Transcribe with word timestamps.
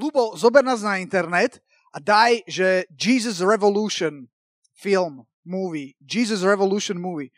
Lubo, 0.00 0.32
zober 0.32 0.64
nás 0.64 0.80
na 0.80 0.96
internet 0.96 1.60
a 1.92 2.00
daj, 2.00 2.40
že 2.48 2.88
Jesus 2.96 3.44
Revolution 3.44 4.24
film, 4.72 5.28
movie. 5.44 5.92
Jesus 6.00 6.40
Revolution 6.40 6.96
movie. 6.96 7.28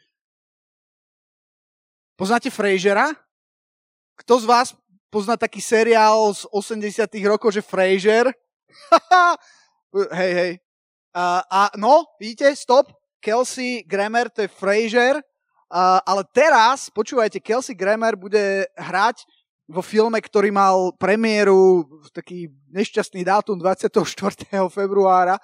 Poznáte 2.15 2.55
Frasera? 2.55 3.11
Kto 4.15 4.39
z 4.39 4.47
vás 4.47 4.69
pozná 5.11 5.35
taký 5.35 5.59
seriál 5.59 6.31
z 6.31 6.47
80 6.55 7.11
rokov, 7.27 7.59
že 7.59 7.67
Fraser? 7.67 8.31
hej, 10.23 10.33
hej. 10.33 10.53
Uh, 11.13 11.43
a 11.51 11.61
no, 11.75 12.07
vidíte, 12.23 12.55
stop. 12.57 12.95
Kelsey 13.19 13.83
Grammer, 13.83 14.31
to 14.31 14.47
je 14.47 14.49
Fraser. 14.49 15.19
Uh, 15.73 15.99
ale 16.07 16.23
teraz, 16.31 16.91
počúvajte, 16.95 17.43
Kelsey 17.43 17.75
Grammer 17.75 18.15
bude 18.15 18.71
hrať 18.79 19.27
vo 19.71 19.83
filme, 19.83 20.19
ktorý 20.19 20.51
mal 20.51 20.93
premiéru 20.99 21.87
taký 22.11 22.51
nešťastný 22.75 23.23
dátum 23.23 23.57
24. 23.57 23.95
februára, 24.69 25.39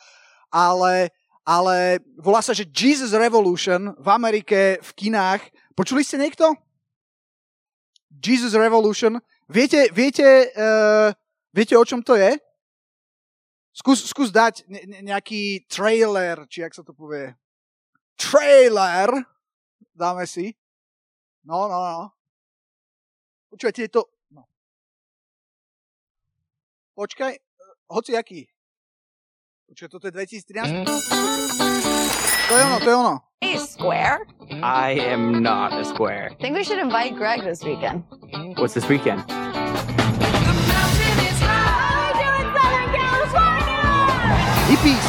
ale, 0.51 1.15
ale 1.47 2.03
volá 2.19 2.43
sa, 2.43 2.53
že 2.53 2.67
Jesus 2.69 3.15
Revolution 3.15 3.95
v 3.97 4.09
Amerike 4.09 4.83
v 4.83 4.91
kinách. 4.95 5.43
Počuli 5.73 6.03
ste 6.03 6.19
niekto? 6.19 6.51
Jesus 8.19 8.59
Revolution. 8.59 9.23
Viete, 9.49 9.89
viete, 9.95 10.51
uh, 10.53 11.15
viete 11.55 11.79
o 11.79 11.85
čom 11.87 12.03
to 12.03 12.19
je? 12.19 12.37
Skús, 13.73 14.03
skús 14.11 14.35
dať 14.35 14.67
ne, 14.67 15.07
nejaký 15.07 15.71
trailer, 15.71 16.51
či 16.51 16.67
jak 16.67 16.75
sa 16.75 16.83
to 16.83 16.91
povie. 16.91 17.31
Trailer. 18.19 19.23
Dáme 19.95 20.27
si. 20.27 20.51
No, 21.47 21.71
no, 21.71 21.79
no. 21.79 22.18
Počúvajte, 23.51 23.83
je 23.83 23.93
to 23.93 24.03
Počkaj, 26.99 27.39
hoci 27.95 28.19
aký. 28.19 28.51
Počkaj, 29.71 29.87
toto 29.87 30.11
je 30.11 30.13
2013? 30.19 30.67
Mhm. 30.67 30.85
To 32.51 32.53
je 32.59 32.63
ono, 32.67 32.77
to 32.83 32.91
je 32.91 32.97
ono. 32.99 33.15
Hey, 33.39 33.55
Square. 33.55 34.27
I 34.51 34.99
am 34.99 35.39
not 35.39 35.71
a 35.79 35.87
square. 35.87 36.35
I 36.35 36.43
Think 36.43 36.59
we 36.59 36.67
should 36.67 36.83
invite 36.83 37.15
Greg 37.15 37.47
this 37.47 37.63
weekend. 37.63 38.03
What's 38.59 38.75
this 38.75 38.91
weekend? 38.91 39.23
Hippies. 44.67 45.07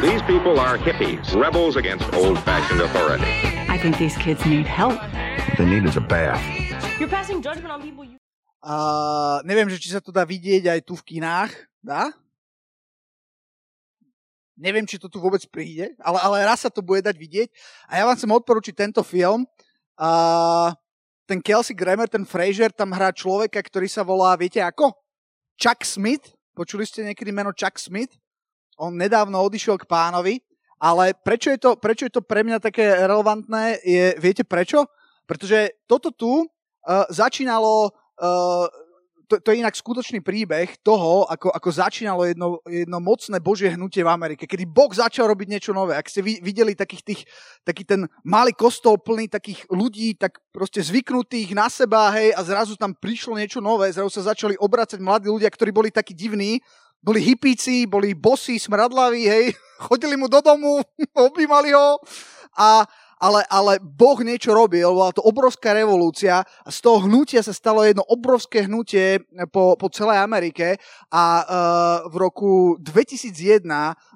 These 0.00 0.22
people 0.24 0.56
are 0.58 0.78
hippies, 0.80 1.36
rebels 1.36 1.76
against 1.76 2.08
old-fashioned 2.16 2.80
authority. 2.80 3.28
I 3.68 3.76
think 3.76 3.98
these 3.98 4.16
kids 4.16 4.44
need 4.46 4.66
help. 4.66 4.96
What 4.96 5.58
they 5.58 5.66
need 5.66 5.84
is 5.84 5.96
a 5.96 6.00
bath. 6.00 6.40
You're 6.94 7.10
passing 7.10 7.42
judgment 7.42 7.74
on 7.74 7.82
people 7.82 8.06
you 8.06 8.18
Uh, 8.64 9.44
neviem, 9.44 9.68
že 9.68 9.76
či 9.76 9.92
sa 9.92 10.00
to 10.00 10.08
dá 10.08 10.24
vidieť 10.24 10.72
aj 10.72 10.80
tu 10.88 10.96
v 10.96 11.04
kinách. 11.04 11.52
Dá? 11.84 12.08
Neviem, 14.56 14.88
či 14.88 14.96
to 14.96 15.12
tu 15.12 15.20
vôbec 15.20 15.44
príde, 15.52 15.92
ale, 16.00 16.16
ale 16.24 16.48
raz 16.48 16.64
sa 16.64 16.72
to 16.72 16.80
bude 16.80 17.04
dať 17.04 17.12
vidieť. 17.12 17.52
A 17.92 18.00
ja 18.00 18.08
vám 18.08 18.16
chcem 18.16 18.32
odporučiť 18.32 18.72
tento 18.72 19.04
film. 19.04 19.44
Uh, 20.00 20.72
ten 21.28 21.44
Kelsey 21.44 21.76
Grammer, 21.76 22.08
ten 22.08 22.24
Fraser, 22.24 22.72
tam 22.72 22.96
hrá 22.96 23.12
človeka, 23.12 23.60
ktorý 23.60 23.84
sa 23.84 24.00
volá, 24.00 24.32
viete 24.32 24.64
ako? 24.64 24.96
Chuck 25.60 25.84
Smith. 25.84 26.32
Počuli 26.56 26.88
ste 26.88 27.04
niekedy 27.04 27.36
meno 27.36 27.52
Chuck 27.52 27.76
Smith? 27.76 28.16
On 28.80 28.96
nedávno 28.96 29.44
odišiel 29.44 29.76
k 29.76 29.84
pánovi, 29.84 30.40
ale 30.80 31.12
prečo 31.12 31.52
je 31.52 31.60
to, 31.60 31.76
prečo 31.76 32.08
je 32.08 32.16
to 32.16 32.24
pre 32.24 32.40
mňa 32.40 32.64
také 32.64 32.96
relevantné, 33.04 33.84
je, 33.84 34.16
viete 34.16 34.40
prečo? 34.40 34.88
Pretože 35.28 35.76
toto 35.84 36.08
tu 36.08 36.48
uh, 36.86 37.04
začínalo 37.10 37.90
Uh, 38.14 38.70
to, 39.26 39.40
to 39.40 39.48
je 39.50 39.60
inak 39.64 39.74
skutočný 39.74 40.20
príbeh 40.20 40.78
toho, 40.84 41.24
ako, 41.26 41.50
ako 41.50 41.68
začínalo 41.72 42.22
jedno, 42.28 42.60
jedno 42.68 42.98
mocné 43.00 43.40
božie 43.40 43.72
hnutie 43.72 44.04
v 44.04 44.12
Amerike, 44.12 44.44
kedy 44.44 44.68
Boh 44.68 44.92
začal 44.92 45.26
robiť 45.32 45.48
niečo 45.48 45.72
nové. 45.72 45.96
Ak 45.96 46.06
ste 46.06 46.20
videli 46.22 46.76
takých 46.76 47.02
tých, 47.02 47.20
taký 47.64 47.82
ten 47.88 48.06
malý 48.22 48.52
kostol 48.52 49.00
plný 49.00 49.32
takých 49.32 49.64
ľudí, 49.72 50.14
tak 50.14 50.38
proste 50.52 50.84
zvyknutých 50.84 51.56
na 51.56 51.66
seba, 51.72 52.12
hej, 52.14 52.36
a 52.36 52.40
zrazu 52.44 52.76
tam 52.76 52.92
prišlo 52.94 53.34
niečo 53.34 53.58
nové, 53.64 53.90
zrazu 53.90 54.12
sa 54.12 54.36
začali 54.36 54.54
obracať 54.60 55.00
mladí 55.00 55.32
ľudia, 55.32 55.48
ktorí 55.50 55.72
boli 55.72 55.88
takí 55.90 56.12
divní, 56.12 56.60
boli 57.00 57.20
hippíci, 57.20 57.88
boli 57.88 58.12
bosí, 58.14 58.60
smradlaví, 58.60 59.24
hej, 59.24 59.44
chodili 59.88 60.14
mu 60.20 60.28
do 60.28 60.40
domu, 60.44 60.84
objímali 61.32 61.72
ho 61.72 61.98
a, 62.54 62.86
ale, 63.24 63.40
ale 63.48 63.80
Boh 63.80 64.20
niečo 64.20 64.52
robil, 64.52 64.84
bola 64.84 65.08
to 65.16 65.24
obrovská 65.24 65.72
revolúcia 65.72 66.44
a 66.44 66.68
z 66.68 66.78
toho 66.84 67.08
hnutia 67.08 67.40
sa 67.40 67.56
stalo 67.56 67.80
jedno 67.80 68.04
obrovské 68.04 68.68
hnutie 68.68 69.24
po, 69.48 69.80
po 69.80 69.88
celej 69.88 70.20
Amerike 70.20 70.76
a 71.08 71.24
uh, 71.24 71.44
v 72.12 72.14
roku 72.20 72.52
2001 72.84 73.64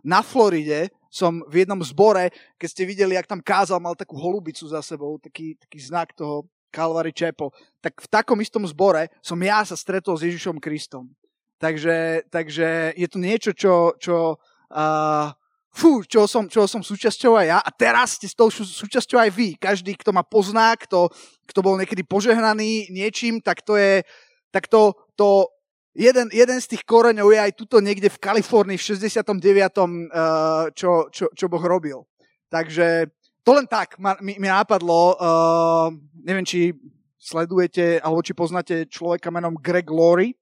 na 0.04 0.20
Floride 0.20 0.92
som 1.08 1.40
v 1.48 1.64
jednom 1.64 1.80
zbore, 1.80 2.28
keď 2.60 2.68
ste 2.68 2.84
videli, 2.84 3.16
jak 3.16 3.24
tam 3.24 3.40
kázal, 3.40 3.80
mal 3.80 3.96
takú 3.96 4.20
holubicu 4.20 4.68
za 4.68 4.84
sebou, 4.84 5.16
taký, 5.16 5.56
taký 5.56 5.80
znak 5.80 6.12
toho 6.12 6.44
Calvary 6.68 7.16
Chapel, 7.16 7.48
tak 7.80 7.96
v 8.04 8.08
takom 8.12 8.36
istom 8.44 8.68
zbore 8.68 9.08
som 9.24 9.40
ja 9.40 9.64
sa 9.64 9.72
stretol 9.72 10.20
s 10.20 10.28
Ježišom 10.28 10.60
Kristom. 10.60 11.08
Takže, 11.56 12.28
takže 12.28 12.92
je 12.92 13.08
to 13.08 13.18
niečo, 13.18 13.50
čo, 13.56 13.96
čo 13.96 14.36
uh, 14.36 15.32
fú, 15.72 16.02
čo 16.02 16.24
som, 16.24 16.48
čo 16.48 16.64
som 16.64 16.80
súčasťou 16.80 17.38
aj 17.38 17.46
ja 17.46 17.58
a 17.60 17.70
teraz 17.70 18.16
ste 18.18 18.26
s 18.26 18.34
tou 18.34 18.48
súčasťou 18.50 19.18
aj 19.20 19.30
vy. 19.30 19.48
Každý, 19.60 19.94
kto 20.00 20.10
ma 20.10 20.24
pozná, 20.24 20.74
kto, 20.74 21.12
kto 21.46 21.60
bol 21.60 21.76
niekedy 21.76 22.02
požehnaný 22.02 22.88
niečím, 22.90 23.38
tak 23.38 23.62
to 23.62 23.76
je, 23.76 24.02
tak 24.50 24.66
to, 24.66 24.96
to 25.14 25.46
jeden, 25.94 26.30
jeden 26.32 26.58
z 26.58 26.66
tých 26.76 26.82
koreňov 26.86 27.28
je 27.34 27.40
aj 27.42 27.52
tuto 27.58 27.78
niekde 27.82 28.08
v 28.08 28.22
Kalifornii 28.22 28.78
v 28.78 28.86
69. 28.86 29.34
Uh, 29.34 30.70
čo, 30.72 31.10
čo, 31.10 31.26
čo 31.34 31.46
Boh 31.50 31.62
robil. 31.62 32.02
Takže 32.48 33.12
to 33.44 33.50
len 33.52 33.66
tak 33.68 33.98
ma, 34.00 34.16
mi, 34.22 34.38
mi 34.38 34.48
nápadlo, 34.48 35.16
uh, 35.18 35.88
neviem, 36.24 36.46
či 36.46 36.72
sledujete, 37.18 38.00
alebo 38.00 38.22
či 38.22 38.32
poznáte 38.32 38.86
človeka 38.86 39.28
menom 39.28 39.58
Greg 39.58 39.90
Laurie. 39.90 40.38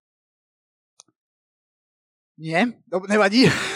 Nie? 2.37 2.69
Nevadí. 3.09 3.49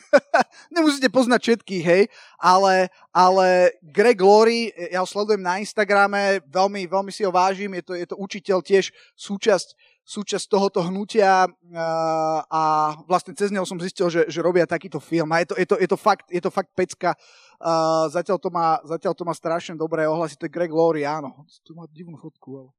Nemusíte 0.74 1.08
poznať 1.12 1.40
všetkých, 1.42 1.84
hej, 1.84 2.02
ale, 2.40 2.88
ale 3.12 3.76
Greg 3.82 4.18
Glory, 4.18 4.72
ja 4.90 5.00
ho 5.02 5.08
sledujem 5.08 5.42
na 5.42 5.60
Instagrame, 5.60 6.40
veľmi, 6.48 6.88
veľmi 6.88 7.12
si 7.12 7.24
ho 7.24 7.32
vážim, 7.32 7.72
je 7.80 7.84
to, 7.84 7.92
je 7.96 8.06
to 8.08 8.16
učiteľ 8.16 8.58
tiež 8.64 8.90
súčasť, 9.14 9.74
súčasť 10.02 10.46
tohoto 10.50 10.82
hnutia 10.82 11.46
uh, 11.46 12.40
a 12.50 12.62
vlastne 13.06 13.38
cez 13.38 13.54
neho 13.54 13.62
som 13.62 13.78
zistil, 13.78 14.10
že, 14.10 14.26
že 14.26 14.42
robia 14.42 14.66
takýto 14.66 14.98
film 14.98 15.30
a 15.30 15.40
je 15.40 15.54
to, 15.54 15.54
je 15.54 15.66
to, 15.66 15.76
je 15.78 15.88
to, 15.88 15.98
fakt, 15.98 16.26
je 16.26 16.42
to 16.42 16.50
fakt 16.50 16.74
pecka. 16.74 17.14
Uh, 17.62 18.10
zatiaľ, 18.10 18.42
to 18.42 18.50
má, 18.50 18.82
zatiaľ 18.82 19.14
to 19.14 19.22
má 19.22 19.30
strašne 19.30 19.78
dobré 19.78 20.02
ohlasy, 20.10 20.34
to 20.34 20.50
je 20.50 20.54
Greg 20.54 20.74
Glory, 20.74 21.06
áno. 21.06 21.46
Tu 21.62 21.70
má 21.78 21.86
divnú 21.86 22.18
fotku, 22.18 22.58
ale... 22.58 22.70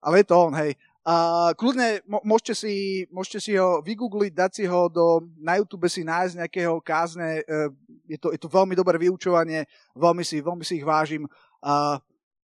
Ale 0.00 0.22
je 0.22 0.26
to 0.28 0.36
on, 0.38 0.54
hej. 0.54 0.78
Uh, 1.06 1.54
kľudne 1.54 2.02
môžete 2.26 2.66
si, 2.66 2.74
môžete 3.14 3.38
si 3.38 3.52
ho 3.54 3.78
vygoogliť, 3.78 4.32
dať 4.34 4.50
si 4.50 4.64
ho 4.66 4.90
do, 4.90 5.22
na 5.38 5.54
YouTube 5.54 5.86
si 5.86 6.02
nájsť 6.02 6.34
nejakého 6.42 6.82
kázne, 6.82 7.46
uh, 7.46 7.70
je, 8.10 8.18
to, 8.18 8.34
je 8.34 8.40
to 8.42 8.50
veľmi 8.50 8.74
dobré 8.74 8.98
vyučovanie, 8.98 9.70
veľmi 9.94 10.26
si, 10.26 10.42
veľmi 10.42 10.66
si 10.66 10.82
ich 10.82 10.86
vážim. 10.86 11.30
Uh, 11.62 12.02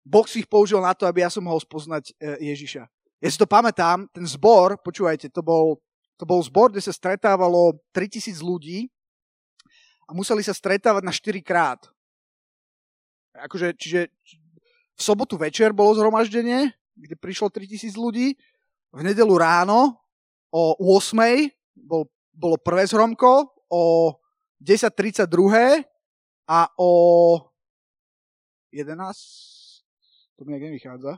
boh 0.07 0.23
si 0.23 0.47
ich 0.47 0.47
použil 0.47 0.79
na 0.79 0.95
to, 0.95 1.03
aby 1.03 1.27
ja 1.27 1.29
som 1.29 1.43
mohol 1.43 1.59
spoznať 1.59 2.15
uh, 2.23 2.39
Ježiša. 2.39 2.87
Ja 3.19 3.27
si 3.27 3.35
to 3.35 3.43
pamätám, 3.43 4.07
ten 4.15 4.23
zbor, 4.23 4.79
počúvajte, 4.79 5.27
to 5.27 5.43
bol, 5.43 5.83
to 6.15 6.23
bol 6.23 6.39
zbor, 6.39 6.71
kde 6.71 6.87
sa 6.87 6.95
stretávalo 6.95 7.75
3000 7.91 8.31
ľudí 8.39 8.87
a 10.07 10.15
museli 10.15 10.39
sa 10.39 10.55
stretávať 10.55 11.03
na 11.03 11.11
4 11.11 11.43
krát. 11.43 11.83
Akože, 13.43 13.75
čiže 13.75 14.07
v 14.95 15.01
sobotu 15.03 15.35
večer 15.35 15.75
bolo 15.75 15.99
zhromaždenie, 15.99 16.71
kde 16.97 17.15
prišlo 17.15 17.53
3000 17.53 17.93
ľudí. 17.93 18.33
V 18.89 19.01
nedelu 19.05 19.33
ráno 19.37 20.01
o 20.49 20.73
8. 20.97 21.13
Bol, 21.77 22.09
bolo 22.33 22.57
prvé 22.57 22.89
zhromko, 22.89 23.53
o 23.69 24.13
10.32 24.57 25.85
a 26.49 26.59
o 26.79 26.91
11. 28.73 28.97
To 30.37 30.45
mi 30.45 30.57
nejak 30.57 30.65
nevychádza. 30.73 31.13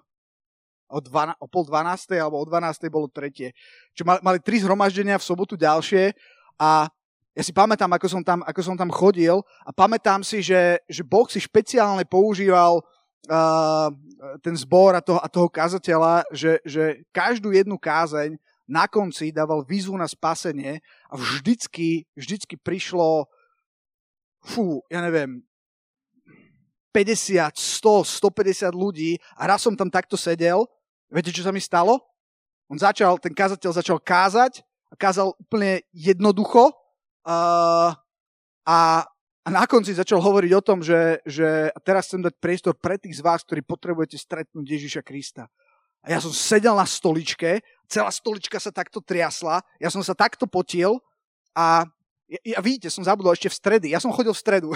O, 0.90 0.98
12, 1.00 1.38
o 1.40 1.48
pol 1.48 1.64
12. 1.70 2.18
alebo 2.18 2.42
o 2.42 2.46
12. 2.46 2.90
bolo 2.90 3.08
tretie. 3.08 3.54
Čiže 3.94 4.06
mali, 4.08 4.20
mali 4.26 4.40
tri 4.42 4.58
zhromaždenia 4.58 5.22
v 5.22 5.28
sobotu 5.28 5.54
ďalšie 5.54 6.18
a 6.58 6.90
ja 7.38 7.44
si 7.46 7.54
pamätám, 7.54 7.94
ako 7.94 8.08
som 8.10 8.22
tam, 8.26 8.42
ako 8.42 8.62
som 8.66 8.76
tam 8.76 8.90
chodil 8.90 9.38
a 9.64 9.70
pamätám 9.70 10.26
si, 10.26 10.42
že, 10.42 10.82
že 10.90 11.06
Boh 11.06 11.30
si 11.30 11.38
špeciálne 11.38 12.04
používal 12.10 12.82
uh, 13.28 13.92
ten 14.40 14.56
zbor 14.56 14.96
a 14.96 15.02
toho, 15.04 15.20
a 15.20 15.28
toho 15.28 15.52
kazateľa, 15.52 16.24
že, 16.32 16.64
že 16.64 17.04
každú 17.12 17.52
jednu 17.52 17.76
kázeň 17.76 18.40
na 18.70 18.86
konci 18.86 19.34
dával 19.34 19.66
výzvu 19.66 19.98
na 19.98 20.06
spasenie 20.06 20.80
a 21.10 21.18
vždycky, 21.18 22.06
vždycky 22.14 22.56
prišlo 22.56 23.26
fú, 24.46 24.86
ja 24.88 25.02
neviem, 25.02 25.42
50, 26.94 27.54
100, 27.54 28.22
150 28.22 28.74
ľudí 28.74 29.18
a 29.38 29.50
raz 29.50 29.62
som 29.66 29.74
tam 29.74 29.90
takto 29.90 30.18
sedel. 30.18 30.66
Viete, 31.10 31.34
čo 31.34 31.46
sa 31.46 31.54
mi 31.54 31.62
stalo? 31.62 32.02
On 32.70 32.78
začal, 32.78 33.18
ten 33.18 33.34
kázateľ 33.34 33.72
začal 33.74 33.98
kázať 33.98 34.62
a 34.90 34.96
kázal 34.98 35.34
úplne 35.38 35.82
jednoducho 35.94 36.70
uh, 37.26 37.94
a, 38.66 38.80
a 39.50 39.58
na 39.58 39.66
konci 39.66 39.98
začal 39.98 40.22
hovoriť 40.22 40.52
o 40.54 40.62
tom, 40.62 40.86
že, 40.86 41.26
že 41.26 41.74
teraz 41.82 42.06
chcem 42.06 42.22
dať 42.22 42.38
priestor 42.38 42.78
pre 42.78 43.02
tých 43.02 43.18
z 43.18 43.26
vás, 43.26 43.42
ktorí 43.42 43.66
potrebujete 43.66 44.14
stretnúť 44.14 44.62
Ježiša 44.62 45.02
Krista. 45.02 45.50
A 46.06 46.14
ja 46.14 46.22
som 46.22 46.30
sedel 46.30 46.78
na 46.78 46.86
stoličke, 46.86 47.66
celá 47.90 48.14
stolička 48.14 48.62
sa 48.62 48.70
takto 48.70 49.02
triasla, 49.02 49.66
ja 49.82 49.90
som 49.90 50.06
sa 50.06 50.14
takto 50.14 50.46
potiel 50.46 51.02
a 51.58 51.82
ja, 52.30 52.38
ja 52.46 52.60
vidíte, 52.62 52.94
som 52.94 53.02
zabudol 53.02 53.34
ešte 53.34 53.50
v 53.50 53.58
stredy. 53.58 53.88
Ja 53.90 53.98
som 53.98 54.14
chodil 54.14 54.30
v 54.30 54.38
stredu. 54.38 54.70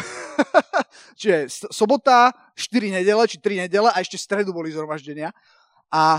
Čiže 1.22 1.70
sobota, 1.70 2.34
4 2.58 2.98
nedele, 2.98 3.24
či 3.30 3.38
3 3.38 3.70
nedele 3.70 3.94
a 3.94 4.02
ešte 4.02 4.18
v 4.18 4.26
stredu 4.26 4.50
boli 4.58 4.74
zhromaždenia. 4.74 5.30
A, 5.94 6.18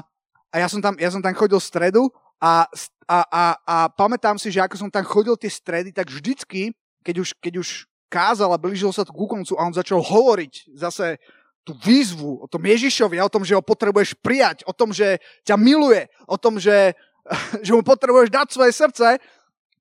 a 0.55 0.57
ja, 0.63 0.71
som 0.71 0.79
tam, 0.79 0.95
ja 0.95 1.11
som 1.11 1.19
tam 1.19 1.35
chodil 1.35 1.59
v 1.59 1.67
stredu 1.67 2.03
a, 2.39 2.71
a, 3.11 3.19
a, 3.27 3.45
a 3.67 3.77
pamätám 3.91 4.39
si, 4.39 4.55
že 4.55 4.63
ako 4.63 4.79
som 4.79 4.91
tam 4.95 5.03
chodil 5.03 5.35
tie 5.35 5.51
stredy, 5.51 5.91
tak 5.91 6.07
vždycky, 6.07 6.71
keď 7.03 7.27
už, 7.27 7.29
keď 7.43 7.55
už 7.59 7.91
kázal 8.15 8.55
a 8.55 8.63
blížil 8.63 8.95
sa 8.95 9.03
to 9.03 9.11
ku 9.11 9.27
koncu 9.27 9.59
a 9.59 9.67
on 9.67 9.75
začal 9.75 9.99
hovoriť 9.99 10.79
zase 10.79 11.19
tú 11.67 11.75
výzvu 11.83 12.45
o 12.45 12.47
tom 12.47 12.63
Ježišovi, 12.63 13.19
o 13.19 13.33
tom, 13.33 13.43
že 13.43 13.59
ho 13.59 13.65
potrebuješ 13.65 14.15
prijať, 14.23 14.63
o 14.69 14.73
tom, 14.77 14.95
že 14.95 15.19
ťa 15.43 15.59
miluje, 15.59 16.07
o 16.31 16.39
tom, 16.39 16.63
že, 16.63 16.95
že 17.67 17.75
mu 17.75 17.83
potrebuješ 17.83 18.31
dať 18.31 18.47
svoje 18.55 18.71
srdce, 18.71 19.19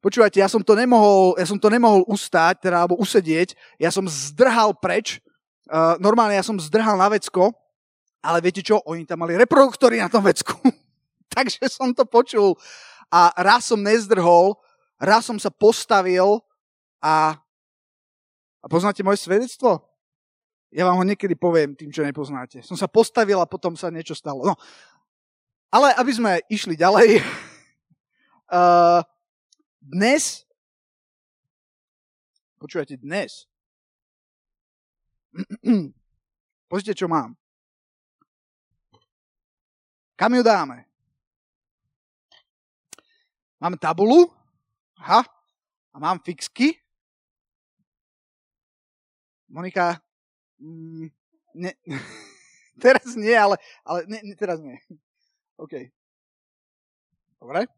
Počúvajte, 0.04 0.44
ja 0.44 0.52
som 0.52 0.60
to 0.60 0.76
nemohol, 0.76 1.32
ja 1.40 1.48
som 1.48 1.56
to 1.56 1.72
nemohol 1.72 2.04
ustať, 2.12 2.60
teda, 2.68 2.84
alebo 2.84 3.00
usedieť. 3.00 3.56
Ja 3.80 3.88
som 3.88 4.04
zdrhal 4.04 4.76
preč. 4.76 5.24
Uh, 5.64 5.96
normálne 5.96 6.36
ja 6.36 6.44
som 6.44 6.60
zdrhal 6.60 7.00
na 7.00 7.08
vecko, 7.08 7.56
ale 8.20 8.44
viete 8.44 8.60
čo? 8.60 8.84
Oni 8.84 9.08
tam 9.08 9.24
mali 9.24 9.40
reproduktory 9.40 10.04
na 10.04 10.12
tom 10.12 10.28
vecku. 10.28 10.60
Takže 11.32 11.72
som 11.72 11.96
to 11.96 12.04
počul. 12.04 12.60
A 13.08 13.32
raz 13.40 13.72
som 13.72 13.80
nezdrhol, 13.80 14.60
raz 15.00 15.24
som 15.24 15.40
sa 15.40 15.48
postavil 15.48 16.44
a, 17.00 17.40
a 18.64 18.66
poznáte 18.72 19.04
moje 19.04 19.20
svedectvo? 19.20 19.84
Ja 20.72 20.88
vám 20.88 20.98
ho 20.98 21.06
niekedy 21.06 21.36
poviem 21.36 21.76
tým, 21.76 21.92
čo 21.92 22.02
nepoznáte. 22.02 22.64
Som 22.64 22.80
sa 22.80 22.88
postavil 22.88 23.38
a 23.38 23.46
potom 23.46 23.76
sa 23.76 23.92
niečo 23.92 24.16
stalo. 24.16 24.42
No. 24.42 24.56
Ale 25.70 25.92
aby 26.00 26.12
sme 26.16 26.32
išli 26.48 26.80
ďalej, 26.80 27.20
uh, 28.50 29.04
dnes, 29.94 30.48
počúvate, 32.58 32.96
dnes, 32.98 33.46
pozrite, 36.72 36.96
čo 36.96 37.12
mám. 37.12 37.36
Kam 40.16 40.34
ju 40.38 40.46
dáme? 40.46 40.86
Mám 43.60 43.76
tabulu, 43.82 44.30
aha, 45.00 45.26
a 45.94 45.96
mám 46.00 46.20
fixky. 46.22 46.83
Monika, 49.54 50.02
mm, 50.58 51.14
ne, 51.54 51.72
teraz 52.84 53.14
nie, 53.14 53.38
ale, 53.38 53.62
ale 53.86 54.10
ne, 54.10 54.20
ne, 54.26 54.34
teraz 54.34 54.58
nie. 54.58 54.82
OK. 55.62 55.94
Dobre. 57.38 57.70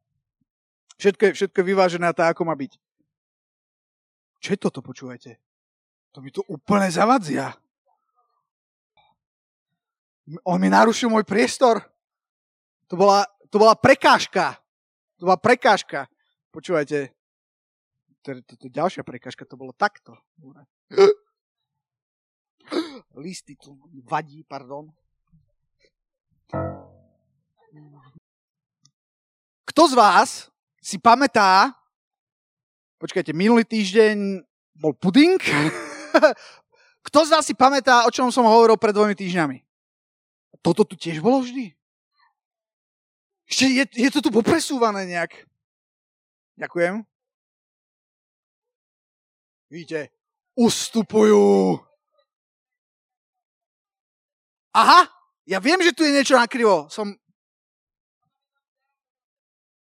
Všetko 0.95 1.21
je, 1.25 1.31
všetko 1.35 1.57
je 1.59 1.67
vyvážené 1.67 2.07
tak, 2.15 2.31
ako 2.31 2.47
má 2.47 2.55
byť. 2.55 2.79
Čo 4.39 4.55
je 4.55 4.59
toto, 4.61 4.79
počúvajte? 4.79 5.35
To 6.15 6.23
mi 6.23 6.31
to 6.31 6.47
úplne 6.47 6.87
zavadzia. 6.87 7.51
On 10.47 10.55
mi 10.55 10.71
narušil 10.71 11.11
môj 11.11 11.27
priestor. 11.27 11.83
To 12.87 12.95
bola, 12.95 13.27
to 13.51 13.59
bola 13.59 13.75
prekážka. 13.75 14.55
To 15.19 15.27
bola 15.27 15.35
prekážka. 15.35 16.07
Počúvajte. 16.55 17.11
To 18.23 18.39
je 18.39 18.71
ďalšia 18.71 19.03
prekážka. 19.03 19.43
To 19.43 19.59
bolo 19.59 19.75
takto. 19.75 20.15
Listy 23.23 23.55
tu 23.55 23.77
vadí, 24.03 24.43
pardon. 24.43 24.89
Kto 29.65 29.81
z 29.91 29.93
vás 29.93 30.29
si 30.79 30.95
pamätá, 31.01 31.73
počkajte, 33.01 33.33
minulý 33.33 33.65
týždeň 33.67 34.45
bol 34.79 34.93
puding. 34.95 35.41
Kto 37.05 37.19
z 37.25 37.29
vás 37.29 37.43
si 37.45 37.53
pamätá, 37.53 38.07
o 38.07 38.13
čom 38.13 38.31
som 38.31 38.47
hovoril 38.47 38.79
pred 38.79 38.95
dvomi 38.95 39.13
týždňami? 39.13 39.61
Toto 40.63 40.81
tu 40.87 40.97
tiež 40.97 41.21
bolo 41.21 41.45
vždy? 41.45 41.75
Ešte 43.45 43.65
je, 43.69 43.83
je 43.93 44.09
to 44.09 44.25
tu 44.25 44.29
popresúvané 44.33 45.05
nejak. 45.05 45.45
Ďakujem. 46.57 47.05
Vidíte, 49.69 50.09
ustupujú. 50.57 51.77
Aha, 54.75 55.07
ja 55.47 55.63
viem, 55.63 55.79
že 55.79 55.95
tu 55.95 56.03
je 56.03 56.11
niečo 56.11 56.35
nakrivo. 56.35 56.91
Som 56.91 57.15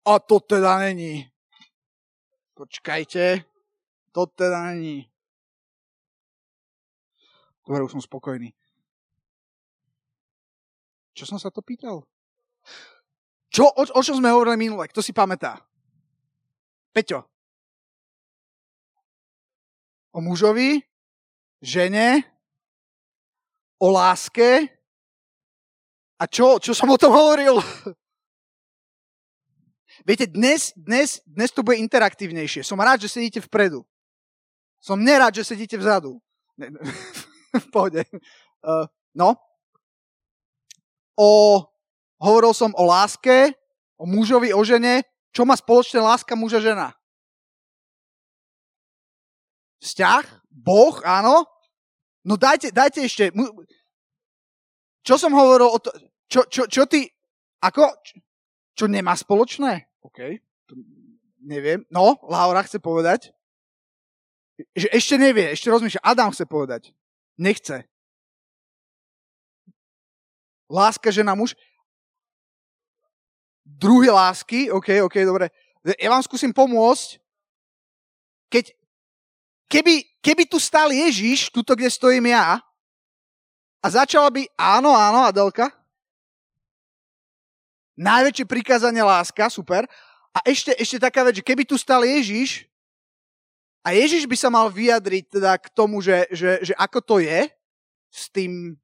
a 0.08 0.16
to 0.22 0.40
teda 0.40 0.78
není. 0.78 1.28
Počkajte. 2.54 3.44
To 4.14 4.24
teda 4.26 4.72
není. 4.72 5.10
Dobre, 7.66 7.84
už 7.84 7.92
som 7.92 8.00
spokojný. 8.00 8.56
Čo 11.12 11.28
som 11.28 11.36
sa 11.36 11.52
to 11.52 11.60
pýtal? 11.60 12.08
Čo, 13.52 13.68
o, 13.68 13.82
o 13.84 14.00
čom 14.00 14.16
sme 14.16 14.32
hovorili 14.32 14.56
minule? 14.56 14.88
Kto 14.88 15.04
si 15.04 15.12
pamätá? 15.12 15.60
Peťo. 16.96 17.28
O 20.16 20.24
mužovi, 20.24 20.80
žene, 21.60 22.24
o 23.78 23.90
láske. 23.90 24.68
A 26.18 26.26
čo? 26.26 26.58
Čo 26.58 26.74
som 26.74 26.90
o 26.90 26.98
tom 26.98 27.14
hovoril? 27.14 27.58
Viete, 30.08 30.26
dnes, 30.26 30.74
dnes, 30.74 31.22
dnes 31.26 31.50
to 31.54 31.62
bude 31.62 31.78
interaktívnejšie. 31.78 32.66
Som 32.66 32.82
rád, 32.82 33.06
že 33.06 33.18
sedíte 33.18 33.40
vpredu. 33.42 33.86
Som 34.78 35.02
nerád, 35.02 35.34
že 35.34 35.44
sedíte 35.46 35.78
vzadu. 35.78 36.22
v 37.54 37.66
pohode. 37.70 38.02
Uh, 38.62 38.86
no. 39.14 39.34
O, 41.18 41.62
hovoril 42.22 42.54
som 42.54 42.70
o 42.78 42.86
láske, 42.86 43.54
o 43.98 44.06
mužovi, 44.06 44.54
o 44.54 44.62
žene. 44.62 45.02
Čo 45.34 45.46
má 45.46 45.54
spoločné 45.58 46.02
láska 46.02 46.34
muža 46.34 46.62
žena? 46.62 46.94
Vzťah? 49.82 50.24
Boh, 50.50 50.98
áno. 51.06 51.46
No 52.28 52.36
dajte, 52.36 52.68
dajte 52.68 53.00
ešte. 53.08 53.32
Čo 55.00 55.16
som 55.16 55.32
hovoril 55.32 55.72
o 55.72 55.78
to... 55.80 55.88
Čo, 56.28 56.44
čo, 56.52 56.68
čo 56.68 56.84
ty... 56.84 57.08
Ako? 57.64 57.88
Čo 58.76 58.84
nemá 58.84 59.16
spoločné? 59.16 59.88
OK, 60.04 60.36
to 60.68 60.76
neviem. 61.40 61.88
No, 61.88 62.20
Laura 62.28 62.60
chce 62.62 62.78
povedať. 62.78 63.32
Že 64.76 64.88
ešte 64.92 65.14
nevie, 65.16 65.56
ešte 65.56 65.72
rozmýšľa. 65.72 66.04
Adam 66.04 66.28
chce 66.28 66.44
povedať. 66.44 66.92
Nechce. 67.40 67.88
Láska 70.68 71.08
žena 71.08 71.32
muž. 71.32 71.56
Druhý 73.64 74.12
lásky, 74.12 74.68
OK, 74.68 75.00
OK, 75.08 75.16
dobre. 75.24 75.48
Ja 75.96 76.12
vám 76.12 76.20
skúsim 76.20 76.52
pomôcť. 76.52 77.16
Keď, 78.52 78.76
keby, 79.68 80.04
keby 80.24 80.42
tu 80.48 80.56
stál 80.56 80.90
Ježiš, 80.90 81.52
tuto, 81.52 81.76
kde 81.76 81.92
stojím 81.92 82.32
ja, 82.32 82.58
a 83.78 83.86
začala 83.86 84.26
by, 84.32 84.48
áno, 84.58 84.90
áno, 84.96 85.22
Adelka, 85.28 85.70
Najväčšie 87.98 88.46
prikázanie 88.46 89.02
láska, 89.02 89.50
super. 89.50 89.82
A 90.30 90.38
ešte, 90.46 90.70
ešte 90.78 91.02
taká 91.02 91.26
vec, 91.26 91.42
že 91.42 91.46
keby 91.46 91.66
tu 91.66 91.74
stal 91.74 92.06
Ježiš 92.06 92.70
a 93.82 93.90
Ježiš 93.90 94.22
by 94.30 94.38
sa 94.38 94.54
mal 94.54 94.70
vyjadriť 94.70 95.34
teda 95.34 95.58
k 95.58 95.66
tomu, 95.74 95.98
že, 95.98 96.30
že, 96.30 96.62
že 96.62 96.74
ako 96.78 97.02
to 97.02 97.16
je 97.18 97.50
s 98.06 98.30
tým 98.30 98.78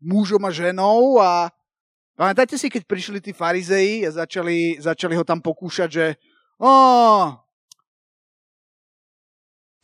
mužom 0.00 0.40
a 0.40 0.48
ženou 0.48 1.20
a 1.20 1.52
pamätáte 2.16 2.56
si, 2.56 2.72
keď 2.72 2.88
prišli 2.88 3.20
tí 3.20 3.36
farizeji 3.36 4.08
a 4.08 4.24
začali, 4.24 4.80
začali 4.80 5.12
ho 5.12 5.24
tam 5.26 5.36
pokúšať, 5.44 5.88
že 5.92 6.06
oh, 6.56 7.36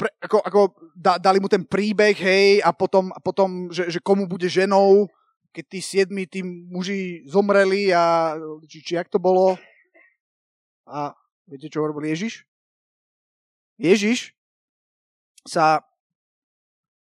pre, 0.02 0.10
ako, 0.18 0.38
ako 0.42 0.60
da, 0.98 1.14
dali 1.14 1.38
mu 1.38 1.46
ten 1.46 1.62
príbeh, 1.62 2.18
hej, 2.18 2.58
a 2.66 2.74
potom, 2.74 3.14
a 3.14 3.22
potom 3.22 3.70
že, 3.70 3.86
že 3.86 4.02
komu 4.02 4.26
bude 4.26 4.50
ženou, 4.50 5.06
keď 5.54 5.64
tí 5.70 5.78
siedmi 5.78 6.26
tí 6.26 6.42
muži 6.42 7.22
zomreli 7.30 7.94
a 7.94 8.34
či, 8.66 8.82
či 8.82 8.98
jak 8.98 9.06
to 9.06 9.22
bolo. 9.22 9.54
A 10.90 11.14
viete, 11.46 11.70
čo 11.70 11.86
robil 11.86 12.10
Ježiš? 12.10 12.42
Ježiš 13.78 14.34
sa, 15.46 15.86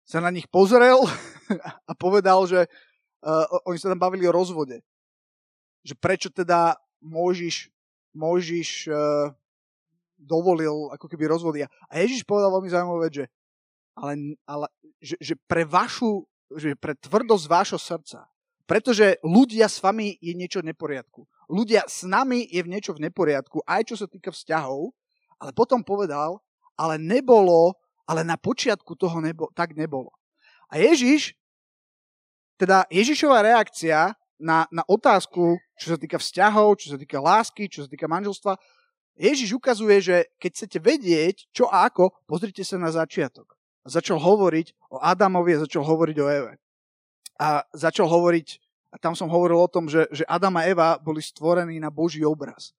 sa 0.04 0.20
na 0.20 0.28
nich 0.28 0.52
pozrel 0.52 1.00
a 1.90 1.92
povedal, 1.96 2.44
že 2.52 2.68
uh, 3.24 3.48
oni 3.64 3.80
sa 3.80 3.96
tam 3.96 4.02
bavili 4.04 4.28
o 4.28 4.36
rozvode. 4.36 4.84
Že 5.88 5.96
prečo 6.04 6.28
teda 6.28 6.76
Mojžiš, 7.00 7.72
Mojžiš 8.12 8.92
uh, 8.92 9.32
dovolil 10.24 10.90
ako 10.96 11.06
keby 11.12 11.28
rozvody. 11.28 11.68
A 11.68 11.94
Ježiš 12.00 12.24
povedal 12.24 12.50
veľmi 12.52 12.70
zaujímavú 12.72 13.00
vec, 13.04 13.14
že, 13.24 13.26
ale, 13.94 14.40
ale, 14.48 14.68
že, 15.04 15.16
že 15.20 15.34
pre 15.46 15.68
vašu, 15.68 16.24
že 16.56 16.74
pre 16.80 16.96
tvrdosť 16.98 17.46
vášho 17.46 17.80
srdca, 17.80 18.26
pretože 18.64 19.20
ľudia 19.22 19.68
s 19.68 19.84
vami 19.84 20.16
je 20.24 20.34
niečo 20.34 20.64
v 20.64 20.72
neporiadku. 20.72 21.28
Ľudia 21.52 21.86
s 21.86 22.08
nami 22.08 22.48
je 22.48 22.64
v 22.64 22.72
niečo 22.72 22.96
v 22.96 23.04
neporiadku, 23.06 23.62
aj 23.68 23.92
čo 23.92 23.96
sa 24.00 24.08
týka 24.08 24.32
vzťahov, 24.32 24.96
ale 25.44 25.52
potom 25.52 25.84
povedal, 25.84 26.40
ale 26.80 26.96
nebolo, 26.96 27.76
ale 28.08 28.24
na 28.24 28.40
počiatku 28.40 28.96
toho 28.96 29.20
nebo, 29.20 29.52
tak 29.52 29.76
nebolo. 29.76 30.10
A 30.72 30.80
Ježiš, 30.80 31.36
teda 32.58 32.88
Ježišová 32.88 33.44
reakcia 33.44 34.16
na, 34.40 34.66
na 34.72 34.84
otázku, 34.88 35.60
čo 35.78 35.94
sa 35.94 35.98
týka 36.00 36.18
vzťahov, 36.18 36.80
čo 36.80 36.96
sa 36.96 36.98
týka 36.98 37.20
lásky, 37.20 37.68
čo 37.68 37.86
sa 37.86 37.90
týka 37.92 38.08
manželstva, 38.08 38.56
Ježiš 39.14 39.54
ukazuje, 39.54 40.02
že 40.02 40.16
keď 40.42 40.52
chcete 40.58 40.78
vedieť, 40.82 41.36
čo 41.54 41.70
a 41.70 41.86
ako, 41.86 42.18
pozrite 42.26 42.66
sa 42.66 42.82
na 42.82 42.90
začiatok. 42.90 43.54
A 43.86 43.92
začal 43.92 44.18
hovoriť 44.18 44.74
o 44.90 44.98
Adamovi 44.98 45.54
a 45.54 45.64
začal 45.64 45.86
hovoriť 45.86 46.18
o 46.18 46.28
Eve. 46.30 46.54
A 47.38 47.62
začal 47.78 48.10
hovoriť, 48.10 48.48
a 48.90 48.98
tam 48.98 49.14
som 49.14 49.30
hovoril 49.30 49.60
o 49.60 49.70
tom, 49.70 49.86
že, 49.86 50.10
že 50.10 50.26
Adam 50.26 50.58
a 50.58 50.66
Eva 50.66 50.98
boli 50.98 51.22
stvorení 51.22 51.78
na 51.78 51.94
Boží 51.94 52.26
obraz. 52.26 52.74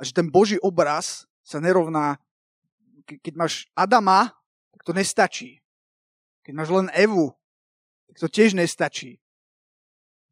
A 0.00 0.04
že 0.04 0.16
ten 0.16 0.28
Boží 0.28 0.56
obraz 0.60 1.28
sa 1.44 1.60
nerovná, 1.60 2.16
keď 3.04 3.34
máš 3.36 3.68
Adama, 3.76 4.32
tak 4.72 4.80
to 4.84 4.92
nestačí. 4.96 5.60
Keď 6.48 6.52
máš 6.56 6.70
len 6.72 6.88
Evu, 6.96 7.32
tak 8.08 8.16
to 8.24 8.28
tiež 8.30 8.56
nestačí. 8.56 9.20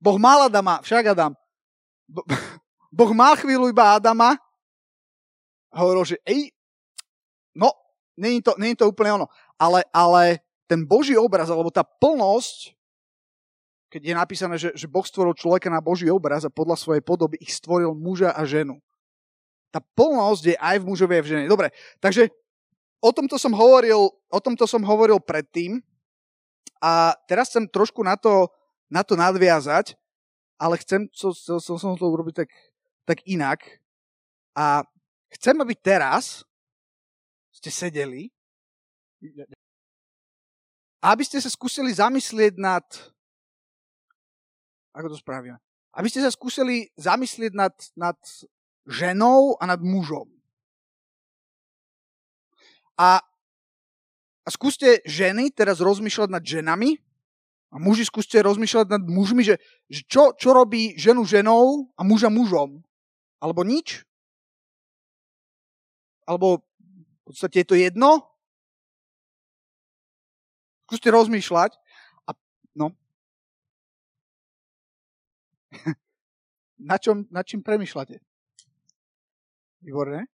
Boh 0.01 0.17
mal 0.17 0.49
Adama, 0.49 0.81
však 0.81 1.13
Adam. 1.13 1.33
Boh 2.95 3.13
mal 3.13 3.37
chvíľu 3.37 3.69
iba 3.69 3.97
Adama 3.97 4.37
hovoril, 5.75 6.05
že 6.07 6.17
ej, 6.25 6.55
no, 7.55 7.71
není 8.17 8.41
to, 8.41 8.55
není 8.59 8.75
to 8.79 8.89
úplne 8.89 9.23
ono. 9.23 9.27
Ale, 9.59 9.83
ale 9.91 10.43
ten 10.71 10.83
Boží 10.83 11.15
obraz, 11.19 11.51
alebo 11.51 11.71
tá 11.71 11.85
plnosť, 11.85 12.75
keď 13.93 14.03
je 14.03 14.15
napísané, 14.15 14.55
že, 14.59 14.75
že 14.75 14.91
Boh 14.91 15.07
stvoril 15.07 15.39
človeka 15.39 15.71
na 15.71 15.79
Boží 15.79 16.11
obraz 16.11 16.43
a 16.43 16.51
podľa 16.51 16.75
svojej 16.75 17.03
podoby 17.05 17.39
ich 17.39 17.55
stvoril 17.55 17.95
muža 17.95 18.35
a 18.35 18.43
ženu. 18.43 18.83
Tá 19.71 19.79
plnosť 19.79 20.55
je 20.55 20.57
aj 20.59 20.77
v 20.83 20.87
mužovi, 20.87 21.13
aj 21.19 21.25
v 21.27 21.31
žene. 21.31 21.45
Dobre, 21.47 21.71
takže 22.03 22.31
o 23.03 23.11
tomto 23.15 23.39
som 23.39 23.55
hovoril, 23.55 24.11
o 24.11 24.39
tomto 24.43 24.67
som 24.67 24.83
hovoril 24.83 25.23
predtým 25.23 25.79
a 26.83 27.15
teraz 27.31 27.55
chcem 27.55 27.71
trošku 27.71 28.03
na 28.03 28.19
to, 28.19 28.51
na 28.91 29.07
to 29.07 29.15
nadviazať, 29.15 29.95
ale 30.59 30.79
chcem, 30.83 31.07
chcel 31.11 31.59
som 31.61 31.95
to 31.99 32.07
urobiť 32.07 32.47
tak, 32.47 32.51
tak 33.05 33.19
inak. 33.27 33.63
A 34.55 34.87
Chcem, 35.35 35.57
aby 35.59 35.75
teraz 35.75 36.47
ste 37.51 37.71
sedeli 37.71 38.31
aby 41.05 41.23
ste 41.25 41.37
sa 41.37 41.53
skúsili 41.53 41.93
zamyslieť 41.93 42.57
nad... 42.57 42.85
Ako 44.97 45.13
to 45.13 45.19
spravíme? 45.21 45.61
Aby 45.93 46.09
ste 46.09 46.25
sa 46.25 46.33
skúsili 46.33 46.89
zamyslieť 46.97 47.53
nad, 47.53 47.75
nad 47.93 48.17
ženou 48.89 49.61
a 49.61 49.69
nad 49.69 49.85
mužom. 49.85 50.33
A, 52.97 53.21
a 54.47 54.49
skúste 54.49 55.05
ženy 55.05 55.53
teraz 55.53 55.83
rozmýšľať 55.83 56.31
nad 56.31 56.45
ženami 56.47 56.97
a 57.75 57.77
muži 57.83 58.07
skúste 58.07 58.39
rozmýšľať 58.39 58.87
nad 58.87 59.03
mužmi, 59.03 59.43
že, 59.43 59.59
že 59.91 60.07
čo, 60.07 60.33
čo 60.39 60.55
robí 60.55 60.95
ženu 60.95 61.27
ženou 61.27 61.91
a 61.99 62.07
muža 62.07 62.31
mužom. 62.31 62.81
Alebo 63.43 63.67
nič. 63.67 64.07
Alebo 66.25 66.65
v 66.65 67.21
podstate 67.29 67.65
je 67.65 67.69
to 67.69 67.77
jedno? 67.77 68.25
Skúste 70.89 71.09
rozmýšľať. 71.09 71.77
A, 72.29 72.37
no. 72.77 72.93
na, 76.91 76.97
čom, 77.01 77.25
na 77.33 77.41
čím 77.41 77.65
premýšľate? 77.65 78.21
Výborné. 79.85 80.29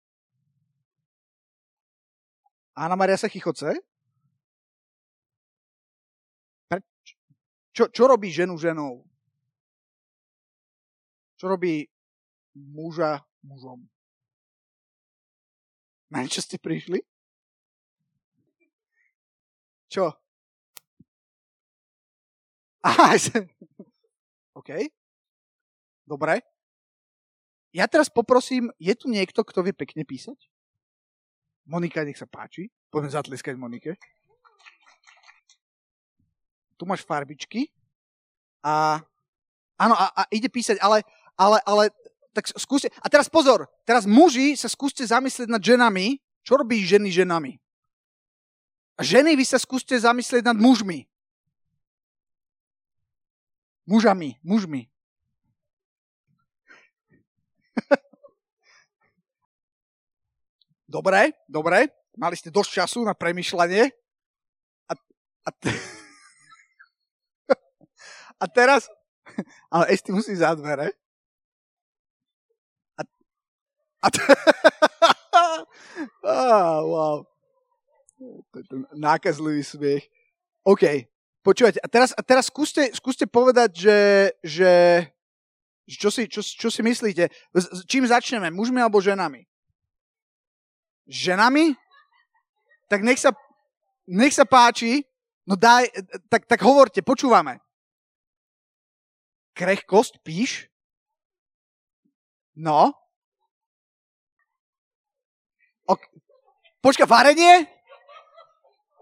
Ána 2.77 2.95
Maria 2.95 3.17
sa 3.19 3.27
chichoce? 3.27 3.81
Čo, 7.79 7.87
čo 7.95 8.03
robí 8.11 8.27
ženu 8.27 8.59
ženou? 8.59 9.07
Čo 11.39 11.55
robí 11.55 11.87
muža 12.51 13.23
mužom? 13.39 13.87
Na 16.09 16.25
čo 16.25 16.41
ste 16.41 16.57
prišli? 16.57 17.05
Čo? 19.89 20.09
Aha, 22.85 23.17
OK. 24.57 24.69
Dobre. 26.05 26.41
Ja 27.69 27.85
teraz 27.85 28.09
poprosím, 28.09 28.73
je 28.81 28.93
tu 28.97 29.05
niekto, 29.05 29.45
kto 29.45 29.61
vie 29.61 29.73
pekne 29.77 30.01
písať? 30.01 30.49
Monika, 31.69 32.01
nech 32.01 32.17
sa 32.17 32.25
páči. 32.25 32.73
Poďme 32.89 33.13
zatleskať 33.13 33.53
Monike. 33.53 33.93
Tu 36.81 36.83
máš 36.89 37.05
farbičky. 37.05 37.69
A 38.65 38.97
áno, 39.77 39.93
a, 39.93 40.09
a 40.09 40.21
ide 40.33 40.49
písať, 40.49 40.81
ale, 40.81 41.05
ale, 41.37 41.61
ale 41.61 41.93
tak 42.39 42.55
skúste, 42.55 42.87
a 43.03 43.11
teraz 43.11 43.27
pozor, 43.27 43.67
teraz 43.83 44.07
muži 44.07 44.55
sa 44.55 44.71
skúste 44.71 45.03
zamyslieť 45.03 45.51
nad 45.51 45.59
ženami, 45.59 46.23
čo 46.47 46.55
robí 46.55 46.79
ženy 46.87 47.11
ženami. 47.11 47.59
A 48.95 49.03
ženy 49.03 49.35
vy 49.35 49.43
sa 49.43 49.59
skúste 49.59 49.99
zamyslieť 49.99 50.47
nad 50.47 50.55
mužmi. 50.55 51.03
Mužami, 53.83 54.39
mužmi. 54.39 54.87
dobre, 60.95 61.35
dobre, 61.51 61.91
mali 62.15 62.39
ste 62.39 62.47
dosť 62.47 62.71
času 62.71 63.03
na 63.03 63.11
premyšľanie. 63.11 63.91
A, 64.87 64.95
a, 65.43 65.51
t- 65.59 65.75
a 68.43 68.47
teraz, 68.47 68.87
ale 69.75 69.91
ešte 69.91 70.15
musí 70.15 70.39
za 70.39 70.55
dvere. 70.55 70.95
Ah, 76.23 76.79
wow. 76.91 77.27
Nákazlivý 78.95 79.63
smiech. 79.63 80.07
OK, 80.63 81.07
počúvajte, 81.43 81.79
a 81.79 81.87
teraz, 81.87 82.11
a 82.15 82.21
teraz 82.23 82.51
skúste, 82.51 82.91
skúste 82.91 83.25
povedať, 83.27 83.75
že, 83.75 83.99
že 84.43 84.71
čo, 85.87 86.11
si, 86.11 86.27
čo, 86.27 86.43
čo 86.43 86.69
si 86.69 86.81
myslíte? 86.83 87.31
Čím 87.87 88.07
začneme? 88.07 88.51
Mužmi 88.51 88.79
alebo 88.83 89.01
ženami? 89.01 89.47
Ženami? 91.07 91.73
Tak 92.91 93.01
nech 93.01 93.17
sa, 93.17 93.31
nech 94.05 94.35
sa 94.35 94.45
páči. 94.45 95.03
No 95.47 95.57
daj, 95.57 95.89
tak, 96.29 96.45
tak 96.45 96.61
hovorte, 96.61 97.01
počúvame. 97.01 97.57
Krehkosť, 99.57 100.21
píš? 100.21 100.69
No? 102.53 102.93
Ok. 105.89 106.01
Počka, 106.85 107.09
varenie? 107.09 107.65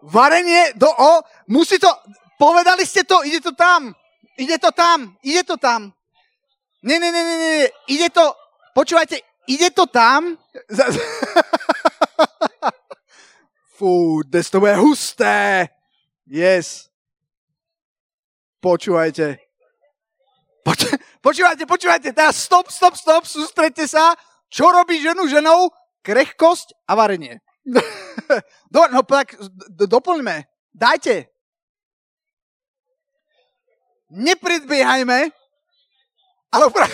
Varenie? 0.02 0.72
Do, 0.80 0.88
o, 0.88 1.22
musí 1.52 1.76
to... 1.80 1.92
Povedali 2.38 2.86
ste 2.86 3.02
to, 3.02 3.26
ide 3.26 3.42
to 3.42 3.52
tam. 3.58 3.98
Ide 4.38 4.62
to 4.62 4.70
tam, 4.70 5.18
ide 5.26 5.42
to 5.42 5.58
tam. 5.58 5.90
Nie, 6.86 7.02
nie, 7.02 7.10
nie, 7.10 7.24
nie, 7.26 7.38
nie. 7.38 7.68
Ide 7.90 8.14
to... 8.14 8.38
Počúvajte, 8.78 9.18
ide 9.50 9.74
to 9.74 9.90
tam. 9.90 10.38
Fú, 13.78 14.22
dnes 14.22 14.54
to 14.54 14.62
bude 14.62 14.78
husté. 14.78 15.70
Yes. 16.30 16.94
Počúvajte. 18.62 19.42
Poč- 20.62 20.98
počúvajte, 21.26 21.66
počúvajte. 21.66 22.10
Teraz 22.14 22.38
stop, 22.38 22.70
stop, 22.70 22.94
stop, 22.94 23.26
sústredte 23.26 23.90
sa. 23.90 24.14
Čo 24.54 24.70
robí 24.70 25.02
ženu 25.02 25.26
ženou? 25.26 25.74
Krehkosť 26.08 26.88
a 26.88 26.96
varenie. 26.96 27.44
Dobre, 28.72 28.90
no 28.96 29.04
tak 29.04 29.36
doplňme. 29.68 30.48
Dajte. 30.72 31.28
Nepredbiehajme, 34.08 35.20
ale 36.56 36.64
upra... 36.64 36.88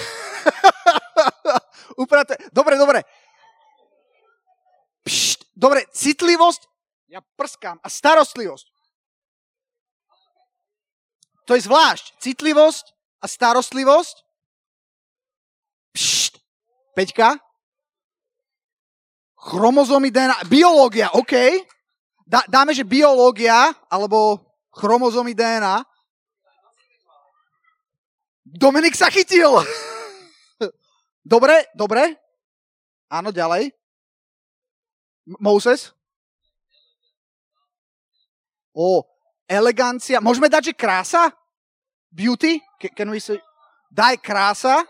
uprate. 2.04 2.42
Dobre, 2.50 2.74
dobre. 2.74 3.06
Pšt, 5.06 5.54
dobre, 5.54 5.86
citlivosť, 5.94 6.66
ja 7.14 7.22
prskám, 7.22 7.78
a 7.78 7.88
starostlivosť. 7.92 8.66
To 11.46 11.54
je 11.54 11.62
zvlášť. 11.70 12.18
Citlivosť 12.18 12.86
a 13.22 13.30
starostlivosť. 13.30 14.16
Pšt, 15.94 16.42
Peťka? 16.98 17.38
Chromozómy 19.44 20.08
DNA. 20.08 20.48
Biológia, 20.48 21.12
OK. 21.12 21.34
Dá, 22.24 22.48
dáme, 22.48 22.72
že 22.72 22.88
biológia, 22.88 23.76
alebo 23.92 24.40
chromozómy 24.72 25.36
DNA. 25.36 25.84
Dominik 28.48 28.96
sa 28.96 29.12
chytil. 29.12 29.52
dobre, 31.34 31.68
dobre. 31.76 32.16
Áno, 33.12 33.36
ďalej. 33.36 33.76
Moses? 35.44 35.92
O, 38.72 39.04
elegancia. 39.46 40.24
Môžeme 40.24 40.48
dať, 40.48 40.72
že 40.72 40.74
krása? 40.74 41.30
Beauty? 42.10 42.64
Ca- 42.80 42.94
Can 42.96 43.12
we 43.12 43.20
say? 43.20 43.38
Daj 43.92 44.18
krása. 44.24 44.82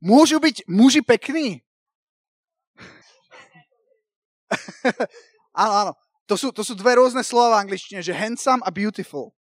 Môžu 0.00 0.40
byť 0.40 0.64
muži 0.68 1.00
pekní? 1.04 1.60
áno, 5.62 5.72
áno. 5.72 5.92
To 6.30 6.34
sú, 6.38 6.54
to 6.54 6.62
sú 6.62 6.78
dve 6.78 6.94
rôzne 6.94 7.26
slova 7.26 7.58
v 7.58 7.66
angličtine, 7.66 8.06
že 8.06 8.14
handsome 8.14 8.62
a 8.62 8.70
beautiful. 8.70 9.34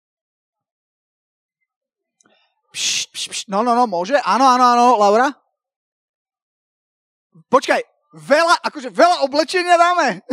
Pš, 2.72 3.12
pš, 3.12 3.26
pš. 3.28 3.40
No, 3.52 3.60
no, 3.60 3.76
no, 3.76 3.84
môže? 3.88 4.16
Áno, 4.24 4.48
áno, 4.48 4.64
áno, 4.72 4.86
Laura? 4.96 5.28
Počkaj, 7.52 7.82
veľa, 8.16 8.56
akože 8.64 8.90
veľa 8.92 9.28
oblečenia 9.28 9.76
dáme. 9.76 10.24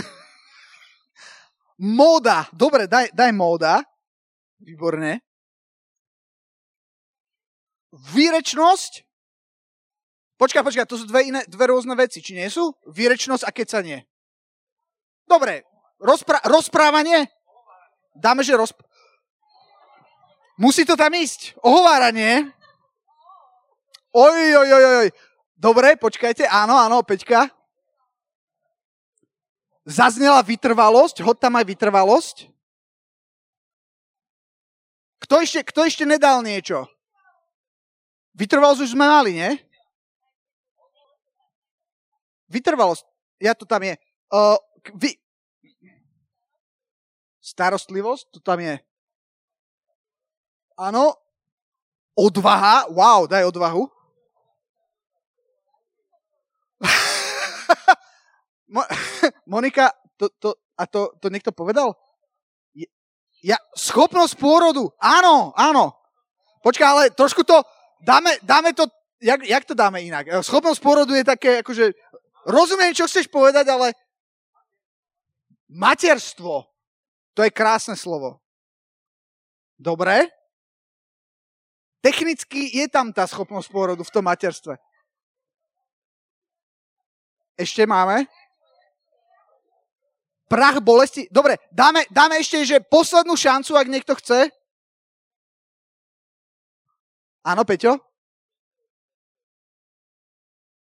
móda, 1.99 2.47
dobre, 2.55 2.87
daj, 2.87 3.11
daj 3.11 3.31
móda. 3.35 3.83
Výborne. 4.63 5.21
Výrečnosť. 7.95 9.03
Počkaj, 10.35 10.63
počkaj, 10.67 10.87
to 10.87 10.99
sú 10.99 11.07
dve, 11.07 11.31
iné, 11.31 11.41
dve 11.47 11.71
rôzne 11.71 11.95
veci, 11.95 12.19
či 12.19 12.35
nie 12.35 12.47
sú? 12.51 12.75
Výrečnosť 12.91 13.47
a 13.47 13.51
kecanie. 13.55 14.03
Dobre, 15.25 15.65
rozpra- 16.01 16.45
rozprávanie? 16.47 17.29
Dáme, 18.15 18.45
že 18.45 18.55
rozp... 18.55 18.79
Musí 20.55 20.87
to 20.87 20.95
tam 20.95 21.11
ísť. 21.11 21.59
Ohováranie. 21.65 22.55
Oj, 24.15 24.39
oj, 24.55 24.71
oj, 24.71 24.85
oj. 25.03 25.09
Dobre, 25.59 25.99
počkajte, 25.99 26.47
áno, 26.47 26.79
áno, 26.79 27.03
Peťka. 27.03 27.51
Zaznela 29.83 30.39
vytrvalosť, 30.47 31.27
hod 31.27 31.43
tam 31.43 31.59
aj 31.59 31.67
vytrvalosť. 31.67 32.37
Kto 35.27 35.41
ešte, 35.41 35.61
kto 35.67 35.81
ešte 35.89 36.05
nedal 36.07 36.45
niečo? 36.45 36.87
Vytrvalosť 38.39 38.81
už 38.87 38.95
sme 38.95 39.09
mali, 39.09 39.35
nie? 39.35 39.51
Vytrvalosť, 42.53 43.03
ja 43.43 43.57
to 43.57 43.67
tam 43.67 43.83
je. 43.83 43.99
Uh, 44.31 44.55
vy... 44.93 45.17
Starostlivosť, 47.45 48.25
to 48.35 48.41
tam 48.41 48.61
je. 48.61 48.81
Áno. 50.81 51.15
Odvaha, 52.15 52.87
wow, 52.95 53.27
daj 53.27 53.45
odvahu. 53.51 53.91
Mo- 58.75 58.91
Monika, 59.53 59.91
to, 60.17 60.31
to, 60.39 60.55
a 60.79 60.87
to, 60.87 61.15
to 61.19 61.29
niekto 61.29 61.51
povedal? 61.51 61.95
Ja, 63.45 63.61
schopnosť 63.77 64.41
pôrodu, 64.41 64.89
áno, 64.97 65.53
áno. 65.53 65.93
Počkaj, 66.65 66.89
ale 66.89 67.03
trošku 67.13 67.45
to, 67.45 67.61
dáme, 68.01 68.41
dáme 68.41 68.73
to, 68.73 68.89
jak, 69.21 69.45
jak 69.45 69.65
to 69.69 69.77
dáme 69.77 70.01
inak? 70.01 70.41
Schopnosť 70.41 70.81
pôrodu 70.81 71.13
je 71.13 71.29
také, 71.29 71.61
akože, 71.61 71.93
rozumiem, 72.49 72.97
čo 72.97 73.05
chceš 73.05 73.29
povedať, 73.29 73.69
ale 73.69 73.93
materstvo, 75.75 76.71
to 77.35 77.43
je 77.43 77.51
krásne 77.51 77.99
slovo. 77.99 78.39
Dobre? 79.75 80.31
Technicky 81.99 82.71
je 82.79 82.87
tam 82.87 83.11
tá 83.11 83.27
schopnosť 83.27 83.69
pôrodu 83.75 84.07
v 84.07 84.15
tom 84.15 84.23
materstve. 84.23 84.79
Ešte 87.59 87.83
máme? 87.87 88.31
Prach 90.47 90.79
bolesti. 90.79 91.27
Dobre, 91.33 91.59
dáme, 91.75 92.07
dáme 92.13 92.39
ešte, 92.39 92.63
že 92.63 92.85
poslednú 92.85 93.35
šancu, 93.35 93.75
ak 93.75 93.89
niekto 93.91 94.15
chce. 94.15 94.53
Áno, 97.43 97.67
Peťo? 97.67 97.99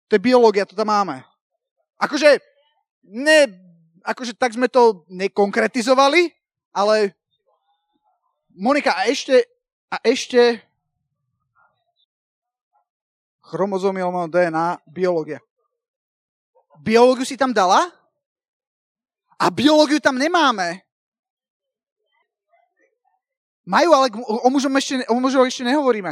To 0.10 0.20
je 0.20 0.22
biológia, 0.22 0.68
to 0.68 0.76
tam 0.76 0.92
máme. 0.92 1.24
Akože, 2.02 2.44
ne, 3.08 3.48
akože 4.04 4.34
tak 4.38 4.54
sme 4.54 4.68
to 4.68 5.06
nekonkretizovali, 5.10 6.34
ale 6.74 7.16
Monika, 8.52 8.92
a 9.00 9.08
ešte, 9.08 9.48
a 9.88 9.96
ešte 10.04 10.60
chromozómy 13.48 14.04
DNA, 14.28 14.84
biológia. 14.88 15.40
Biológiu 16.84 17.24
si 17.24 17.40
tam 17.40 17.56
dala? 17.56 17.88
A 19.40 19.48
biológiu 19.48 20.04
tam 20.04 20.20
nemáme. 20.20 20.84
Majú, 23.64 23.90
ale 23.94 24.08
o 24.20 24.50
mužom 24.52 24.74
ešte, 24.76 25.06
o 25.08 25.16
mužom 25.22 25.48
ešte 25.48 25.64
nehovoríme. 25.64 26.12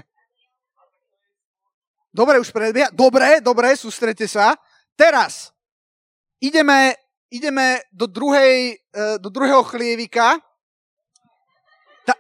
Dobre, 2.09 2.39
už 2.39 2.49
predbieha. 2.55 2.89
Dobre, 2.93 3.41
dobre, 3.43 3.75
sústrete 3.75 4.25
sa. 4.25 4.55
Teraz 4.95 5.51
ideme, 6.39 6.95
ideme 7.29 7.81
do, 7.93 8.05
druhej, 8.09 8.77
e, 8.93 9.17
do 9.21 9.29
druhého 9.29 9.63
chlievika. 9.63 10.37
Ta... 12.05 12.13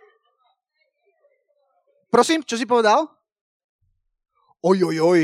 Prosím, 2.13 2.45
čo 2.45 2.57
si 2.57 2.65
povedal? 2.65 3.09
Oj, 4.61 4.85
oj, 4.85 4.97
oj. 5.01 5.21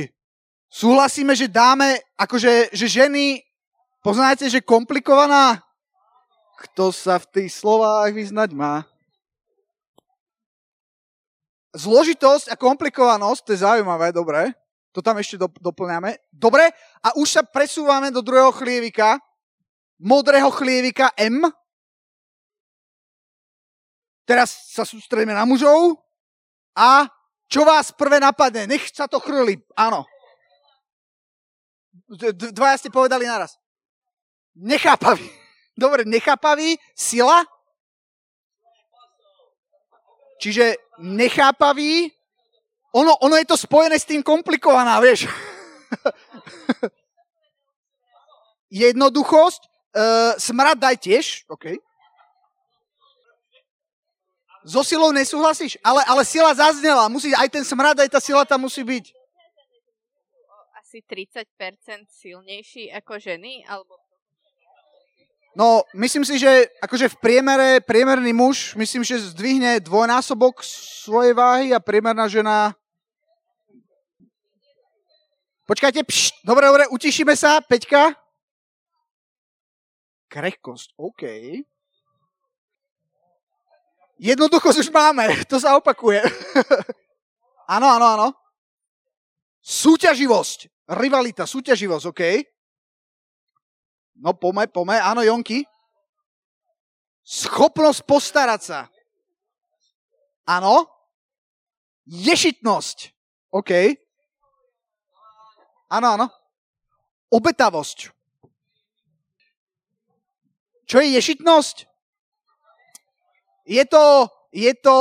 Súhlasíme, 0.71 1.37
že 1.37 1.47
dáme, 1.47 2.01
akože, 2.19 2.75
že 2.75 2.87
ženy, 2.87 3.39
poznáte, 4.03 4.49
že 4.49 4.59
komplikovaná? 4.59 5.63
Kto 6.55 6.91
sa 6.91 7.19
v 7.21 7.25
tých 7.31 7.51
slovách 7.55 8.11
vyznať 8.11 8.51
má? 8.51 8.83
Zložitosť 11.75 12.51
a 12.51 12.55
komplikovanosť, 12.55 13.41
to 13.43 13.51
je 13.51 13.63
zaujímavé, 13.63 14.15
dobre. 14.15 14.55
To 14.95 15.03
tam 15.03 15.19
ešte 15.19 15.35
do, 15.35 15.51
doplňame. 15.51 16.15
Dobre, 16.31 16.71
a 17.03 17.11
už 17.19 17.27
sa 17.27 17.43
presúvame 17.43 18.15
do 18.15 18.23
druhého 18.23 18.55
chlievika, 18.55 19.19
modrého 19.99 20.49
chlievika 20.51 21.11
M. 21.15 21.45
Teraz 24.25 24.73
sa 24.73 24.83
sústredíme 24.83 25.31
na 25.31 25.45
mužov. 25.45 26.01
A 26.75 27.07
čo 27.45 27.63
vás 27.63 27.93
prvé 27.93 28.17
napadne? 28.19 28.65
Nech 28.65 28.89
sa 28.89 29.05
to 29.05 29.21
chrli. 29.21 29.61
Áno. 29.77 30.03
Dvaja 32.51 32.75
ste 32.81 32.89
povedali 32.91 33.29
naraz. 33.29 33.55
Nechápavý. 34.57 35.29
Dobre, 35.83 36.07
nechápavý, 36.07 36.79
sila. 36.95 37.43
Čiže 40.39 40.75
nechápavý, 40.99 42.11
ono, 42.95 43.15
ono 43.19 43.35
je 43.35 43.47
to 43.47 43.59
spojené 43.59 43.99
s 43.99 44.07
tým 44.07 44.23
komplikovaná, 44.23 44.99
vieš. 45.03 45.27
Jednoduchosť, 48.71 49.74
uh, 49.95 50.35
smrad 50.35 50.75
daj 50.75 50.99
tiež, 50.99 51.47
OK. 51.47 51.79
So 54.65 54.81
silou 54.81 55.13
nesúhlasíš, 55.13 55.77
ale, 55.85 56.01
ale 56.09 56.25
sila 56.25 56.49
zaznela, 56.57 57.05
musí, 57.05 57.29
aj 57.37 57.53
ten 57.53 57.61
smrad, 57.61 58.01
aj 58.01 58.09
tá 58.09 58.19
sila 58.19 58.43
tam 58.43 58.65
musí 58.65 58.81
byť. 58.81 59.13
asi 60.81 61.05
30% 61.05 61.45
silnejší 62.09 62.89
ako 62.97 63.19
ženy? 63.19 63.61
Alebo... 63.69 63.99
No, 65.55 65.83
myslím 65.93 66.25
si, 66.25 66.39
že 66.41 66.67
akože 66.81 67.13
v 67.13 67.19
priemere, 67.21 67.69
priemerný 67.79 68.33
muž, 68.33 68.75
myslím, 68.75 69.03
že 69.03 69.21
zdvihne 69.21 69.79
dvojnásobok 69.85 70.65
svojej 70.65 71.37
váhy 71.37 71.67
a 71.71 71.79
priemerná 71.79 72.25
žena... 72.27 72.73
Počkajte, 75.65 76.05
pšt, 76.05 76.45
dobre, 76.45 76.69
dobre, 76.69 76.83
utišíme 76.89 77.33
sa, 77.37 77.61
Peťka. 77.61 78.24
Krehkosť, 80.29 80.97
OK. 80.97 81.23
Jednoduchosť 84.15 84.79
už 84.79 84.89
máme, 84.95 85.27
to 85.51 85.59
sa 85.59 85.75
opakuje. 85.75 86.23
áno, 87.75 87.87
áno, 87.91 88.05
áno. 88.15 88.27
Súťaživosť, 89.65 90.89
rivalita, 90.95 91.43
súťaživosť, 91.43 92.05
OK. 92.09 92.21
No 94.15 94.31
pome, 94.37 94.71
pome, 94.71 94.95
áno, 94.95 95.19
Jonky. 95.25 95.67
Schopnosť 97.25 98.05
postarať 98.05 98.61
sa. 98.61 98.79
Áno. 100.45 100.87
Ješitnosť. 102.05 103.11
OK. 103.51 103.71
Áno, 105.89 106.07
áno. 106.15 106.27
Obetavosť. 107.33 108.14
Čo 110.85 111.01
je 111.01 111.17
ješitnosť? 111.17 111.89
Je 113.65 113.81
to, 113.89 114.29
je 114.53 114.69
to, 114.77 114.97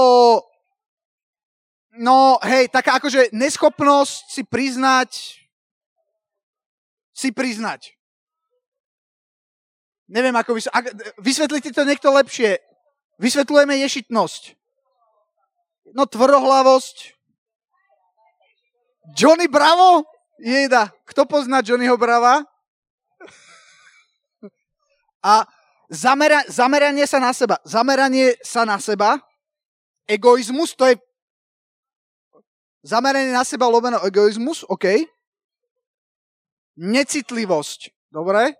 no 2.01 2.41
hej, 2.41 2.73
taká 2.73 2.97
akože 2.97 3.29
neschopnosť 3.37 4.33
si 4.33 4.43
priznať, 4.43 5.11
si 7.13 7.29
priznať. 7.29 7.93
Neviem, 10.09 10.37
ako 10.37 10.57
vys- 10.57 10.73
ak, 10.73 10.97
vysvetlite 11.21 11.73
to 11.73 11.85
niekto 11.85 12.09
lepšie. 12.13 12.61
Vysvetľujeme 13.21 13.77
ješitnosť. 13.85 14.57
No 15.93 16.09
tvrdohlavosť. 16.09 17.13
Johnny 19.13 19.49
Bravo? 19.49 20.09
Jeda. 20.41 20.89
Kto 21.05 21.29
pozná 21.29 21.61
Johnnyho 21.61 22.01
Brava? 22.01 22.41
A 25.25 25.45
zamera- 25.95 26.45
zameranie 26.51 27.07
sa 27.07 27.23
na 27.23 27.31
seba. 27.31 27.57
Zameranie 27.63 28.35
sa 28.43 28.67
na 28.67 28.83
seba. 28.83 29.23
Egoizmus, 30.05 30.77
to 30.77 30.85
je 30.91 31.01
zameranie 32.85 33.33
na 33.33 33.41
seba 33.47 33.65
lomeno 33.65 33.97
egoizmus, 34.05 34.69
OK. 34.69 35.09
Necitlivosť, 36.77 38.13
dobre. 38.13 38.53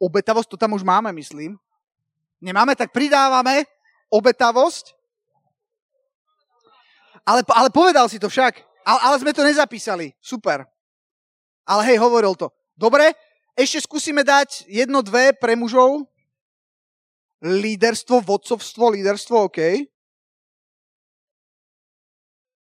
Obetavosť, 0.00 0.48
to 0.48 0.56
tam 0.56 0.72
už 0.72 0.86
máme, 0.86 1.12
myslím. 1.12 1.60
Nemáme, 2.40 2.72
tak 2.72 2.92
pridávame 2.92 3.68
obetavosť. 4.08 4.96
Ale, 7.26 7.42
ale 7.52 7.68
povedal 7.74 8.06
si 8.06 8.22
to 8.22 8.30
však. 8.30 8.62
Ale, 8.86 8.98
ale 9.02 9.16
sme 9.18 9.34
to 9.34 9.42
nezapísali. 9.42 10.14
Super. 10.22 10.62
Ale 11.66 11.82
hej, 11.90 11.98
hovoril 11.98 12.38
to. 12.38 12.54
Dobre, 12.78 13.10
ešte 13.56 13.88
skúsime 13.88 14.20
dať 14.20 14.68
jedno, 14.68 15.00
dve 15.00 15.32
pre 15.32 15.56
mužov. 15.56 16.04
Líderstvo, 17.40 18.20
vodcovstvo, 18.20 18.92
líderstvo, 18.92 19.48
OK. 19.48 19.88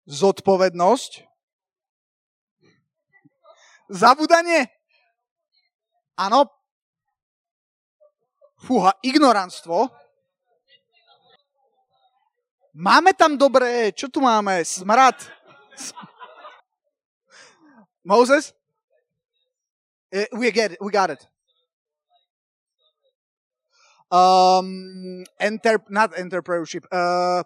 Zodpovednosť. 0.04 1.24
Zabudanie. 3.88 4.68
Áno. 6.20 6.52
Fúha, 8.60 8.92
ignoranstvo. 9.00 9.88
Máme 12.76 13.12
tam 13.16 13.36
dobré, 13.36 13.92
čo 13.92 14.08
tu 14.08 14.24
máme? 14.24 14.64
Smrad. 14.64 15.20
Moses? 18.04 18.56
Uh, 20.14 20.26
we 20.34 20.52
get 20.52 20.74
it. 20.74 20.78
We 20.82 20.92
got 20.92 21.10
it. 21.10 21.26
Um, 24.12 25.24
enter, 25.40 25.80
not 25.88 26.14
entrepreneurship. 26.16 26.84
Uh, 26.92 27.44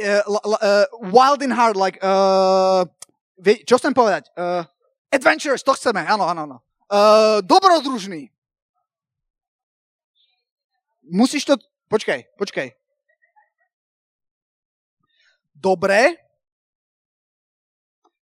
uh, 0.00 0.22
uh, 0.24 0.84
wild 1.12 1.42
in 1.42 1.50
heart, 1.50 1.76
like, 1.76 2.00
uh, 2.00 2.88
čo 3.44 3.76
chcem 3.76 3.92
povedať? 3.92 4.32
Uh, 4.32 4.64
adventurous, 5.12 5.60
to 5.60 5.76
chceme, 5.76 6.00
áno, 6.00 6.24
áno, 6.24 6.40
áno. 6.48 6.56
Uh, 6.88 7.44
dobrodružný. 7.44 8.32
Musíš 11.04 11.44
to, 11.44 11.60
počkaj, 11.92 12.24
počkaj. 12.40 12.72
Dobre. 15.52 16.16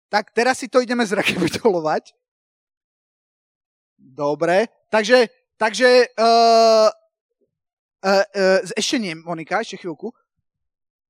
Tak 0.08 0.32
teraz 0.32 0.56
si 0.56 0.72
to 0.72 0.80
ideme 0.80 1.04
zrekapitulovať. 1.04 2.16
Dobre, 4.12 4.68
takže, 4.92 5.32
takže 5.56 6.12
uh, 6.20 6.92
uh, 8.04 8.24
uh, 8.28 8.60
ešte 8.76 9.00
nie, 9.00 9.16
Monika, 9.16 9.64
ešte 9.64 9.80
chvíľku. 9.80 10.12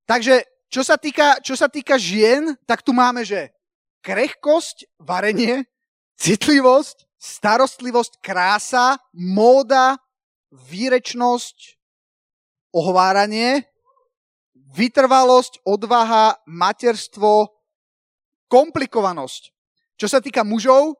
Takže, 0.07 0.47
čo 0.71 0.87
sa, 0.87 0.95
týka, 0.95 1.43
čo 1.43 1.59
sa 1.59 1.67
týka 1.67 1.99
žien, 1.99 2.55
tak 2.63 2.79
tu 2.79 2.95
máme, 2.95 3.27
že 3.27 3.51
krehkosť, 4.07 4.87
varenie, 5.03 5.67
citlivosť, 6.15 7.03
starostlivosť, 7.19 8.23
krása, 8.23 8.95
móda, 9.11 9.99
výrečnosť, 10.51 11.75
ohováranie, 12.71 13.67
vytrvalosť, 14.55 15.59
odvaha, 15.67 16.39
materstvo, 16.47 17.51
komplikovanosť. 18.47 19.51
Čo 19.99 20.07
sa 20.07 20.23
týka 20.23 20.47
mužov, 20.47 20.95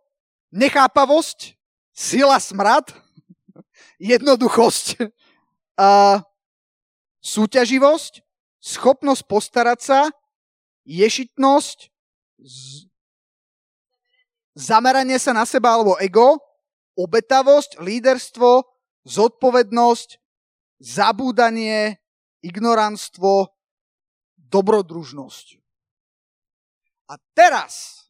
nechápavosť, 0.51 1.62
sila 1.93 2.41
smrad, 2.41 2.89
jednoduchosť, 4.01 5.13
a 5.77 6.21
súťaživosť, 7.21 8.21
schopnosť 8.59 9.23
postarať 9.25 9.79
sa, 9.79 9.99
ješitnosť, 10.85 11.89
z... 12.43 12.85
zameranie 14.53 15.17
sa 15.17 15.31
na 15.31 15.47
seba 15.47 15.73
alebo 15.73 15.95
ego, 16.01 16.41
obetavosť, 16.93 17.81
líderstvo, 17.81 18.65
zodpovednosť, 19.07 20.19
zabúdanie, 20.77 21.97
ignoranstvo, 22.43 23.49
dobrodružnosť. 24.37 25.57
A 27.09 27.17
teraz, 27.33 28.05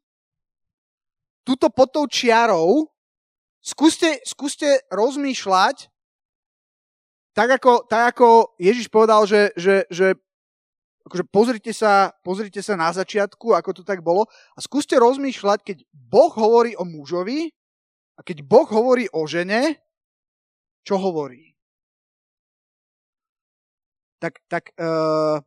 tuto 1.47 1.69
pod 1.69 1.93
tou 1.93 2.05
čiarou 2.09 2.92
skúste, 3.63 4.19
skúste 4.27 4.83
rozmýšľať, 4.91 5.87
tak 7.33 7.49
ako, 7.57 7.87
tak 7.89 8.13
ako 8.13 8.53
Ježiš 8.61 8.91
povedal, 8.93 9.25
že, 9.25 9.49
že, 9.57 9.89
že 9.89 10.13
akože 11.09 11.23
pozrite, 11.33 11.71
sa, 11.73 12.13
pozrite 12.21 12.61
sa 12.61 12.77
na 12.77 12.93
začiatku, 12.93 13.55
ako 13.55 13.81
to 13.81 13.83
tak 13.87 14.05
bolo, 14.05 14.29
a 14.53 14.59
skúste 14.61 14.99
rozmýšľať, 14.99 15.65
keď 15.65 15.77
Boh 15.89 16.29
hovorí 16.29 16.77
o 16.77 16.85
mužovi 16.85 17.49
a 18.13 18.21
keď 18.21 18.45
Boh 18.45 18.67
hovorí 18.69 19.09
o 19.09 19.25
žene, 19.25 19.81
čo 20.83 20.99
hovorí. 20.99 21.55
Tak, 24.21 24.39
tak 24.47 24.63
uh, 24.79 25.43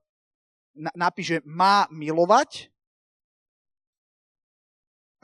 napíše, 0.97 1.41
má 1.49 1.89
milovať 1.89 2.69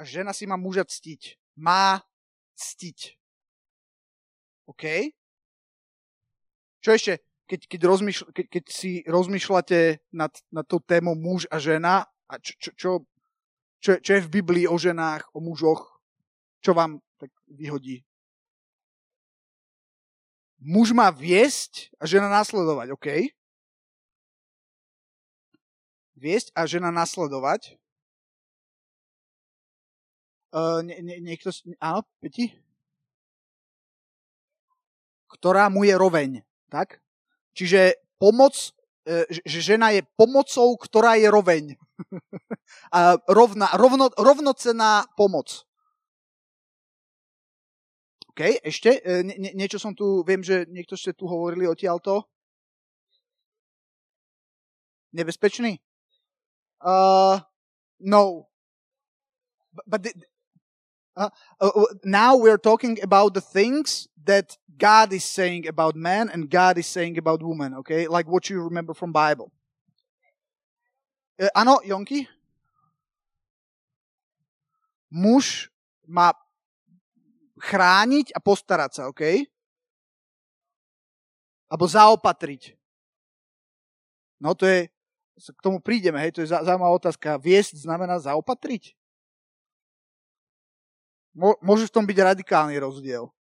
a 0.01 0.09
žena 0.09 0.33
si 0.33 0.49
má 0.49 0.57
muža 0.57 0.89
ctiť. 0.89 1.37
Má 1.61 2.01
ctiť. 2.63 3.19
OK? 4.71 5.11
Čo 6.83 6.91
ešte, 6.95 7.13
keď, 7.51 7.61
keď, 7.67 7.81
rozmýšľ, 7.85 8.25
keď, 8.31 8.47
keď 8.49 8.65
si 8.71 8.91
rozmýšľate 9.07 9.81
nad, 10.15 10.33
nad 10.55 10.65
tou 10.67 10.79
témou 10.79 11.19
muž 11.19 11.51
a 11.51 11.59
žena, 11.59 12.07
a 12.31 12.35
čo, 12.39 12.55
čo, 12.59 12.71
čo, 12.79 12.91
čo, 13.83 13.91
čo 13.99 14.11
je 14.15 14.25
v 14.25 14.33
Biblii 14.41 14.67
o 14.71 14.79
ženách, 14.79 15.27
o 15.35 15.43
mužoch, 15.43 16.01
čo 16.63 16.73
vám 16.73 17.03
tak 17.19 17.35
vyhodí? 17.51 18.07
Muž 20.63 20.95
má 20.95 21.11
viesť 21.11 21.91
a 21.99 22.07
žena 22.07 22.31
nasledovať, 22.31 22.95
OK? 22.95 23.35
Viesť 26.15 26.55
a 26.55 26.71
žena 26.71 26.95
nasledovať. 26.95 27.82
Uh, 30.53 30.85
nie, 30.85 31.01
nie, 31.01 31.17
niekto, 31.25 31.49
áno, 31.81 32.05
Peti? 32.21 32.53
Ktorá 35.33 35.73
mu 35.73 35.89
je 35.89 35.97
roveň, 35.97 36.45
tak? 36.69 37.01
Čiže 37.57 37.97
pomoc, 38.21 38.53
uh, 39.09 39.25
že 39.33 39.65
žena 39.65 39.97
je 39.97 40.05
pomocou, 40.13 40.77
ktorá 40.77 41.17
je 41.17 41.33
roveň. 41.33 41.65
a 42.97 43.17
rovna, 43.33 43.73
rovno, 43.81 44.13
rovnocená 44.13 45.09
pomoc. 45.17 45.65
OK, 48.37 48.61
ešte, 48.61 49.01
uh, 49.01 49.25
nie, 49.25 49.57
niečo 49.57 49.81
som 49.81 49.97
tu, 49.97 50.21
viem, 50.29 50.45
že 50.45 50.69
niekto 50.69 51.01
ste 51.01 51.17
tu 51.17 51.25
hovorili 51.25 51.65
odtiaľto. 51.65 52.29
Nebezpečný? 55.17 55.81
Uh, 56.85 57.41
no. 58.05 58.53
But, 59.89 60.13
Uh, 61.17 61.29
uh, 61.61 61.71
now 62.05 62.37
we're 62.37 62.59
talking 62.59 62.99
about 63.03 63.35
the 63.35 63.41
things 63.41 64.09
that 64.25 64.57
God 64.79 65.13
is 65.13 65.25
saying 65.25 65.69
about 65.69 65.95
man 65.95 66.31
and 66.33 66.49
God 66.49 66.79
is 66.79 66.87
saying 66.87 67.19
about 67.19 67.43
woman, 67.43 67.75
okay? 67.85 68.09
Like 68.09 68.27
what 68.27 68.49
you 68.49 68.63
remember 68.63 68.95
from 68.95 69.13
Bible. 69.13 69.53
Uh, 71.41 71.53
ano, 71.55 71.81
Jonky? 71.85 72.27
Muž 75.13 75.69
má 76.09 76.33
chrániť 77.61 78.33
a 78.33 78.41
postarať 78.41 78.91
sa, 78.97 79.03
okay? 79.13 79.45
Abo 81.69 81.85
zaopatriť. 81.85 82.73
No 84.41 84.57
to 84.57 84.65
je, 84.65 84.89
k 85.37 85.61
tomu 85.61 85.79
prídeme, 85.79 86.17
hej, 86.19 86.33
to 86.33 86.41
je 86.41 86.51
zaujímavá 86.51 86.97
otázka. 86.97 87.37
Viesť 87.37 87.85
znamená 87.85 88.17
zaopatriť? 88.17 88.97
Môže 91.37 91.89
v 91.89 91.95
tom 91.95 92.05
byť 92.05 92.19
radikálny 92.21 92.77
rozdiel. 92.77 93.33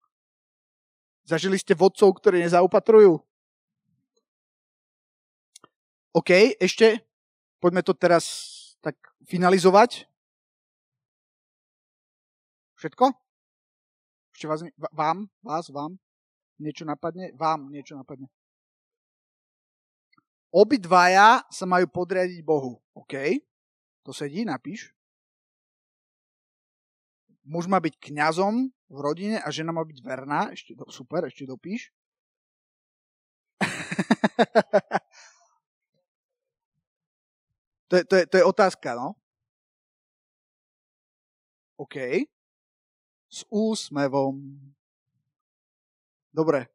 Zažili 1.28 1.60
ste 1.60 1.76
vodcov, 1.76 2.12
ktorí 2.18 2.40
nezaupatrujú? 2.44 3.20
OK, 6.12 6.60
ešte 6.60 7.04
poďme 7.64 7.84
to 7.84 7.96
teraz 7.96 8.26
tak 8.84 8.98
finalizovať. 9.28 10.08
Všetko? 12.76 13.14
Ešte 14.34 14.46
vás, 14.50 14.62
vám, 14.92 15.30
vás, 15.46 15.70
vám 15.70 16.02
niečo 16.58 16.84
napadne? 16.84 17.30
Vám 17.38 17.70
niečo 17.70 17.94
napadne. 17.94 18.28
Obidvaja 20.52 21.48
sa 21.48 21.64
majú 21.64 21.88
podriadiť 21.88 22.44
Bohu. 22.44 22.82
OK? 22.92 23.40
To 24.04 24.12
sedí, 24.12 24.44
napíš. 24.44 24.92
Muž 27.42 27.66
má 27.66 27.82
byť 27.82 27.98
kňazom 27.98 28.70
v 28.70 28.98
rodine 29.02 29.42
a 29.42 29.50
žena 29.50 29.74
má 29.74 29.82
byť 29.82 29.98
verná. 30.06 30.54
Ešte 30.54 30.78
do, 30.78 30.86
super, 30.94 31.26
ešte 31.26 31.50
dopíš. 31.50 31.90
to, 37.90 37.98
je, 37.98 38.04
to, 38.06 38.16
je, 38.16 38.26
to 38.30 38.38
je 38.38 38.46
otázka, 38.46 38.94
no? 38.94 39.18
OK. 41.82 42.30
S 43.32 43.48
úsmevom. 43.50 44.38
Dobre. 46.30 46.70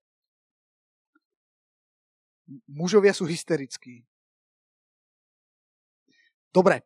Mužovia 2.66 3.14
sú 3.14 3.26
hysterickí. 3.26 4.02
Dobre. 6.50 6.82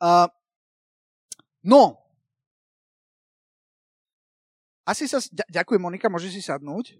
Uh, 0.00 0.28
no. 1.64 2.07
Asi 4.88 5.04
sa... 5.04 5.20
Ďakujem, 5.52 5.84
Monika, 5.84 6.08
môžeš 6.08 6.32
si 6.32 6.40
sadnúť. 6.40 6.96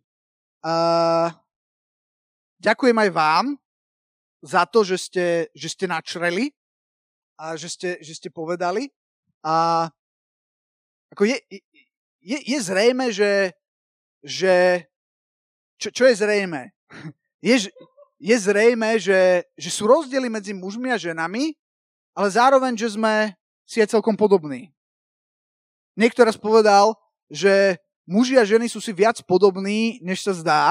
Uh, 0.60 1.32
ďakujem 2.60 2.92
aj 2.92 3.10
vám 3.16 3.46
za 4.44 4.68
to, 4.68 4.84
že 4.84 5.08
ste, 5.08 5.26
že 5.56 5.72
ste 5.72 5.88
načreli 5.88 6.52
a 7.40 7.56
že 7.56 7.72
ste, 7.72 7.96
že 8.04 8.12
ste 8.12 8.28
povedali. 8.28 8.92
A 9.40 9.88
ako 11.16 11.32
je, 11.32 11.40
je, 12.20 12.38
je 12.44 12.58
zrejme, 12.60 13.08
že, 13.08 13.56
že 14.20 14.84
čo, 15.80 15.88
čo 15.88 16.04
je 16.04 16.14
zrejme? 16.20 16.76
Je, 17.38 17.70
je 18.18 18.34
zrejme, 18.34 18.98
že, 18.98 19.46
že 19.54 19.70
sú 19.70 19.86
rozdiely 19.86 20.26
medzi 20.26 20.50
mužmi 20.50 20.90
a 20.90 20.98
ženami, 20.98 21.54
ale 22.18 22.28
zároveň, 22.34 22.74
že 22.74 22.98
sme 22.98 23.30
si 23.62 23.78
aj 23.78 23.94
celkom 23.94 24.18
podobní. 24.18 24.74
Niekto 25.94 26.26
raz 26.26 26.34
povedal, 26.34 26.98
že 27.28 27.76
muži 28.08 28.40
a 28.40 28.44
ženy 28.44 28.68
sú 28.68 28.80
si 28.80 28.92
viac 28.92 29.20
podobní, 29.28 30.00
než 30.00 30.24
sa 30.24 30.32
zdá, 30.32 30.64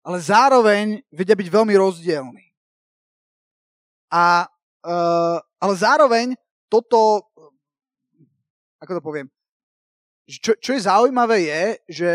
ale 0.00 0.18
zároveň 0.24 1.04
vedia 1.12 1.36
byť 1.36 1.48
veľmi 1.52 1.74
rozdielni. 1.76 2.48
A, 4.08 4.48
uh, 4.88 5.36
ale 5.60 5.74
zároveň 5.76 6.32
toto, 6.72 7.28
ako 8.80 8.92
to 8.96 9.02
poviem, 9.04 9.28
čo, 10.28 10.56
čo 10.56 10.70
je 10.76 10.84
zaujímavé 10.84 11.48
je, 11.48 11.64
že 11.88 12.10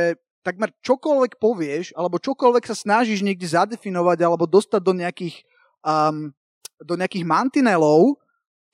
takmer 0.45 0.69
čokoľvek 0.83 1.39
povieš, 1.39 1.95
alebo 1.95 2.21
čokoľvek 2.21 2.65
sa 2.67 2.75
snažíš 2.77 3.23
niekde 3.23 3.47
zadefinovať, 3.47 4.17
alebo 4.21 4.45
dostať 4.45 4.81
do 4.83 4.93
nejakých, 4.93 5.41
um, 5.81 6.29
do 6.83 6.93
nejakých 6.99 7.25
mantinelov, 7.25 8.19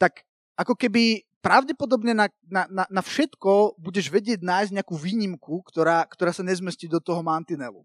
tak 0.01 0.25
ako 0.57 0.75
keby 0.75 1.23
pravdepodobne 1.39 2.13
na, 2.15 2.27
na, 2.47 2.63
na, 2.67 2.83
na 2.87 3.01
všetko 3.01 3.79
budeš 3.79 4.11
vedieť 4.11 4.43
nájsť 4.43 4.71
nejakú 4.75 4.95
výnimku, 4.95 5.63
ktorá, 5.67 6.03
ktorá 6.07 6.35
sa 6.35 6.43
nezmestí 6.43 6.91
do 6.91 6.99
toho 6.99 7.23
mantinelu. 7.23 7.83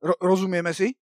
Ro, 0.00 0.14
rozumieme 0.20 0.72
si? 0.72 0.96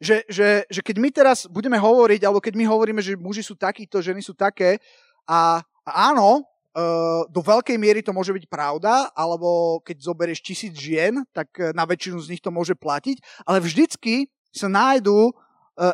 Že, 0.00 0.24
že, 0.30 0.48
že 0.66 0.80
keď 0.80 0.96
my 0.96 1.08
teraz 1.12 1.38
budeme 1.44 1.76
hovoriť, 1.76 2.24
alebo 2.24 2.40
keď 2.40 2.54
my 2.56 2.64
hovoríme, 2.64 3.00
že 3.04 3.18
muži 3.20 3.44
sú 3.44 3.54
takíto, 3.58 4.00
ženy 4.00 4.24
sú 4.24 4.32
také, 4.32 4.78
a, 5.26 5.62
a 5.86 5.90
áno, 6.12 6.46
Uh, 6.70 7.26
do 7.26 7.42
veľkej 7.42 7.74
miery 7.74 7.98
to 7.98 8.14
môže 8.14 8.30
byť 8.30 8.46
pravda, 8.46 9.10
alebo 9.18 9.82
keď 9.82 10.06
zoberieš 10.06 10.38
tisíc 10.38 10.70
žien, 10.78 11.18
tak 11.34 11.50
uh, 11.58 11.74
na 11.74 11.82
väčšinu 11.82 12.14
z 12.22 12.30
nich 12.30 12.38
to 12.38 12.54
môže 12.54 12.78
platiť, 12.78 13.18
ale 13.42 13.58
vždycky 13.58 14.30
sa 14.54 14.70
nájdú 14.70 15.34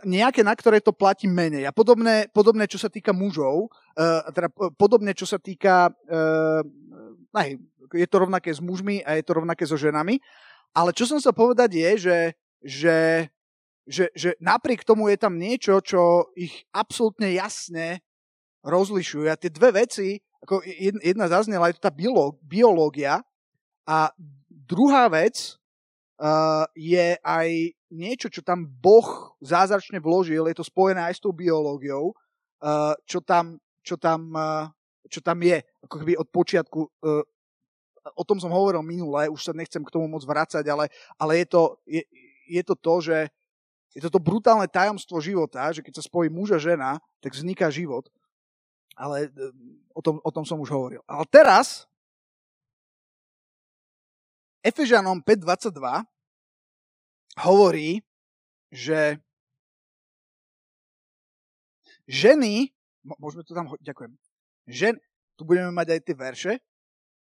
nejaké, 0.02 0.42
na 0.42 0.56
ktoré 0.56 0.82
to 0.82 0.90
platí 0.90 1.30
menej. 1.30 1.68
A 1.68 1.72
podobné, 1.72 2.26
podobné 2.32 2.66
čo 2.66 2.80
sa 2.80 2.90
týka 2.90 3.14
mužov, 3.14 3.70
uh, 3.70 4.24
teda 4.34 4.48
podobné, 4.74 5.14
čo 5.14 5.28
sa 5.28 5.38
týka, 5.38 5.94
aj, 7.30 7.48
je 7.94 8.06
to 8.10 8.16
rovnaké 8.18 8.50
s 8.50 8.58
mužmi 8.58 9.04
a 9.06 9.14
je 9.14 9.24
to 9.24 9.36
rovnaké 9.36 9.62
so 9.62 9.78
ženami, 9.78 10.18
ale 10.74 10.90
čo 10.90 11.06
som 11.06 11.22
sa 11.22 11.30
povedať 11.30 11.70
je, 11.76 11.90
že, 11.96 12.18
že, 12.60 12.98
že, 13.86 14.04
že 14.16 14.30
napriek 14.42 14.82
tomu 14.82 15.08
je 15.12 15.18
tam 15.20 15.38
niečo, 15.38 15.78
čo 15.80 16.32
ich 16.34 16.66
absolútne 16.74 17.30
jasne 17.30 18.02
rozlišuje. 18.66 19.30
A 19.30 19.38
tie 19.38 19.54
dve 19.54 19.86
veci 19.86 20.18
ako 20.46 20.62
jedna 21.02 21.26
zaznela, 21.26 21.66
je 21.66 21.78
to 21.80 21.90
tá 21.90 21.92
biológia 22.44 23.18
a 23.82 24.14
druhá 24.46 25.10
vec 25.10 25.58
uh, 26.22 26.62
je 26.78 27.18
aj 27.18 27.48
niečo, 27.92 28.26
čo 28.32 28.42
tam 28.42 28.66
Boh 28.66 29.34
zázračne 29.38 30.02
vložil, 30.02 30.46
je 30.50 30.56
to 30.56 30.66
spojené 30.66 31.06
aj 31.06 31.14
s 31.18 31.22
tou 31.22 31.30
biológiou, 31.30 32.12
uh, 32.12 32.94
čo, 33.06 33.22
tam, 33.22 33.58
čo, 33.82 33.96
tam, 33.96 34.32
uh, 34.34 34.66
čo 35.06 35.22
tam 35.22 35.38
je, 35.42 35.62
ako 35.86 35.94
keby 36.02 36.12
od 36.18 36.28
počiatku 36.30 36.80
uh, 36.84 37.24
o 38.14 38.22
tom 38.22 38.38
som 38.38 38.54
hovoril 38.54 38.86
minule, 38.86 39.26
už 39.26 39.50
sa 39.50 39.52
nechcem 39.54 39.82
k 39.82 39.90
tomu 39.90 40.06
moc 40.06 40.22
vrácať, 40.22 40.62
ale, 40.70 40.86
ale 41.18 41.42
je, 41.42 41.46
to, 41.50 41.62
je, 41.86 42.02
je 42.46 42.62
to 42.62 42.74
to, 42.78 42.94
že 43.02 43.18
je 43.96 44.00
to 44.04 44.12
to 44.12 44.20
brutálne 44.20 44.68
tajomstvo 44.68 45.18
života, 45.18 45.72
že 45.72 45.82
keď 45.82 45.98
sa 45.98 46.06
spojí 46.06 46.30
muž 46.30 46.54
a 46.54 46.60
žena, 46.60 47.00
tak 47.18 47.34
vzniká 47.34 47.72
život 47.72 48.06
ale 48.96 49.28
o 49.92 50.00
tom, 50.00 50.16
o 50.24 50.30
tom 50.32 50.48
som 50.48 50.56
už 50.56 50.72
hovoril. 50.72 51.04
Ale 51.04 51.28
teraz 51.28 51.84
Efežanom 54.64 55.20
5.22 55.20 56.02
hovorí, 57.40 58.00
že 58.72 59.20
ženy, 62.08 62.72
môžeme 63.20 63.44
to 63.44 63.52
tam, 63.52 63.70
ďakujem, 63.80 64.12
žen, 64.66 64.94
tu 65.36 65.44
budeme 65.44 65.70
mať 65.70 65.96
aj 65.96 66.00
tie 66.00 66.16
verše, 66.16 66.52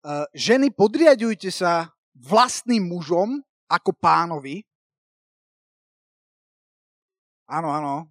uh, 0.03 0.27
ženy 0.35 0.75
podriadujte 0.75 1.49
sa 1.55 1.95
vlastným 2.19 2.91
mužom 2.91 3.39
ako 3.71 3.95
pánovi. 3.95 4.67
Áno, 7.47 7.71
áno. 7.71 8.11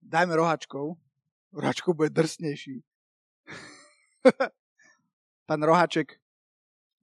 Dajme 0.00 0.36
rohačkou. 0.36 0.96
Rohačko 1.56 1.96
bude 1.96 2.12
drsnejší. 2.12 2.84
Pán 5.48 5.62
Rohaček 5.62 6.20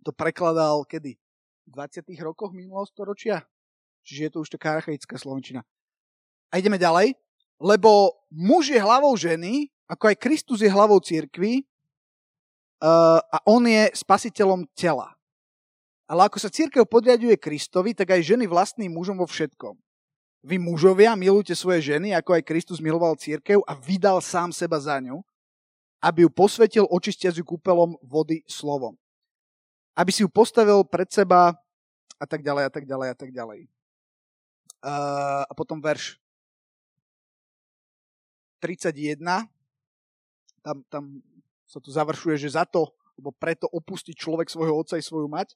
to 0.04 0.12
prekladal 0.12 0.86
kedy? 0.86 1.18
V 1.64 1.70
20. 1.80 2.06
rokoch 2.22 2.52
minulého 2.52 2.86
storočia? 2.86 3.42
Čiže 4.04 4.22
je 4.28 4.32
to 4.32 4.40
už 4.44 4.50
taká 4.52 4.80
archaická 4.80 5.16
slovenčina. 5.16 5.64
A 6.52 6.60
ideme 6.60 6.78
ďalej. 6.78 7.16
Lebo 7.64 8.20
muž 8.28 8.76
je 8.76 8.80
hlavou 8.80 9.16
ženy, 9.16 9.72
ako 9.88 10.12
aj 10.12 10.22
Kristus 10.22 10.60
je 10.60 10.70
hlavou 10.72 11.00
církvy 11.00 11.64
uh, 12.84 13.20
a 13.24 13.38
on 13.48 13.64
je 13.64 13.88
spasiteľom 13.96 14.68
tela. 14.76 15.16
Ale 16.04 16.28
ako 16.28 16.38
sa 16.38 16.52
církev 16.52 16.84
podriaduje 16.84 17.40
Kristovi, 17.40 17.96
tak 17.96 18.12
aj 18.12 18.36
ženy 18.36 18.46
vlastným 18.46 18.92
mužom 18.92 19.16
vo 19.16 19.26
všetkom. 19.26 19.80
Vy 20.44 20.60
mužovia 20.60 21.16
milujte 21.16 21.56
svoje 21.56 21.96
ženy, 21.96 22.12
ako 22.12 22.36
aj 22.36 22.44
Kristus 22.44 22.84
miloval 22.84 23.16
církev 23.16 23.64
a 23.64 23.74
vydal 23.80 24.20
sám 24.20 24.52
seba 24.52 24.76
za 24.76 25.00
ňu, 25.00 25.24
aby 26.04 26.28
ju 26.28 26.30
posvetil 26.30 26.84
očistiac 26.92 27.32
ju 27.32 27.48
kúpelom 27.48 27.96
vody 28.04 28.44
slovom. 28.44 29.00
Aby 29.96 30.12
si 30.12 30.28
ju 30.28 30.30
postavil 30.30 30.84
pred 30.84 31.08
seba 31.08 31.56
a 32.20 32.26
tak 32.28 32.44
ďalej 32.44 32.68
a 32.68 32.72
tak 32.72 32.84
ďalej 32.84 33.08
a 33.08 33.16
tak 33.16 33.32
ďalej. 33.32 33.73
Uh, 34.84 35.48
a 35.48 35.54
potom 35.56 35.80
verš 35.80 36.20
31. 38.60 39.24
Tam, 40.60 40.84
tam 40.92 41.04
sa 41.64 41.80
tu 41.80 41.88
završuje, 41.88 42.36
že 42.36 42.56
za 42.60 42.68
to, 42.68 42.92
lebo 43.16 43.32
preto 43.32 43.68
opustí 43.72 44.12
človek 44.12 44.52
svojho 44.52 44.76
otca 44.76 45.00
i 45.00 45.04
svoju 45.04 45.32
mať. 45.32 45.56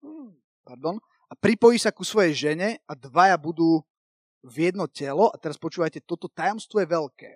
Hmm, 0.00 0.32
pardon 0.64 0.96
a 1.26 1.34
pripojí 1.34 1.78
sa 1.78 1.90
ku 1.90 2.06
svojej 2.06 2.34
žene 2.34 2.78
a 2.86 2.94
dvaja 2.94 3.34
budú 3.34 3.82
v 4.46 4.70
jedno 4.70 4.86
telo. 4.86 5.26
A 5.34 5.36
teraz 5.38 5.58
počúvajte, 5.58 5.98
toto 6.06 6.30
tajomstvo 6.30 6.78
je 6.78 6.88
veľké. 6.88 7.32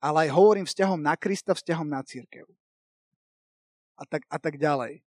Ale 0.00 0.26
aj 0.26 0.30
hovorím 0.32 0.66
vzťahom 0.66 1.00
na 1.02 1.18
Krista, 1.18 1.52
vzťahom 1.52 1.88
na 1.90 2.00
církev. 2.06 2.46
A 3.98 4.06
tak, 4.06 4.24
a 4.30 4.38
tak 4.38 4.56
ďalej. 4.56 5.02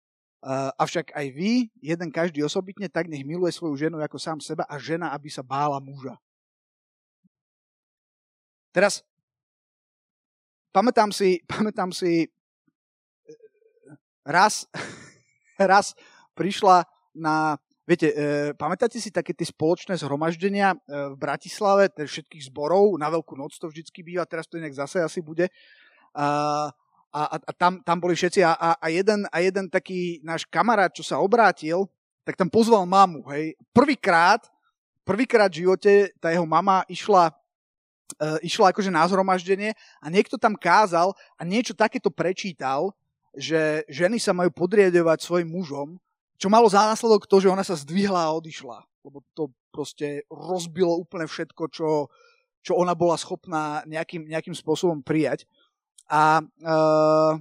Avšak 0.80 1.12
aj 1.12 1.28
vy, 1.36 1.68
jeden 1.84 2.10
každý 2.16 2.40
osobitne, 2.48 2.88
tak 2.88 3.12
nech 3.12 3.28
miluje 3.28 3.52
svoju 3.52 3.76
ženu 3.76 4.00
ako 4.00 4.16
sám 4.16 4.40
seba 4.40 4.64
a 4.72 4.80
žena, 4.80 5.12
aby 5.12 5.28
sa 5.28 5.44
bála 5.44 5.84
muža. 5.84 6.16
Teraz, 8.70 9.02
pamätám 10.70 11.10
si, 11.10 11.42
pamätám 11.52 11.90
si, 11.90 12.24
e, 12.24 12.30
raz, 14.26 14.70
raz 15.60 15.98
prišla 16.38 16.86
na, 17.18 17.58
viete, 17.84 18.14
e, 18.14 18.54
pamätáte 18.56 19.02
si 19.02 19.10
také 19.10 19.34
tie 19.34 19.50
spoločné 19.50 19.98
zhromaždenia 19.98 20.72
e, 20.72 20.78
v 21.12 21.16
Bratislave, 21.18 21.90
teda 21.90 22.08
všetkých 22.08 22.54
zborov, 22.54 22.94
na 23.02 23.10
Veľkú 23.10 23.34
noc 23.36 23.58
to 23.58 23.68
vždycky 23.68 24.06
býva, 24.06 24.30
teraz 24.30 24.46
to 24.46 24.62
inak 24.62 24.72
zase 24.72 25.02
asi 25.02 25.20
bude. 25.20 25.50
A, 27.10 27.22
a, 27.26 27.38
a 27.42 27.52
tam, 27.58 27.82
tam 27.82 27.98
boli 27.98 28.14
všetci 28.14 28.46
a, 28.46 28.54
a, 28.54 28.70
a, 28.78 28.88
jeden, 28.94 29.26
a 29.34 29.38
jeden 29.42 29.66
taký 29.66 30.22
náš 30.22 30.46
kamarát, 30.46 30.94
čo 30.94 31.02
sa 31.02 31.18
obrátil, 31.18 31.90
tak 32.22 32.38
tam 32.38 32.46
pozval 32.46 32.86
mamu, 32.86 33.26
hej. 33.34 33.58
Prvýkrát, 33.74 34.46
prvýkrát 35.02 35.50
v 35.50 35.66
živote 35.66 36.14
tá 36.22 36.30
jeho 36.30 36.46
mama 36.46 36.86
išla 36.86 37.34
uh, 38.18 38.38
išla 38.42 38.70
akože 38.74 38.94
na 38.94 39.06
zhromaždenie 39.10 39.74
a 40.02 40.06
niekto 40.10 40.38
tam 40.38 40.54
kázal 40.54 41.14
a 41.38 41.42
niečo 41.42 41.78
takéto 41.78 42.10
prečítal, 42.10 42.94
že 43.34 43.86
ženy 43.90 44.18
sa 44.18 44.34
majú 44.34 44.50
podriadovať 44.50 45.22
svojim 45.22 45.50
mužom, 45.50 45.98
čo 46.40 46.48
malo 46.50 46.66
za 46.72 46.88
následok 46.90 47.30
to, 47.30 47.38
že 47.38 47.52
ona 47.52 47.62
sa 47.62 47.78
zdvihla 47.78 48.30
a 48.30 48.36
odišla. 48.38 48.82
Lebo 49.06 49.22
to 49.36 49.54
proste 49.70 50.26
rozbilo 50.28 50.98
úplne 50.98 51.30
všetko, 51.30 51.64
čo, 51.70 52.10
čo 52.64 52.74
ona 52.76 52.96
bola 52.98 53.20
schopná 53.20 53.84
nejakým, 53.86 54.28
nejakým 54.28 54.56
spôsobom 54.56 55.04
prijať. 55.06 55.46
A, 56.10 56.42
uh, 56.42 57.34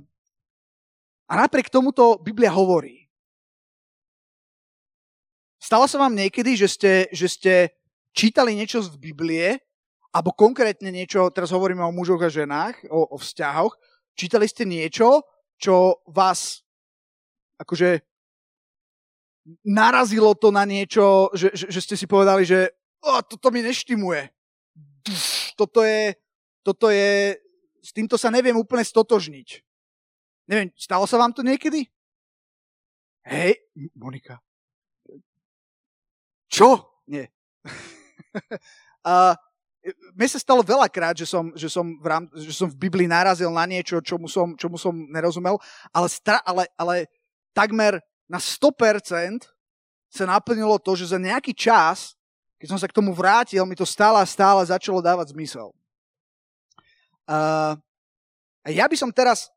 a 1.29 1.33
napriek 1.33 1.73
tomuto 1.73 2.21
Biblia 2.21 2.53
hovorí. 2.53 3.09
Stalo 5.57 5.89
sa 5.89 6.01
vám 6.01 6.15
niekedy, 6.15 6.57
že 6.57 6.69
ste, 6.69 6.93
že 7.13 7.27
ste 7.29 7.55
čítali 8.13 8.53
niečo 8.57 8.85
z 8.85 8.95
Biblie, 8.97 9.61
alebo 10.13 10.33
konkrétne 10.33 10.89
niečo, 10.89 11.29
teraz 11.33 11.53
hovoríme 11.53 11.85
o 11.85 11.93
mužoch 11.93 12.25
a 12.25 12.33
ženách, 12.33 12.89
o, 12.89 13.13
o 13.13 13.17
vzťahoch, 13.21 13.77
čítali 14.17 14.49
ste 14.49 14.65
niečo, 14.65 15.25
čo 15.61 16.01
vás 16.09 16.65
akože 17.61 18.01
narazilo 19.65 20.37
to 20.37 20.53
na 20.53 20.65
niečo, 20.69 21.33
že, 21.35 21.53
že, 21.53 21.67
že 21.73 21.81
ste 21.81 21.97
si 21.97 22.07
povedali, 22.09 22.45
že 22.45 22.73
o, 23.05 23.21
toto 23.25 23.49
mi 23.51 23.65
neštimuje. 23.65 24.29
Toto 25.57 25.83
je, 25.83 26.15
toto 26.63 26.93
je 26.93 27.37
s 27.89 27.97
týmto 27.97 28.21
sa 28.21 28.29
neviem 28.29 28.53
úplne 28.53 28.85
stotožniť. 28.85 29.65
Neviem, 30.45 30.69
stalo 30.77 31.09
sa 31.09 31.17
vám 31.17 31.33
to 31.33 31.41
niekedy? 31.41 31.89
Hej, 33.25 33.57
Monika. 33.97 34.45
Čo? 36.53 37.01
Nie. 37.09 37.33
a 39.09 39.37
mne 40.13 40.29
sa 40.29 40.37
stalo 40.37 40.61
veľakrát, 40.61 41.17
že 41.17 41.25
som, 41.25 41.49
že, 41.57 41.73
som 41.73 41.97
v 41.97 42.07
rám, 42.09 42.25
že 42.37 42.53
som 42.53 42.69
v 42.69 42.77
Biblii 42.77 43.09
narazil 43.09 43.49
na 43.49 43.65
niečo, 43.65 44.05
čomu 44.05 44.29
som, 44.29 44.53
čomu 44.53 44.77
som 44.77 44.93
nerozumel, 45.09 45.57
ale, 45.89 46.09
stra, 46.13 46.45
ale, 46.45 46.69
ale 46.77 47.09
takmer 47.57 48.05
na 48.29 48.37
100% 48.37 49.49
sa 50.13 50.25
naplnilo 50.29 50.77
to, 50.77 50.93
že 50.93 51.13
za 51.13 51.21
nejaký 51.21 51.57
čas, 51.57 52.17
keď 52.61 52.69
som 52.69 52.81
sa 52.81 52.89
k 52.89 52.97
tomu 52.97 53.17
vrátil, 53.17 53.65
mi 53.65 53.77
to 53.77 53.89
stále 53.89 54.21
a 54.21 54.29
stále 54.29 54.61
začalo 54.65 55.01
dávať 55.01 55.33
zmysel. 55.33 55.73
Uh, 57.29 57.77
a 58.65 58.69
ja 58.73 58.89
by 58.89 58.97
som 58.97 59.13
teraz, 59.13 59.53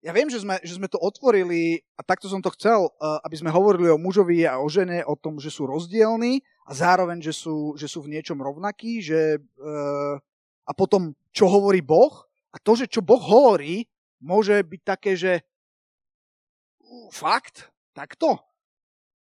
ja 0.00 0.08
viem, 0.16 0.32
že 0.32 0.40
sme, 0.40 0.56
že 0.64 0.80
sme 0.80 0.88
to 0.88 0.96
otvorili 0.96 1.84
a 1.96 2.00
takto 2.00 2.32
som 2.32 2.40
to 2.40 2.48
chcel, 2.56 2.88
uh, 2.96 3.20
aby 3.28 3.36
sme 3.36 3.52
hovorili 3.52 3.92
o 3.92 4.00
mužovi 4.00 4.48
a 4.48 4.56
o 4.56 4.64
žene, 4.72 5.04
o 5.04 5.12
tom, 5.12 5.36
že 5.36 5.52
sú 5.52 5.68
rozdielni 5.68 6.40
a 6.64 6.72
zároveň, 6.72 7.20
že 7.20 7.36
sú, 7.36 7.76
že 7.76 7.84
sú 7.84 8.00
v 8.00 8.16
niečom 8.16 8.40
rovnakí, 8.40 9.04
že, 9.04 9.36
uh, 9.36 10.16
a 10.64 10.72
potom, 10.72 11.12
čo 11.28 11.44
hovorí 11.44 11.84
Boh 11.84 12.24
a 12.48 12.56
to, 12.56 12.72
že 12.72 12.88
čo 12.88 13.04
Boh 13.04 13.20
hovorí, 13.20 13.84
môže 14.24 14.56
byť 14.64 14.80
také, 14.80 15.12
že 15.12 15.44
uh, 15.44 17.08
fakt, 17.12 17.68
takto. 17.92 18.40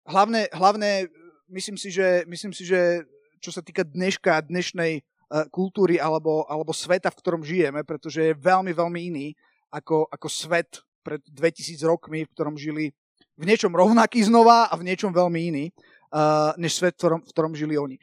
Hlavne, 0.02 0.50
hlavne 0.50 1.06
myslím 1.46 1.78
si, 1.78 1.94
že, 1.94 2.26
myslím 2.26 2.50
si, 2.50 2.66
že 2.66 3.06
čo 3.38 3.54
sa 3.54 3.62
týka 3.62 3.86
dneška, 3.86 4.50
dnešnej 4.50 4.98
E, 4.98 5.04
kultúry 5.48 5.96
alebo, 5.96 6.44
alebo 6.44 6.76
sveta, 6.76 7.08
v 7.08 7.18
ktorom 7.20 7.42
žijeme, 7.42 7.80
pretože 7.88 8.20
je 8.20 8.36
veľmi, 8.36 8.76
veľmi 8.76 9.00
iný 9.08 9.32
ako, 9.72 10.04
ako 10.12 10.28
svet 10.28 10.84
pred 11.00 11.24
2000 11.24 11.80
rokmi, 11.88 12.28
v 12.28 12.32
ktorom 12.36 12.54
žili 12.60 12.92
v 13.40 13.44
niečom 13.48 13.72
rovnaký 13.72 14.22
znova 14.28 14.68
a 14.68 14.74
v 14.76 14.86
niečom 14.86 15.10
veľmi 15.10 15.40
iný, 15.50 15.64
uh, 16.12 16.52
než 16.60 16.76
svet, 16.76 16.94
v 16.94 16.98
ktorom, 17.00 17.20
v 17.24 17.30
ktorom 17.32 17.52
žili 17.56 17.74
oni. 17.80 17.96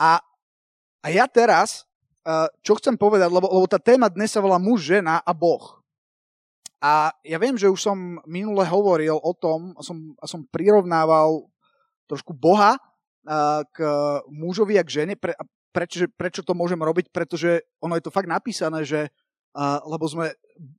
A, 0.00 0.18
a 1.04 1.06
ja 1.12 1.28
teraz, 1.28 1.84
uh, 2.24 2.48
čo 2.64 2.80
chcem 2.80 2.96
povedať, 2.96 3.28
lebo, 3.28 3.46
lebo 3.46 3.68
tá 3.68 3.76
téma 3.76 4.08
dnes 4.08 4.32
sa 4.32 4.40
volá 4.40 4.56
muž, 4.56 4.88
žena 4.88 5.20
a 5.20 5.32
Boh. 5.36 5.78
A 6.80 7.12
ja 7.20 7.36
viem, 7.36 7.60
že 7.60 7.68
už 7.68 7.76
som 7.76 8.18
minule 8.24 8.64
hovoril 8.64 9.20
o 9.20 9.32
tom, 9.36 9.76
a 9.76 9.84
som, 9.84 10.16
a 10.16 10.24
som 10.24 10.48
prirovnával 10.48 11.44
trošku 12.08 12.32
Boha 12.32 12.80
uh, 12.80 13.60
k 13.68 13.84
mužovi 14.32 14.80
a 14.80 14.82
k 14.82 15.04
žene, 15.04 15.14
pre, 15.14 15.36
prečo, 15.70 16.06
prečo 16.14 16.42
to 16.42 16.54
môžem 16.54 16.78
robiť, 16.78 17.10
pretože 17.14 17.62
ono 17.82 17.94
je 17.96 18.04
to 18.04 18.14
fakt 18.14 18.30
napísané, 18.30 18.82
že 18.82 19.10
uh, 19.54 19.78
lebo 19.86 20.06
sme 20.06 20.34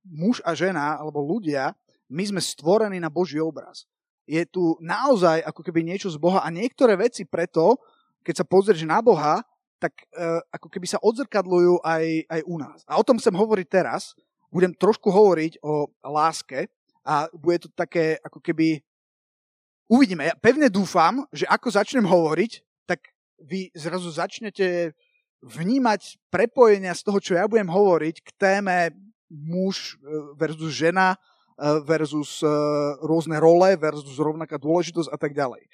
muž 0.06 0.44
a 0.44 0.56
žena, 0.56 1.00
alebo 1.00 1.24
ľudia, 1.24 1.74
my 2.12 2.24
sme 2.28 2.42
stvorení 2.44 3.00
na 3.00 3.08
Boží 3.08 3.40
obraz. 3.40 3.88
Je 4.28 4.44
tu 4.46 4.76
naozaj 4.80 5.44
ako 5.48 5.64
keby 5.64 5.84
niečo 5.84 6.12
z 6.12 6.20
Boha 6.20 6.44
a 6.44 6.54
niektoré 6.54 6.96
veci 7.00 7.26
preto, 7.26 7.80
keď 8.22 8.44
sa 8.44 8.46
pozrieš 8.46 8.86
na 8.86 9.02
Boha, 9.02 9.42
tak 9.82 10.06
uh, 10.14 10.44
ako 10.54 10.68
keby 10.70 10.86
sa 10.86 11.02
odzrkadľujú 11.02 11.82
aj, 11.82 12.06
aj 12.30 12.42
u 12.46 12.56
nás. 12.62 12.80
A 12.86 13.02
o 13.02 13.04
tom 13.04 13.18
chcem 13.18 13.34
hovoriť 13.34 13.68
teraz. 13.68 14.14
Budem 14.52 14.76
trošku 14.76 15.10
hovoriť 15.10 15.64
o 15.64 15.88
láske 16.06 16.68
a 17.08 17.32
bude 17.34 17.66
to 17.66 17.70
také 17.72 18.20
ako 18.22 18.44
keby... 18.44 18.84
Uvidíme. 19.92 20.28
Ja 20.28 20.36
pevne 20.40 20.72
dúfam, 20.72 21.28
že 21.36 21.44
ako 21.48 21.68
začnem 21.68 22.08
hovoriť, 22.08 22.64
vy 23.42 23.74
zrazu 23.74 24.10
začnete 24.14 24.94
vnímať 25.42 26.22
prepojenia 26.30 26.94
z 26.94 27.02
toho, 27.02 27.18
čo 27.18 27.34
ja 27.34 27.50
budem 27.50 27.68
hovoriť 27.68 28.16
k 28.22 28.30
téme 28.38 28.94
muž 29.32 29.98
e, 29.98 30.06
versus 30.38 30.72
žena 30.76 31.16
e, 31.16 31.18
versus 31.82 32.46
e, 32.46 32.50
rôzne 33.02 33.42
role 33.42 33.74
versus 33.80 34.22
rovnaká 34.22 34.62
dôležitosť 34.62 35.10
a 35.10 35.18
tak 35.18 35.34
ďalej. 35.34 35.66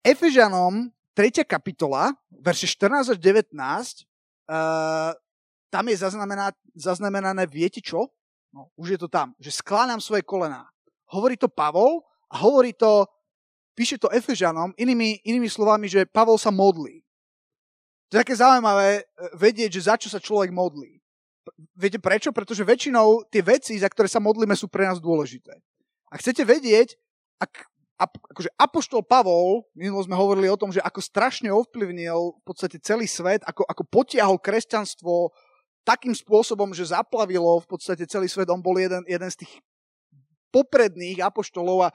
Efežanom 0.00 0.88
3. 1.12 1.44
kapitola, 1.44 2.16
verše 2.32 2.64
14 2.64 3.12
až 3.12 3.18
19, 3.20 3.52
uh, 3.52 5.12
tam 5.68 5.84
je 5.92 5.96
zaznamená, 6.00 6.56
zaznamenané, 6.72 7.44
viete 7.44 7.84
čo? 7.84 8.08
No, 8.48 8.72
už 8.80 8.96
je 8.96 8.98
to 9.04 9.12
tam, 9.12 9.36
že 9.36 9.52
skláňam 9.52 10.00
svoje 10.00 10.24
kolená. 10.24 10.64
Hovorí 11.12 11.36
to 11.36 11.52
Pavol 11.52 12.00
a 12.32 12.40
hovorí 12.40 12.72
to 12.72 13.04
píše 13.80 13.96
to 13.96 14.12
Efežanom 14.12 14.76
inými, 14.76 15.24
inými 15.24 15.48
slovami, 15.48 15.88
že 15.88 16.04
Pavol 16.04 16.36
sa 16.36 16.52
modlí. 16.52 17.00
To 18.12 18.20
je 18.20 18.22
také 18.28 18.36
zaujímavé 18.36 19.00
eh, 19.00 19.04
vedieť, 19.32 19.80
že 19.80 19.88
za 19.88 19.96
čo 19.96 20.12
sa 20.12 20.20
človek 20.20 20.52
modlí. 20.52 21.00
Viete 21.72 21.96
prečo? 21.96 22.28
Pretože 22.36 22.68
väčšinou 22.68 23.24
tie 23.32 23.40
veci, 23.40 23.72
za 23.80 23.88
ktoré 23.88 24.04
sa 24.04 24.20
modlíme, 24.20 24.52
sú 24.52 24.68
pre 24.68 24.84
nás 24.84 25.00
dôležité. 25.00 25.56
A 26.12 26.20
chcete 26.20 26.44
vedieť, 26.44 27.00
ak, 27.40 27.64
akože 28.36 28.52
Apoštol 28.60 29.00
Pavol, 29.00 29.64
minulo 29.72 30.04
sme 30.04 30.20
hovorili 30.20 30.52
o 30.52 30.60
tom, 30.60 30.68
že 30.68 30.84
ako 30.84 31.00
strašne 31.00 31.48
ovplyvnil 31.48 32.36
v 32.36 32.42
podstate 32.44 32.76
celý 32.84 33.08
svet, 33.08 33.40
ako, 33.48 33.64
ako 33.64 33.82
potiahol 33.88 34.36
kresťanstvo 34.36 35.32
takým 35.80 36.12
spôsobom, 36.12 36.76
že 36.76 36.92
zaplavilo 36.92 37.64
v 37.64 37.66
podstate 37.66 38.04
celý 38.04 38.28
svet. 38.28 38.52
On 38.52 38.60
bol 38.60 38.76
jeden, 38.76 39.00
jeden 39.08 39.30
z 39.32 39.48
tých 39.48 39.52
popredných 40.52 41.24
apoštolov 41.24 41.88
a 41.88 41.94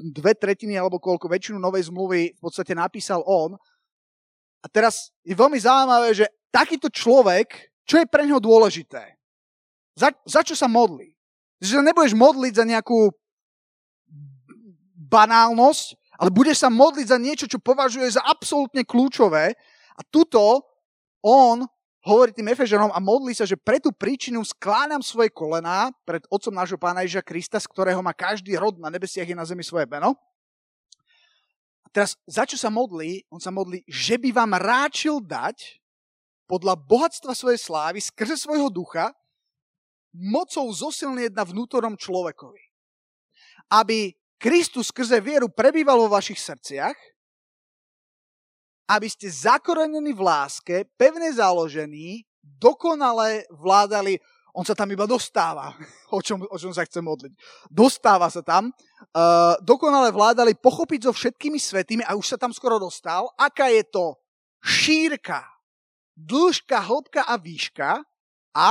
dve 0.00 0.32
tretiny 0.32 0.80
alebo 0.80 0.96
koľko 0.96 1.28
väčšinu 1.28 1.60
novej 1.60 1.92
zmluvy 1.92 2.34
v 2.36 2.40
podstate 2.40 2.72
napísal 2.72 3.20
on. 3.28 3.54
A 4.60 4.66
teraz 4.68 5.12
je 5.24 5.36
veľmi 5.36 5.56
zaujímavé, 5.60 6.16
že 6.16 6.26
takýto 6.48 6.88
človek, 6.88 7.72
čo 7.84 8.00
je 8.00 8.06
pre 8.08 8.24
neho 8.24 8.40
dôležité? 8.40 9.20
Za, 9.96 10.12
za 10.24 10.40
čo 10.40 10.56
sa 10.56 10.68
modlí? 10.68 11.12
Že 11.60 11.80
sa 11.80 11.84
nebudeš 11.84 12.14
modliť 12.16 12.52
za 12.56 12.64
nejakú 12.64 13.12
banálnosť, 15.10 15.86
ale 16.20 16.30
budeš 16.32 16.64
sa 16.64 16.70
modliť 16.72 17.06
za 17.08 17.18
niečo, 17.20 17.46
čo 17.48 17.60
považuje 17.60 18.08
za 18.08 18.22
absolútne 18.24 18.84
kľúčové. 18.84 19.56
A 19.96 20.00
tuto 20.04 20.64
on 21.24 21.64
hovorí 22.00 22.32
tým 22.32 22.48
Efežanom 22.48 22.92
a 22.92 22.98
modlí 23.00 23.36
sa, 23.36 23.44
že 23.44 23.60
pre 23.60 23.76
tú 23.76 23.92
príčinu 23.92 24.40
skláňam 24.40 25.04
svoje 25.04 25.28
kolená 25.28 25.92
pred 26.08 26.24
Otcom 26.32 26.56
nášho 26.56 26.80
Pána 26.80 27.04
Ježa 27.04 27.20
Krista, 27.20 27.60
z 27.60 27.68
ktorého 27.68 28.00
má 28.00 28.16
každý 28.16 28.56
rod 28.56 28.80
na 28.80 28.88
nebesiach 28.88 29.28
i 29.28 29.36
na 29.36 29.44
zemi 29.44 29.60
svoje 29.60 29.84
meno. 29.84 30.16
A 31.84 31.88
teraz, 31.92 32.16
za 32.24 32.48
čo 32.48 32.56
sa 32.56 32.72
modlí? 32.72 33.28
On 33.28 33.42
sa 33.42 33.52
modlí, 33.52 33.84
že 33.84 34.16
by 34.16 34.32
vám 34.32 34.56
ráčil 34.56 35.20
dať 35.20 35.80
podľa 36.48 36.74
bohatstva 36.80 37.36
svojej 37.36 37.60
slávy 37.60 37.98
skrze 38.02 38.34
svojho 38.34 38.72
ducha 38.72 39.12
mocou 40.10 40.66
zosilnieť 40.66 41.30
na 41.36 41.46
vnútornom 41.46 41.94
človekovi. 41.94 42.62
Aby 43.70 44.18
Kristus 44.40 44.90
skrze 44.90 45.22
vieru 45.22 45.46
prebýval 45.52 46.00
vo 46.00 46.10
vašich 46.10 46.40
srdciach 46.40 46.96
aby 48.90 49.06
ste 49.06 49.30
zakorenení 49.30 50.10
v 50.10 50.22
láske, 50.26 50.76
pevne 50.98 51.30
založení, 51.30 52.26
dokonale 52.42 53.46
vládali, 53.54 54.18
on 54.50 54.66
sa 54.66 54.74
tam 54.74 54.90
iba 54.90 55.06
dostáva, 55.06 55.70
o 56.16 56.18
čom, 56.18 56.42
o 56.42 56.56
čom 56.58 56.74
sa 56.74 56.82
chce 56.82 56.98
modliť. 56.98 57.32
Dostáva 57.70 58.26
sa 58.26 58.42
tam, 58.42 58.74
uh, 58.74 59.54
dokonale 59.62 60.10
vládali 60.10 60.58
pochopiť 60.58 61.06
so 61.06 61.12
všetkými 61.14 61.62
svetými 61.62 62.02
a 62.02 62.18
už 62.18 62.34
sa 62.34 62.36
tam 62.36 62.50
skoro 62.50 62.82
dostal, 62.82 63.30
aká 63.38 63.70
je 63.70 63.86
to 63.86 64.18
šírka, 64.58 65.46
dĺžka, 66.18 66.82
hĺbka 66.82 67.22
a 67.30 67.34
výška 67.38 67.90
a 68.58 68.68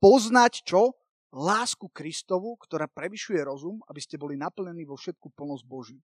poznať 0.00 0.64
čo? 0.64 0.96
Lásku 1.34 1.90
Kristovu, 1.90 2.54
ktorá 2.62 2.86
prevyšuje 2.86 3.42
rozum, 3.42 3.82
aby 3.90 3.98
ste 3.98 4.14
boli 4.14 4.38
naplnení 4.38 4.86
vo 4.86 4.94
všetku 4.94 5.34
plnosť 5.34 5.64
Božiu. 5.66 5.98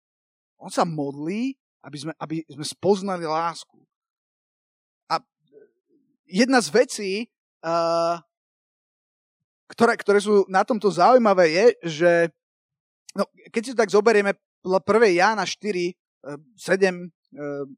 On 0.59 0.67
sa 0.67 0.83
modlí, 0.83 1.55
aby 1.81 1.97
sme, 1.97 2.13
aby 2.21 2.37
sme 2.49 2.65
spoznali 2.65 3.25
lásku. 3.25 3.77
A 5.09 5.21
jedna 6.29 6.61
z 6.61 6.69
vecí, 6.71 7.13
uh, 7.65 8.21
ktoré, 9.71 9.95
ktoré 9.97 10.19
sú 10.21 10.45
na 10.51 10.67
tomto 10.67 10.91
zaujímavé, 10.91 11.51
je, 11.51 11.67
že 11.87 12.13
no, 13.15 13.25
keď 13.55 13.63
si 13.63 13.73
to 13.73 13.81
tak 13.81 13.93
zoberieme, 13.93 14.35
1. 14.61 14.85
Jána 15.17 15.49
4, 15.49 15.97
7, 16.57 17.09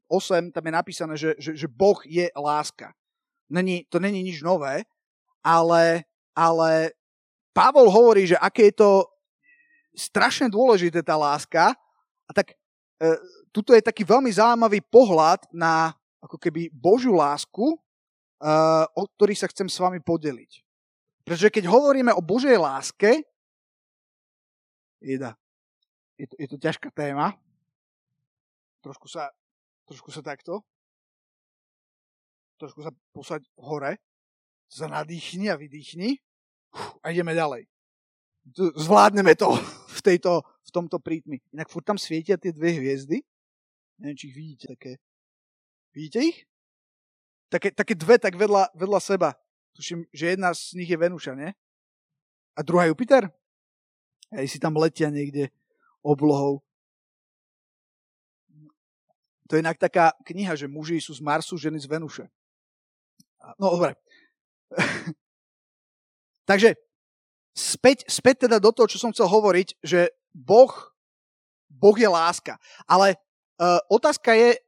8, 0.09 0.51
tam 0.51 0.63
je 0.67 0.73
napísané, 0.73 1.13
že, 1.15 1.31
že, 1.39 1.55
že 1.55 1.67
Boh 1.69 1.95
je 2.03 2.27
láska. 2.35 2.91
Není, 3.47 3.85
to 3.87 4.03
není 4.03 4.19
nič 4.25 4.41
nové, 4.43 4.83
ale, 5.45 6.03
ale 6.35 6.91
Pavol 7.53 7.87
hovorí, 7.87 8.25
že 8.27 8.39
aké 8.41 8.73
je 8.73 8.81
to 8.81 8.91
strašne 9.93 10.49
dôležité 10.49 11.05
tá 11.05 11.13
láska 11.13 11.77
a 12.25 12.31
tak 12.33 12.51
e, 12.51 12.55
tuto 13.53 13.77
je 13.77 13.85
taký 13.85 14.01
veľmi 14.01 14.33
zaujímavý 14.33 14.81
pohľad 14.89 15.45
na 15.53 15.93
ako 16.17 16.41
keby 16.41 16.73
Božiu 16.73 17.13
lásku, 17.13 17.77
e, 17.77 17.77
o 18.97 19.03
ktorý 19.05 19.37
sa 19.37 19.45
chcem 19.45 19.69
s 19.69 19.77
vami 19.77 20.01
podeliť. 20.01 20.65
Pretože 21.21 21.53
keď 21.53 21.69
hovoríme 21.69 22.11
o 22.17 22.25
Božej 22.25 22.57
láske, 22.57 23.21
je 24.99 25.15
to, 25.21 25.31
je 26.17 26.47
to 26.49 26.57
ťažká 26.57 26.89
téma, 26.91 27.37
trošku 28.81 29.05
sa, 29.05 29.29
trošku 29.85 30.09
sa 30.09 30.25
takto, 30.25 30.65
trošku 32.57 32.81
sa 32.81 32.91
posať 33.11 33.45
hore, 33.59 33.99
sa 34.71 34.89
nadýchni 34.89 35.51
a 35.51 35.59
vydýchni 35.59 36.17
a 37.03 37.13
ideme 37.13 37.35
ďalej. 37.37 37.69
Zvládneme 38.79 39.37
to 39.37 39.53
v, 39.97 39.99
tejto, 40.01 40.41
v 40.41 40.69
tomto 40.73 40.97
prítmi. 40.97 41.39
Inak 41.53 41.69
furt 41.69 41.85
tam 41.85 41.99
svietia 41.99 42.39
tie 42.39 42.55
dve 42.55 42.79
hviezdy. 42.79 43.21
Neviem, 44.03 44.19
či 44.19 44.27
ich 44.27 44.35
vidíte 44.35 44.65
také. 44.75 44.99
Vidíte 45.95 46.19
ich? 46.19 46.43
Také, 47.47 47.71
také 47.71 47.95
dve 47.95 48.19
tak 48.19 48.35
vedľa, 48.35 48.75
vedľa 48.75 48.99
seba. 48.99 49.31
Tuším, 49.79 50.03
že 50.11 50.35
jedna 50.35 50.51
z 50.51 50.75
nich 50.75 50.91
je 50.91 50.99
Venuša, 50.99 51.39
nie? 51.39 51.55
A 52.53 52.59
druhá 52.67 52.83
Jupiter? 52.91 53.31
Aj 54.27 54.43
si 54.43 54.59
tam 54.59 54.75
letia 54.75 55.07
niekde 55.07 55.55
oblohou. 56.03 56.59
To 59.47 59.55
je 59.55 59.63
inak 59.63 59.79
taká 59.79 60.11
kniha, 60.27 60.59
že 60.59 60.67
muži 60.67 60.99
sú 60.99 61.15
z 61.15 61.23
Marsu, 61.23 61.55
ženy 61.55 61.79
z 61.79 61.87
Venuše. 61.87 62.27
No 63.55 63.79
dobre. 63.79 63.95
Takže 66.49 66.75
späť, 67.55 68.03
späť 68.11 68.51
teda 68.51 68.59
do 68.59 68.75
toho, 68.75 68.91
čo 68.91 68.99
som 68.99 69.15
chcel 69.15 69.31
hovoriť, 69.31 69.79
že 69.79 70.11
Boh, 70.35 70.91
boh 71.71 71.95
je 71.95 72.09
láska. 72.09 72.59
Ale 72.83 73.15
uh, 73.63 73.79
otázka 73.87 74.35
je, 74.35 74.59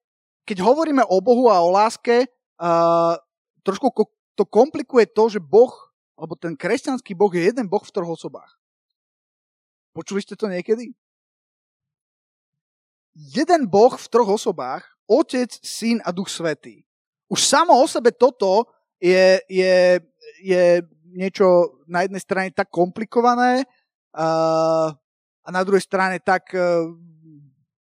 keď 0.48 0.64
hovoríme 0.64 1.04
o 1.04 1.20
Bohu 1.20 1.52
a 1.52 1.60
o 1.60 1.74
láske, 1.76 2.32
uh, 2.64 3.20
trošku 3.68 3.92
ko- 3.92 4.14
to 4.40 4.48
komplikuje 4.48 5.04
to, 5.12 5.28
že 5.28 5.44
Boh, 5.44 5.72
alebo 6.16 6.40
ten 6.40 6.56
kresťanský 6.56 7.12
Boh 7.12 7.32
je 7.36 7.44
jeden 7.52 7.68
Boh 7.68 7.84
v 7.84 7.92
troch 7.92 8.16
osobách. 8.16 8.56
Počuli 9.92 10.24
ste 10.24 10.40
to 10.40 10.48
niekedy? 10.48 10.96
Jeden 13.16 13.68
Boh 13.68 13.96
v 13.96 14.08
troch 14.12 14.28
osobách, 14.28 14.84
Otec, 15.08 15.52
Syn 15.64 16.04
a 16.04 16.12
Duch 16.12 16.28
Svetý. 16.28 16.84
Už 17.32 17.40
samo 17.40 17.76
o 17.80 17.86
sebe 17.88 18.12
toto 18.12 18.68
je, 19.00 19.40
je, 19.48 20.04
je 20.44 20.64
niečo 21.16 21.80
na 21.88 22.04
jednej 22.04 22.20
strane 22.20 22.50
tak 22.52 22.68
komplikované 22.68 23.64
uh, 24.12 24.92
a 25.42 25.48
na 25.48 25.62
druhej 25.64 25.84
strane 25.84 26.20
tak 26.20 26.52
uh, 26.52 26.92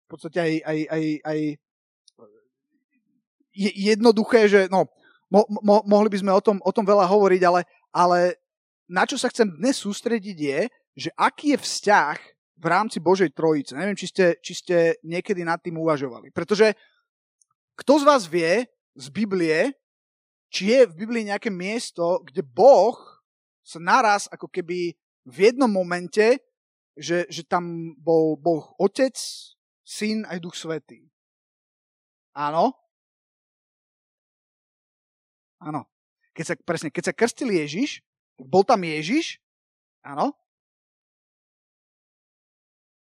v 0.05 0.09
podstate 0.09 0.39
aj, 0.39 0.53
aj, 0.63 0.79
aj, 0.93 1.05
aj 1.25 1.39
jednoduché, 3.57 4.51
že 4.51 4.61
no, 4.69 4.91
mo, 5.31 5.47
mo, 5.63 5.81
mohli 5.89 6.13
by 6.13 6.19
sme 6.21 6.33
o 6.35 6.43
tom, 6.43 6.59
o 6.61 6.73
tom 6.75 6.85
veľa 6.85 7.09
hovoriť, 7.09 7.43
ale, 7.47 7.61
ale 7.95 8.19
na 8.91 9.09
čo 9.09 9.17
sa 9.17 9.31
chcem 9.33 9.49
dnes 9.49 9.81
sústrediť 9.81 10.39
je, 10.39 10.61
že 10.95 11.11
aký 11.17 11.57
je 11.57 11.63
vzťah 11.63 12.17
v 12.55 12.67
rámci 12.67 13.03
Božej 13.03 13.35
Trojice. 13.35 13.75
Neviem, 13.75 13.99
či 13.99 14.07
ste, 14.11 14.39
či 14.39 14.53
ste 14.55 14.77
niekedy 15.03 15.43
nad 15.43 15.59
tým 15.59 15.75
uvažovali. 15.81 16.31
Pretože 16.31 16.77
kto 17.75 17.99
z 17.99 18.05
vás 18.07 18.23
vie 18.31 18.71
z 18.95 19.07
Biblie, 19.11 19.75
či 20.55 20.71
je 20.71 20.87
v 20.87 20.95
Biblii 20.95 21.27
nejaké 21.27 21.51
miesto, 21.51 22.23
kde 22.23 22.47
Boh 22.47 22.95
sa 23.67 23.83
naraz 23.83 24.31
ako 24.31 24.47
keby 24.47 24.95
v 25.27 25.37
jednom 25.41 25.67
momente, 25.67 26.39
že, 26.95 27.27
že 27.27 27.43
tam 27.43 27.97
bol 27.99 28.39
Boh 28.39 28.71
Otec, 28.79 29.19
Syn 29.85 30.25
aj 30.25 30.41
Duch 30.41 30.57
Svetý. 30.57 31.07
Áno? 32.33 32.73
Áno. 35.61 35.87
Keď 36.35 36.45
sa, 36.45 36.55
presne, 36.59 36.89
keď 36.91 37.13
sa 37.13 37.15
krstil 37.15 37.55
Ježiš, 37.55 38.03
bol 38.35 38.67
tam 38.67 38.83
Ježiš, 38.83 39.39
áno? 40.03 40.35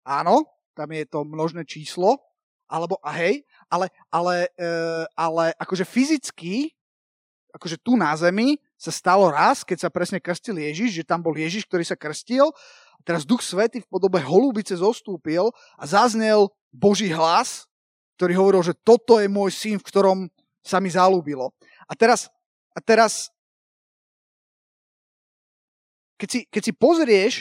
Áno, 0.03 0.43
tam 0.75 0.91
je 0.91 1.07
to 1.07 1.23
množné 1.23 1.63
číslo, 1.63 2.19
alebo 2.67 2.99
a 2.99 3.15
hej, 3.15 3.47
ale, 3.71 3.87
ale, 4.11 4.51
e, 4.59 4.71
ale 5.15 5.55
akože 5.55 5.87
fyzicky, 5.87 6.75
akože 7.55 7.79
tu 7.79 7.95
na 7.95 8.11
zemi, 8.19 8.59
sa 8.75 8.91
stalo 8.91 9.31
raz, 9.31 9.63
keď 9.63 9.87
sa 9.87 9.89
presne 9.89 10.19
krstil 10.19 10.59
Ježiš, 10.59 11.01
že 11.01 11.07
tam 11.07 11.23
bol 11.23 11.31
Ježiš, 11.31 11.63
ktorý 11.65 11.87
sa 11.87 11.95
krstil, 11.95 12.51
a 12.95 13.01
teraz 13.03 13.27
Duch 13.27 13.43
Svety 13.43 13.83
v 13.83 13.89
podobe 13.91 14.23
holúbice 14.23 14.73
zostúpil 14.79 15.51
a 15.75 15.83
zaznel 15.83 16.49
Boží 16.71 17.11
hlas, 17.11 17.67
ktorý 18.15 18.33
hovoril, 18.39 18.63
že 18.63 18.77
toto 18.81 19.19
je 19.19 19.27
môj 19.27 19.51
syn, 19.51 19.77
v 19.77 19.87
ktorom 19.87 20.19
sa 20.65 20.79
mi 20.79 20.89
zalúbilo. 20.89 21.51
A 21.85 21.93
teraz, 21.93 22.31
a 22.73 22.79
teraz 22.79 23.29
keď 26.15 26.29
si, 26.31 26.39
keď 26.47 26.61
si 26.63 26.73
pozrieš 26.73 27.33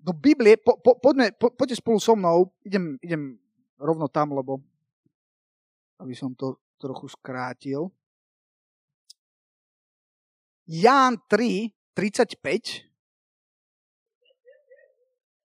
do 0.00 0.16
Biblie, 0.16 0.56
po, 0.56 0.80
po, 0.80 0.96
poďme, 0.96 1.34
po, 1.36 1.52
poďte 1.52 1.82
spolu 1.82 2.00
so 2.00 2.16
mnou, 2.16 2.48
idem, 2.64 2.96
idem 3.04 3.36
rovno 3.76 4.08
tam, 4.08 4.32
lebo 4.32 4.64
aby 6.00 6.16
som 6.16 6.32
to 6.32 6.56
trochu 6.80 7.12
skrátil. 7.12 7.92
Ján 10.64 11.20
3, 11.28 11.68
35. 11.92 12.89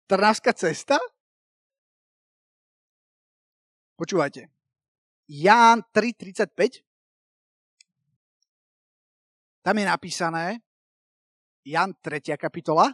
Trnávska 0.06 0.54
cesta? 0.54 1.02
Počúvajte. 3.98 4.52
Ján 5.26 5.82
3, 5.90 6.14
35. 6.14 6.86
Tam 9.66 9.74
je 9.78 9.86
napísané, 9.86 10.62
Jan 11.66 11.90
3. 11.98 12.38
kapitola. 12.38 12.94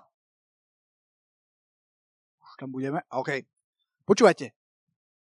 Už 2.40 2.52
tam 2.56 2.72
budeme. 2.72 3.04
OK. 3.12 3.44
Počúvajte. 4.08 4.56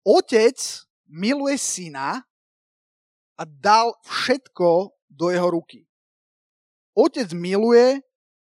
Otec 0.01 0.57
miluje 1.05 1.61
syna 1.61 2.25
a 3.37 3.43
dal 3.45 3.93
všetko 4.01 4.97
do 5.05 5.29
jeho 5.29 5.53
ruky. 5.53 5.85
Otec 6.97 7.29
miluje 7.37 8.01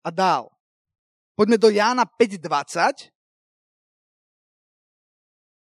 a 0.06 0.10
dal. 0.14 0.54
Poďme 1.34 1.58
do 1.58 1.74
Jána 1.74 2.06
5.20. 2.06 3.15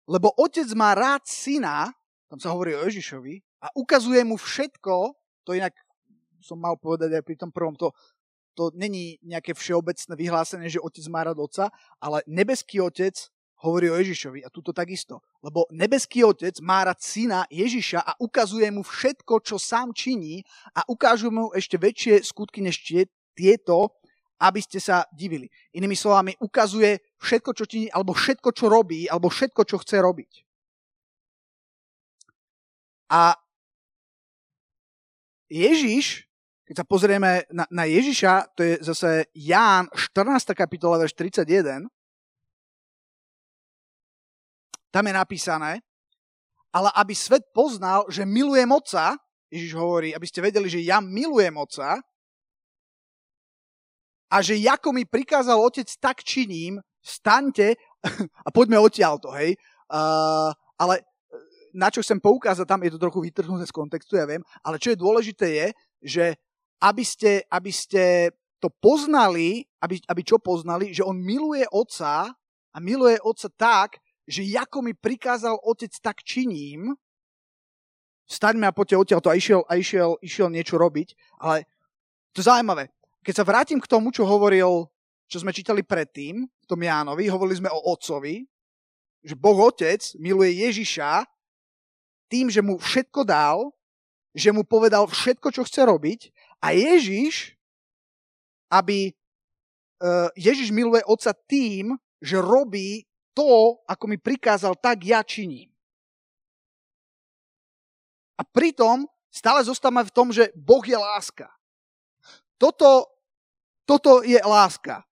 Lebo 0.08 0.32
otec 0.40 0.68
má 0.74 0.96
rád 0.96 1.28
syna, 1.28 1.92
tam 2.32 2.40
sa 2.40 2.56
hovorí 2.56 2.74
o 2.74 2.88
Ježišovi, 2.88 3.44
a 3.64 3.68
ukazuje 3.76 4.24
mu 4.24 4.40
všetko, 4.40 5.12
to 5.44 5.52
inak 5.52 5.76
som 6.40 6.62
mal 6.62 6.80
povedať 6.80 7.20
aj 7.20 7.24
pri 7.26 7.36
tom 7.36 7.52
prvom, 7.52 7.76
to, 7.76 7.92
to 8.56 8.72
není 8.74 9.20
nejaké 9.20 9.52
všeobecné 9.52 10.14
vyhlásenie, 10.16 10.72
že 10.72 10.80
otec 10.80 11.04
má 11.12 11.28
rád 11.28 11.44
otca, 11.44 11.68
ale 12.00 12.24
nebeský 12.30 12.80
otec 12.80 13.14
hovorí 13.58 13.90
o 13.90 13.98
Ježišovi 13.98 14.46
a 14.46 14.54
tuto 14.54 14.70
takisto. 14.70 15.20
Lebo 15.42 15.66
nebeský 15.74 16.22
otec 16.22 16.54
má 16.62 16.86
rád 16.86 17.02
syna 17.02 17.50
Ježiša 17.50 18.00
a 18.06 18.12
ukazuje 18.22 18.70
mu 18.70 18.86
všetko, 18.86 19.42
čo 19.42 19.58
sám 19.58 19.92
činí 19.98 20.46
a 20.78 20.86
ukážu 20.86 21.34
mu 21.34 21.50
ešte 21.58 21.76
väčšie 21.82 22.22
skutky 22.22 22.62
než 22.62 22.78
tieto, 23.34 23.98
aby 24.38 24.60
ste 24.62 24.78
sa 24.78 25.06
divili. 25.10 25.50
Inými 25.74 25.98
slovami, 25.98 26.38
ukazuje 26.38 27.02
všetko, 27.18 27.52
čo 27.58 27.64
činí, 27.66 27.88
alebo 27.90 28.14
všetko, 28.14 28.50
čo 28.54 28.70
robí, 28.70 29.10
alebo 29.10 29.34
všetko, 29.34 29.62
čo 29.66 29.82
chce 29.82 29.98
robiť. 29.98 30.32
A 33.08 33.34
Ježiš, 35.48 36.28
keď 36.68 36.84
sa 36.84 36.86
pozrieme 36.86 37.48
na, 37.50 37.64
na 37.72 37.88
Ježiša, 37.88 38.52
to 38.52 38.62
je 38.62 38.74
zase 38.84 39.32
Ján 39.32 39.88
14. 39.96 40.52
kapitola, 40.52 41.00
verš 41.00 41.16
31, 41.16 41.88
tam 44.92 45.04
je 45.08 45.14
napísané, 45.16 45.72
ale 46.76 46.92
aby 47.00 47.16
svet 47.16 47.48
poznal, 47.56 48.06
že 48.12 48.28
milujem 48.28 48.68
Otca, 48.70 49.16
Ježiš 49.48 49.72
hovorí, 49.80 50.12
aby 50.12 50.28
ste 50.28 50.44
vedeli, 50.44 50.68
že 50.68 50.84
ja 50.84 51.00
milujem 51.00 51.56
Otca 51.56 52.04
a 54.28 54.44
že 54.44 54.60
ako 54.60 54.92
mi 54.92 55.08
prikázal 55.08 55.56
Otec, 55.56 55.88
tak 56.00 56.24
činím, 56.24 56.84
staňte 57.00 57.80
a 58.48 58.50
poďme 58.52 58.80
odtiaľto, 58.80 59.32
hej. 59.36 59.56
Uh, 59.88 60.52
ale 60.76 61.08
na 61.72 61.88
čo 61.88 62.04
chcem 62.04 62.20
poukázať, 62.20 62.68
tam 62.68 62.84
je 62.84 62.92
to 62.96 63.00
trochu 63.00 63.24
vytrhnuté 63.24 63.64
z 63.64 63.76
kontextu, 63.76 64.20
ja 64.20 64.28
viem, 64.28 64.44
ale 64.66 64.82
čo 64.82 64.92
je 64.92 65.00
dôležité 65.00 65.48
je, 65.48 65.68
že 66.04 66.26
aby 66.84 67.04
ste, 67.06 67.46
aby 67.48 67.72
ste 67.72 68.34
to 68.58 68.74
poznali, 68.74 69.66
aby, 69.82 70.02
aby 70.10 70.22
čo 70.26 70.42
poznali, 70.42 70.92
že 70.92 71.06
on 71.06 71.18
miluje 71.18 71.64
otca 71.70 72.34
a 72.74 72.78
miluje 72.82 73.22
otca 73.22 73.48
tak, 73.54 73.90
že 74.28 74.44
ako 74.44 74.84
mi 74.84 74.94
prikázal 74.98 75.56
otec, 75.64 75.94
tak 76.04 76.20
činím, 76.26 76.98
staňme 78.28 78.68
a 78.68 78.76
poďte 78.76 79.00
odtiaľ 79.00 79.22
to 79.24 79.32
a 79.32 79.40
išiel, 79.40 79.62
a 79.64 79.80
išiel, 79.80 80.20
išiel 80.20 80.52
niečo 80.52 80.76
robiť, 80.76 81.16
ale 81.40 81.64
to 82.36 82.44
je 82.44 82.50
zaujímavé. 82.52 82.92
Keď 83.28 83.36
sa 83.36 83.44
vrátim 83.44 83.76
k 83.76 83.92
tomu, 83.92 84.08
čo 84.16 84.24
hovoril, 84.24 84.88
čo 85.28 85.44
sme 85.44 85.52
čítali 85.52 85.84
predtým, 85.84 86.48
v 86.48 86.66
tom 86.66 86.80
Jánovi, 86.80 87.28
hovorili 87.28 87.60
sme 87.60 87.68
o 87.68 87.92
otcovi, 87.92 88.48
že 89.20 89.36
Boh 89.36 89.68
Otec 89.68 90.00
miluje 90.16 90.64
Ježiša 90.64 91.28
tým, 92.32 92.48
že 92.48 92.64
mu 92.64 92.80
všetko 92.80 93.28
dal, 93.28 93.76
že 94.32 94.56
mu 94.56 94.64
povedal 94.64 95.04
všetko, 95.12 95.52
čo 95.52 95.68
chce 95.68 95.84
robiť 95.84 96.32
a 96.64 96.72
Ježiš, 96.72 97.52
aby 98.72 99.12
uh, 99.12 100.32
Ježiš 100.40 100.72
miluje 100.72 101.04
otca 101.04 101.36
tým, 101.36 102.00
že 102.24 102.40
robí 102.40 103.04
to, 103.36 103.76
ako 103.92 104.08
mi 104.08 104.16
prikázal, 104.16 104.72
tak 104.80 105.04
ja 105.04 105.20
činím. 105.20 105.68
A 108.40 108.48
pritom 108.48 109.04
stále 109.28 109.68
zostávame 109.68 110.08
v 110.08 110.16
tom, 110.16 110.32
že 110.32 110.48
Boh 110.56 110.88
je 110.88 110.96
láska. 110.96 111.52
Toto, 112.56 113.17
toto 113.88 114.20
je 114.28 114.36
láska. 114.44 115.08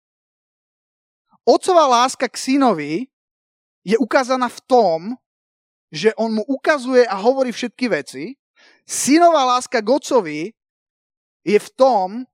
Otcová 1.47 1.88
láska 1.88 2.28
k 2.28 2.36
synovi 2.36 3.07
je 3.88 3.95
ukázaná 3.95 4.51
v 4.51 4.59
tom, 4.67 4.99
že 5.93 6.11
on 6.19 6.36
mu 6.36 6.43
ukazuje 6.43 7.07
a 7.07 7.15
hovorí 7.15 7.55
všetky 7.55 7.88
veci. 7.88 8.36
Synová 8.84 9.45
láska 9.55 9.80
k 9.80 9.88
otcovi 9.88 10.41
je 11.45 11.59
v 11.61 11.69
tom, 11.78 12.28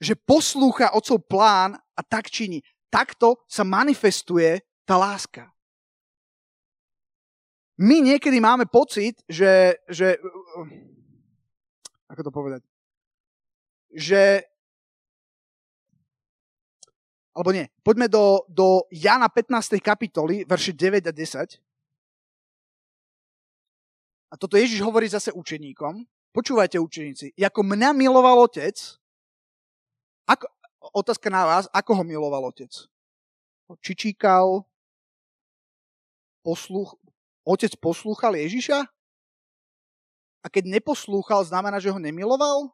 že 0.00 0.16
poslúcha 0.16 0.94
otcov 0.96 1.26
plán 1.28 1.76
a 1.76 2.00
tak 2.00 2.32
činí. 2.32 2.64
Takto 2.88 3.42
sa 3.44 3.66
manifestuje 3.66 4.62
tá 4.86 4.96
láska. 4.96 5.50
My 7.82 7.98
niekedy 7.98 8.38
máme 8.38 8.70
pocit, 8.70 9.18
že, 9.26 9.74
že 9.90 10.16
ako 12.06 12.22
to 12.22 12.30
povedať, 12.30 12.62
že 13.90 14.51
alebo 17.32 17.50
nie, 17.52 17.64
poďme 17.80 18.12
do, 18.12 18.44
do 18.48 18.84
Jana 18.92 19.28
15. 19.28 19.80
kapitoly, 19.80 20.44
verše 20.44 20.76
9 20.76 21.08
a 21.08 21.12
10. 21.12 21.56
A 24.32 24.34
toto 24.36 24.56
Ježiš 24.56 24.80
hovorí 24.84 25.08
zase 25.08 25.32
učeníkom. 25.32 26.04
Počúvajte, 26.32 26.80
učeníci, 26.80 27.36
ako 27.36 27.60
mňa 27.60 27.92
miloval 27.92 28.48
otec, 28.48 28.76
ako, 30.24 30.48
otázka 30.96 31.28
na 31.28 31.44
vás, 31.44 31.64
ako 31.72 32.00
ho 32.00 32.04
miloval 32.04 32.48
otec? 32.48 32.72
Čičíkal, 33.80 34.64
posluch, 36.44 36.96
otec 37.44 37.72
poslúchal 37.80 38.36
Ježiša? 38.36 38.84
A 40.42 40.46
keď 40.48 40.68
neposlúchal, 40.68 41.44
znamená, 41.44 41.80
že 41.80 41.92
ho 41.92 42.00
nemiloval? 42.00 42.72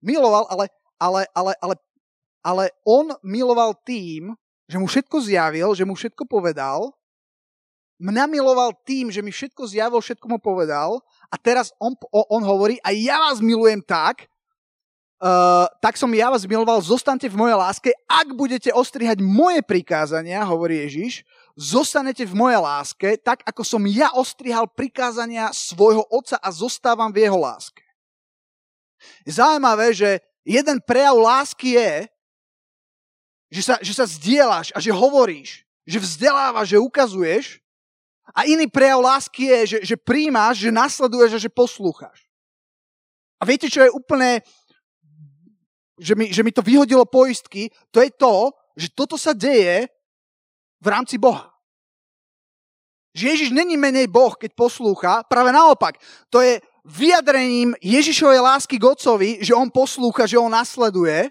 Miloval, 0.00 0.48
ale, 0.48 0.72
ale, 1.00 1.24
ale, 1.32 1.56
ale, 1.64 1.74
ale 2.44 2.64
on 2.84 3.16
miloval 3.24 3.72
tým, 3.82 4.36
že 4.68 4.76
mu 4.76 4.86
všetko 4.86 5.16
zjavil, 5.24 5.72
že 5.72 5.88
mu 5.88 5.96
všetko 5.96 6.28
povedal. 6.28 6.92
Mňa 8.00 8.24
miloval 8.28 8.72
tým, 8.86 9.10
že 9.10 9.20
mi 9.20 9.32
všetko 9.32 9.66
zjavil, 9.66 10.00
všetko 10.00 10.26
mu 10.28 10.38
povedal. 10.38 11.00
A 11.32 11.34
teraz 11.40 11.72
on, 11.80 11.96
on 12.12 12.42
hovorí, 12.44 12.78
a 12.84 12.92
ja 12.94 13.18
vás 13.18 13.42
milujem 13.42 13.82
tak, 13.84 14.30
uh, 15.20 15.68
tak 15.84 16.00
som 16.00 16.08
ja 16.16 16.32
vás 16.32 16.48
miloval, 16.48 16.80
zostaňte 16.80 17.28
v 17.28 17.36
mojej 17.36 17.56
láske, 17.60 17.90
ak 18.08 18.32
budete 18.32 18.72
ostrihať 18.72 19.20
moje 19.20 19.60
prikázania, 19.60 20.40
hovorí 20.48 20.80
Ježiš, 20.88 21.28
zostanete 21.58 22.24
v 22.24 22.34
mojej 22.34 22.60
láske, 22.62 23.08
tak 23.20 23.44
ako 23.44 23.60
som 23.66 23.82
ja 23.84 24.08
ostrihal 24.16 24.64
prikázania 24.64 25.52
svojho 25.52 26.06
otca 26.08 26.40
a 26.40 26.48
zostávam 26.48 27.12
v 27.12 27.28
jeho 27.28 27.36
láske. 27.36 27.84
Zaujímavé, 29.28 29.92
že 29.92 30.20
jeden 30.44 30.80
prejav 30.80 31.16
lásky 31.16 31.76
je, 31.76 31.92
že 33.50 33.62
sa, 33.66 33.74
že 33.82 33.92
sa 33.92 34.06
zdieľaš 34.06 34.70
a 34.72 34.78
že 34.78 34.94
hovoríš, 34.94 35.66
že 35.82 35.98
vzdelávaš, 35.98 36.76
že 36.76 36.78
ukazuješ 36.78 37.58
a 38.30 38.46
iný 38.46 38.70
prejav 38.70 39.02
lásky 39.02 39.50
je, 39.50 39.60
že, 39.66 39.78
že 39.94 39.96
príjmaš, 39.98 40.62
že 40.62 40.70
nasleduješ 40.70 41.32
a 41.34 41.42
že 41.42 41.50
poslúchaš. 41.50 42.30
A 43.40 43.48
viete, 43.48 43.66
čo 43.66 43.82
je 43.82 43.90
úplne, 43.90 44.44
že 45.98 46.14
mi, 46.14 46.30
že 46.30 46.44
mi 46.46 46.54
to 46.54 46.62
vyhodilo 46.62 47.02
poistky, 47.08 47.72
to 47.90 47.98
je 48.04 48.10
to, 48.14 48.54
že 48.78 48.92
toto 48.94 49.18
sa 49.18 49.34
deje 49.34 49.90
v 50.78 50.86
rámci 50.86 51.18
Boha. 51.18 51.50
Že 53.10 53.24
Ježiš 53.34 53.50
není 53.50 53.74
menej 53.74 54.06
Boh, 54.06 54.38
keď 54.38 54.54
poslúcha, 54.54 55.26
práve 55.26 55.50
naopak. 55.50 55.98
To 56.30 56.38
je 56.38 56.62
vyjadrením 56.84 57.76
Ježišovej 57.80 58.40
lásky 58.40 58.76
k 58.80 58.88
Otcovi, 58.88 59.30
že 59.44 59.56
on 59.56 59.68
poslúcha, 59.68 60.24
že 60.24 60.40
on 60.40 60.52
nasleduje. 60.52 61.28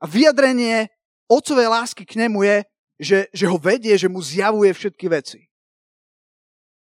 A 0.00 0.04
vyjadrenie 0.08 0.88
Otcovej 1.30 1.68
lásky 1.68 2.02
k 2.08 2.26
nemu 2.26 2.42
je, 2.42 2.56
že, 3.00 3.18
že 3.32 3.46
ho 3.48 3.56
vedie, 3.56 3.96
že 3.96 4.08
mu 4.08 4.20
zjavuje 4.20 4.72
všetky 4.72 5.06
veci. 5.08 5.40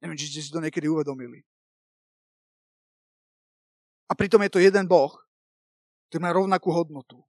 Neviem, 0.04 0.20
či 0.20 0.28
ste 0.28 0.40
si 0.44 0.52
to 0.52 0.60
niekedy 0.60 0.84
uvedomili. 0.84 1.40
A 4.06 4.12
pritom 4.12 4.42
je 4.44 4.52
to 4.52 4.60
jeden 4.60 4.84
Boh, 4.84 5.16
ktorý 6.08 6.20
má 6.20 6.30
rovnakú 6.30 6.68
hodnotu, 6.70 7.24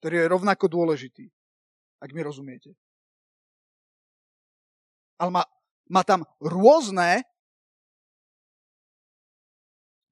ktorý 0.00 0.22
je 0.22 0.32
rovnako 0.32 0.64
dôležitý, 0.70 1.26
ak 1.98 2.14
mi 2.14 2.22
rozumiete. 2.22 2.72
Ale 5.18 5.34
má, 5.34 5.42
má 5.90 6.06
tam 6.06 6.22
rôzne 6.38 7.26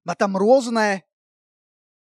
má 0.05 0.13
tam 0.13 0.37
rôzne 0.37 1.01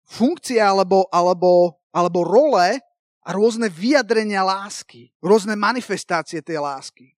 funkcie 0.03 0.59
alebo, 0.59 1.07
alebo, 1.07 1.79
alebo 1.95 2.19
role 2.27 2.83
a 3.23 3.29
rôzne 3.31 3.71
vyjadrenia 3.71 4.43
lásky, 4.43 5.11
rôzne 5.23 5.55
manifestácie 5.55 6.43
tej 6.43 6.59
lásky. 6.59 7.15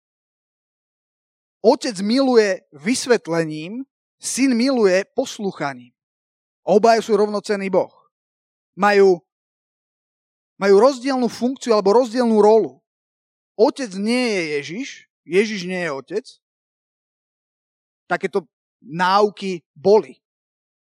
Otec 1.63 1.99
miluje 2.03 2.63
vysvetlením, 2.75 3.83
syn 4.19 4.55
miluje 4.55 5.03
poslúchaním. 5.15 5.91
Obaja 6.67 6.99
sú 6.99 7.15
rovnocenný 7.15 7.71
Boh. 7.71 7.91
Majú, 8.75 9.23
majú 10.59 10.75
rozdielnú 10.79 11.27
funkciu 11.31 11.75
alebo 11.75 11.95
rozdielnú 11.95 12.37
rolu. 12.39 12.83
Otec 13.57 13.89
nie 13.97 14.31
je 14.31 14.43
Ježiš, 14.59 14.89
Ježiš 15.27 15.61
nie 15.65 15.81
je 15.81 15.91
otec. 15.91 16.25
Takéto 18.07 18.47
náuky 18.79 19.65
boli, 19.75 20.21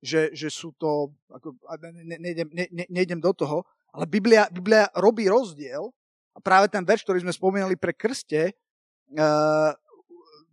že, 0.04 0.36
že 0.36 0.52
sú 0.52 0.76
to, 0.76 1.16
ako, 1.32 1.56
ne, 1.80 2.20
nejdem, 2.20 2.48
ne, 2.52 2.68
ne, 2.68 2.84
nejdem 2.92 3.24
do 3.24 3.32
toho, 3.32 3.64
ale 3.88 4.04
Biblia, 4.04 4.52
Biblia 4.52 4.92
robí 4.92 5.24
rozdiel 5.24 5.88
a 6.36 6.38
práve 6.44 6.68
ten 6.68 6.84
verš, 6.84 7.08
ktorý 7.08 7.24
sme 7.24 7.32
spomínali 7.32 7.72
pre 7.80 7.96
krste, 7.96 8.52
uh, 9.16 9.72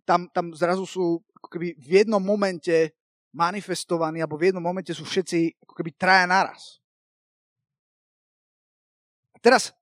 tam, 0.08 0.32
tam 0.32 0.56
zrazu 0.56 0.88
sú 0.88 1.20
ako 1.36 1.48
keby 1.52 1.76
v 1.76 1.88
jednom 2.00 2.24
momente 2.24 2.96
manifestovaní, 3.36 4.24
alebo 4.24 4.40
v 4.40 4.52
jednom 4.52 4.64
momente 4.64 4.96
sú 4.96 5.04
všetci 5.04 5.68
ako 5.68 5.74
keby 5.76 5.92
traja 6.00 6.24
naraz. 6.24 6.80
A 9.36 9.38
teraz, 9.44 9.76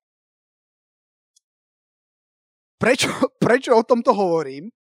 prečo, 2.81 3.09
prečo 3.43 3.77
o 3.77 3.85
tomto 3.85 4.17
hovorím? 4.17 4.73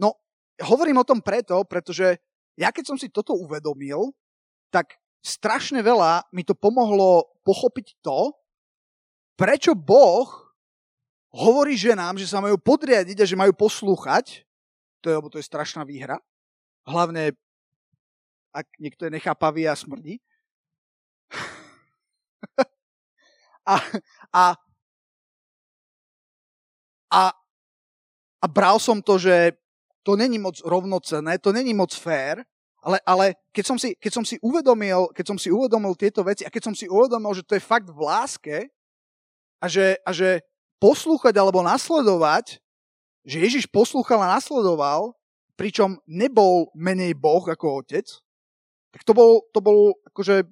No, 0.00 0.16
hovorím 0.64 1.02
o 1.02 1.08
tom 1.08 1.20
preto, 1.20 1.60
pretože 1.68 2.16
ja 2.54 2.70
keď 2.70 2.84
som 2.94 2.98
si 2.98 3.10
toto 3.10 3.34
uvedomil, 3.34 4.14
tak 4.70 4.98
strašne 5.24 5.80
veľa 5.80 6.28
mi 6.34 6.42
to 6.46 6.54
pomohlo 6.54 7.30
pochopiť 7.46 8.00
to, 8.02 8.34
prečo 9.34 9.74
Boh 9.74 10.28
hovorí 11.34 11.74
ženám, 11.74 12.18
že 12.18 12.30
sa 12.30 12.38
majú 12.38 12.54
podriadiť 12.58 13.22
a 13.22 13.28
že 13.28 13.38
majú 13.38 13.52
poslúchať 13.54 14.44
to 15.04 15.12
je, 15.12 15.20
lebo 15.20 15.28
to 15.28 15.36
je 15.36 15.44
strašná 15.44 15.84
výhra. 15.84 16.16
Hlavne 16.88 17.36
ak 18.56 18.64
niekto 18.80 19.04
je 19.04 19.20
nechápavý 19.20 19.68
a 19.68 19.76
smrdí. 19.76 20.16
a, 23.68 23.74
a, 24.32 24.44
a, 27.12 27.22
a 28.40 28.46
bral 28.48 28.80
som 28.80 29.02
to, 29.04 29.20
že 29.20 29.58
to 30.04 30.14
není 30.14 30.38
moc 30.38 30.60
rovnocené, 30.60 31.40
to 31.40 31.50
není 31.50 31.74
moc 31.74 31.90
fér, 31.96 32.44
ale, 32.84 33.00
ale 33.08 33.26
keď, 33.48 33.64
som 33.64 33.78
si, 33.80 33.96
keď, 33.96 34.12
som 34.12 34.24
si 34.28 34.36
uvedomil, 34.44 35.08
keď 35.16 35.24
som 35.32 35.38
si 35.40 35.48
uvedomil 35.48 35.96
tieto 35.96 36.20
veci 36.20 36.44
a 36.44 36.52
keď 36.52 36.62
som 36.68 36.74
si 36.76 36.84
uvedomil, 36.84 37.32
že 37.32 37.46
to 37.48 37.56
je 37.56 37.64
fakt 37.64 37.88
v 37.88 38.00
láske 38.04 38.56
a 39.56 39.66
že, 39.66 39.96
a 40.04 40.12
že 40.12 40.44
poslúchať 40.76 41.32
alebo 41.40 41.64
nasledovať, 41.64 42.60
že 43.24 43.40
Ježiš 43.40 43.64
poslúchal 43.72 44.20
a 44.20 44.36
nasledoval, 44.36 45.16
pričom 45.56 45.96
nebol 46.04 46.68
menej 46.76 47.16
Boh 47.16 47.40
ako 47.40 47.80
otec, 47.80 48.04
tak 48.92 49.00
to 49.00 49.16
bol, 49.16 49.48
to 49.48 49.64
bol 49.64 49.96
akože 50.12 50.44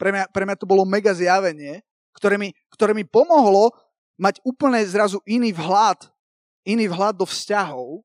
pre 0.00 0.14
mňa, 0.14 0.24
pre 0.30 0.44
mňa 0.46 0.56
to 0.56 0.70
bolo 0.70 0.86
mega 0.86 1.10
zjavenie, 1.10 1.82
ktoré 2.14 2.38
mi, 2.38 2.54
ktoré 2.70 2.94
mi 2.94 3.02
pomohlo 3.02 3.74
mať 4.20 4.38
úplne 4.44 4.80
zrazu 4.86 5.18
iný 5.26 5.50
vhľad, 5.56 6.09
iný 6.66 6.90
vhľad 6.92 7.16
do 7.16 7.26
vzťahov, 7.26 8.04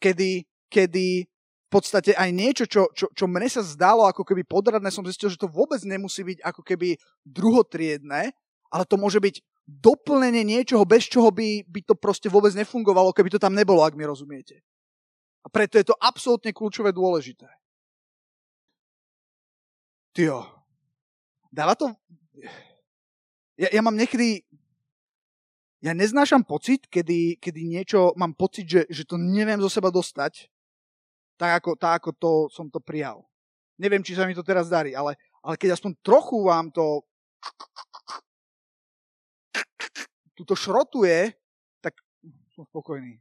kedy, 0.00 0.48
kedy 0.72 1.26
v 1.26 1.68
podstate 1.70 2.16
aj 2.16 2.30
niečo, 2.34 2.64
čo, 2.66 2.90
čo, 2.96 3.06
čo 3.14 3.24
mne 3.30 3.46
sa 3.46 3.62
zdalo 3.62 4.08
ako 4.08 4.26
keby 4.26 4.42
podradné, 4.42 4.90
som 4.90 5.06
zistil, 5.06 5.30
že 5.30 5.38
to 5.38 5.46
vôbec 5.46 5.78
nemusí 5.86 6.24
byť 6.26 6.38
ako 6.42 6.62
keby 6.66 6.98
druhotriedné, 7.22 8.34
ale 8.72 8.84
to 8.88 8.96
môže 8.98 9.22
byť 9.22 9.38
doplnenie 9.70 10.42
niečoho, 10.42 10.82
bez 10.82 11.06
čoho 11.06 11.30
by, 11.30 11.62
by 11.62 11.80
to 11.86 11.94
proste 11.94 12.26
vôbec 12.26 12.50
nefungovalo, 12.58 13.14
keby 13.14 13.30
to 13.30 13.38
tam 13.38 13.54
nebolo, 13.54 13.86
ak 13.86 13.94
mi 13.94 14.02
rozumiete. 14.02 14.66
A 15.40 15.48
preto 15.48 15.78
je 15.78 15.86
to 15.86 15.94
absolútne 16.02 16.50
kľúčové 16.50 16.90
dôležité. 16.90 17.46
Tio, 20.10 20.42
dáva 21.54 21.78
to... 21.78 21.94
Ja, 23.60 23.68
ja 23.70 23.80
mám 23.84 23.94
niekedy 23.94 24.42
ja 25.80 25.96
neznášam 25.96 26.44
pocit, 26.44 26.84
kedy, 26.92 27.40
kedy 27.40 27.64
niečo, 27.64 28.12
mám 28.16 28.36
pocit, 28.36 28.68
že, 28.68 28.82
že 28.92 29.08
to 29.08 29.16
neviem 29.16 29.60
zo 29.64 29.72
seba 29.72 29.88
dostať, 29.88 30.48
tak 31.40 31.64
ako, 31.64 31.70
tak 31.80 32.04
ako 32.04 32.10
to 32.12 32.32
som 32.52 32.68
to 32.68 32.84
prijal. 32.84 33.24
Neviem, 33.80 34.04
či 34.04 34.12
sa 34.12 34.28
mi 34.28 34.36
to 34.36 34.44
teraz 34.44 34.68
darí, 34.68 34.92
ale, 34.92 35.16
ale 35.40 35.56
keď 35.56 35.80
aspoň 35.80 35.96
trochu 36.04 36.36
vám 36.44 36.68
to 36.68 37.00
tuto 40.36 40.52
šrotuje, 40.52 41.32
tak 41.80 41.96
som 42.52 42.68
spokojný. 42.68 43.16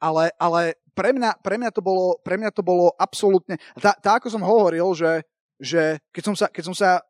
Ale, 0.00 0.32
ale 0.40 0.80
pre, 0.96 1.12
mňa, 1.12 1.44
pre, 1.44 1.60
mňa 1.60 1.70
to 1.76 1.84
bolo, 1.84 2.16
pre 2.24 2.40
mňa 2.40 2.48
to 2.56 2.64
bolo 2.64 2.96
absolútne... 2.96 3.60
Tá, 3.76 3.92
tá 3.92 4.16
ako 4.16 4.32
som 4.32 4.40
hovoril, 4.40 4.88
že, 4.96 5.20
že 5.60 6.00
keď, 6.08 6.22
som 6.24 6.34
sa, 6.36 6.46
keď 6.48 6.62
som 6.64 6.76
sa 6.76 7.04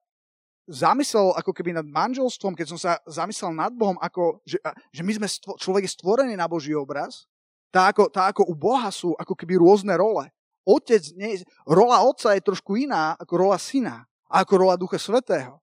zamyslel 0.71 1.35
ako 1.35 1.51
keby 1.51 1.75
nad 1.75 1.87
manželstvom, 1.87 2.55
keď 2.55 2.67
som 2.71 2.79
sa 2.79 3.03
zamyslel 3.11 3.51
nad 3.51 3.75
Bohom, 3.75 3.99
ako, 3.99 4.39
že, 4.47 4.63
že 4.95 5.03
my 5.03 5.13
sme, 5.19 5.27
stvo, 5.27 5.59
človek 5.59 5.91
je 5.91 5.95
stvorený 5.99 6.39
na 6.39 6.47
Boží 6.47 6.71
obraz, 6.71 7.27
tá 7.75 7.91
ako, 7.91 8.07
tá 8.07 8.31
ako 8.31 8.47
u 8.47 8.55
Boha 8.55 8.91
sú 8.95 9.19
ako 9.19 9.35
keby 9.35 9.59
rôzne 9.59 9.95
role. 9.99 10.31
Otec, 10.63 11.03
nie, 11.19 11.43
rola 11.67 12.03
otca 12.07 12.35
je 12.39 12.47
trošku 12.47 12.79
iná 12.79 13.19
ako 13.19 13.35
rola 13.35 13.59
syna 13.59 14.07
a 14.31 14.47
ako 14.47 14.55
rola 14.63 14.79
Ducha 14.79 14.99
Svetého. 14.99 15.59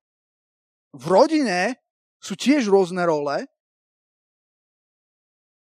V 0.92 1.04
rodine 1.08 1.80
sú 2.20 2.36
tiež 2.36 2.68
rôzne 2.68 3.04
role. 3.08 3.48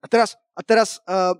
A 0.02 0.06
teraz, 0.10 0.34
a 0.54 0.60
teraz 0.66 0.98
uh, 1.06 1.34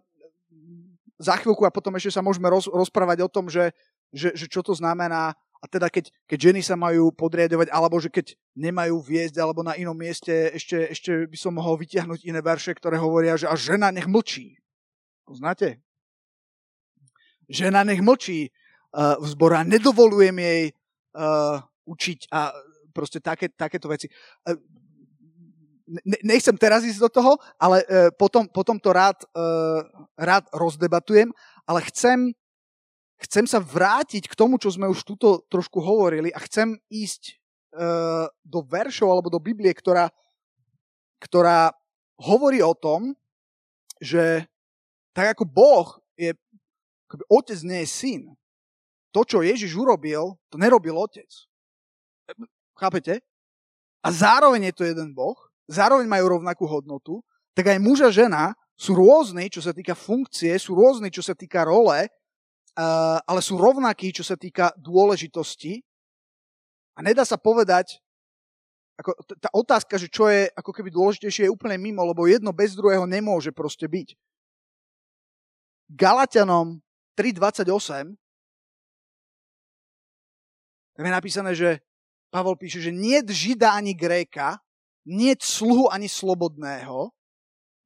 za 1.19 1.39
chvíľku 1.39 1.63
a 1.67 1.75
potom 1.75 1.95
ešte 1.99 2.15
sa 2.19 2.23
môžeme 2.23 2.51
roz, 2.51 2.67
rozprávať 2.67 3.27
o 3.27 3.31
tom, 3.31 3.47
že, 3.47 3.71
že, 4.11 4.35
že 4.35 4.47
čo 4.51 4.63
to 4.63 4.75
znamená 4.75 5.35
a 5.63 5.71
teda 5.71 5.87
keď, 5.87 6.11
keď 6.27 6.39
ženy 6.51 6.61
sa 6.61 6.75
majú 6.75 7.15
podriadovať, 7.15 7.71
alebo 7.71 8.03
že 8.03 8.11
keď 8.11 8.35
nemajú 8.59 8.99
viesť, 8.99 9.39
alebo 9.39 9.63
na 9.63 9.79
inom 9.79 9.95
mieste 9.95 10.51
ešte, 10.51 10.91
ešte 10.91 11.31
by 11.31 11.39
som 11.39 11.55
mohol 11.55 11.79
vytiahnuť 11.79 12.27
iné 12.27 12.43
verše, 12.43 12.75
ktoré 12.75 12.99
hovoria, 12.99 13.39
že 13.39 13.47
a 13.47 13.55
žena 13.55 13.95
nech 13.95 14.11
mlčí. 14.11 14.59
Poznáte? 15.23 15.79
Žena 17.47 17.87
nech 17.87 18.03
mlčí 18.03 18.51
uh, 18.51 19.15
v 19.23 19.27
zbore 19.31 19.55
a 19.55 19.63
nedovolujem 19.63 20.35
jej 20.35 20.63
uh, 21.15 21.63
učiť 21.87 22.27
a 22.35 22.51
proste 22.91 23.23
také, 23.23 23.47
takéto 23.47 23.87
veci. 23.87 24.11
Uh, 24.43 24.59
ne, 25.87 26.19
nechcem 26.27 26.59
teraz 26.59 26.83
ísť 26.83 27.07
do 27.07 27.11
toho, 27.23 27.33
ale 27.55 27.87
uh, 27.87 28.11
potom, 28.19 28.51
potom 28.51 28.83
to 28.83 28.91
rád, 28.91 29.23
uh, 29.39 29.87
rád 30.19 30.51
rozdebatujem, 30.51 31.31
ale 31.71 31.87
chcem 31.87 32.35
chcem 33.27 33.47
sa 33.47 33.63
vrátiť 33.63 34.27
k 34.27 34.39
tomu, 34.39 34.59
čo 34.59 34.73
sme 34.73 34.91
už 34.91 35.07
tuto 35.07 35.47
trošku 35.47 35.79
hovorili 35.79 36.35
a 36.35 36.43
chcem 36.43 36.77
ísť 36.91 37.39
uh, 37.77 38.27
do 38.43 38.61
veršov 38.67 39.09
alebo 39.09 39.29
do 39.31 39.39
Biblie, 39.39 39.71
ktorá, 39.71 40.11
ktorá 41.23 41.71
hovorí 42.19 42.61
o 42.61 42.75
tom, 42.75 43.15
že 44.03 44.47
tak 45.15 45.39
ako 45.39 45.45
Boh 45.47 45.89
je, 46.19 46.35
akoby 47.07 47.25
otec 47.31 47.59
nie 47.63 47.81
je 47.85 47.89
syn, 47.89 48.23
to, 49.13 49.21
čo 49.29 49.45
Ježiš 49.45 49.77
urobil, 49.77 50.41
to 50.49 50.57
nerobil 50.57 50.97
otec. 50.97 51.29
Chápete? 52.75 53.21
A 54.03 54.09
zároveň 54.09 54.73
je 54.73 54.75
to 54.75 54.89
jeden 54.89 55.13
Boh, 55.13 55.37
zároveň 55.69 56.09
majú 56.09 56.41
rovnakú 56.41 56.65
hodnotu, 56.65 57.21
tak 57.53 57.69
aj 57.71 57.79
muž 57.79 58.03
a 58.03 58.11
žena 58.11 58.57
sú 58.75 58.97
rôzni, 58.97 59.53
čo 59.53 59.61
sa 59.61 59.71
týka 59.71 59.93
funkcie, 59.93 60.57
sú 60.57 60.75
rôzni, 60.75 61.13
čo 61.13 61.21
sa 61.21 61.37
týka 61.37 61.63
role, 61.69 62.09
ale 62.77 63.41
sú 63.45 63.61
rovnakí, 63.61 64.13
čo 64.13 64.25
sa 64.25 64.37
týka 64.37 64.73
dôležitosti. 64.81 65.83
A 66.97 67.01
nedá 67.01 67.25
sa 67.25 67.41
povedať, 67.41 68.01
ako 69.01 69.17
tá 69.41 69.49
otázka, 69.57 69.97
že 69.97 70.13
čo 70.13 70.29
je 70.29 70.53
ako 70.53 70.71
keby 70.71 70.93
dôležitejšie, 70.93 71.49
je 71.49 71.55
úplne 71.55 71.81
mimo, 71.81 72.05
lebo 72.05 72.29
jedno 72.29 72.53
bez 72.53 72.77
druhého 72.77 73.09
nemôže 73.09 73.51
proste 73.51 73.89
byť. 73.89 74.15
Galatianom 75.93 76.81
3.28 77.17 78.17
tam 80.93 81.09
je 81.09 81.13
napísané, 81.13 81.57
že 81.57 81.81
Pavol 82.29 82.57
píše, 82.57 82.81
že 82.81 82.93
nie 82.93 83.21
žida 83.25 83.73
ani 83.73 83.97
gréka, 83.97 84.61
nie 85.09 85.33
sluhu 85.41 85.89
ani 85.89 86.09
slobodného, 86.09 87.13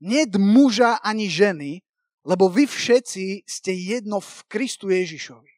nie 0.03 0.27
muža 0.35 0.99
ani 1.03 1.31
ženy, 1.31 1.86
lebo 2.27 2.51
vy 2.51 2.67
všetci 2.67 3.47
ste 3.47 3.73
jedno 3.73 4.19
v 4.19 4.43
Kristu 4.51 4.91
Ježišovi. 4.91 5.53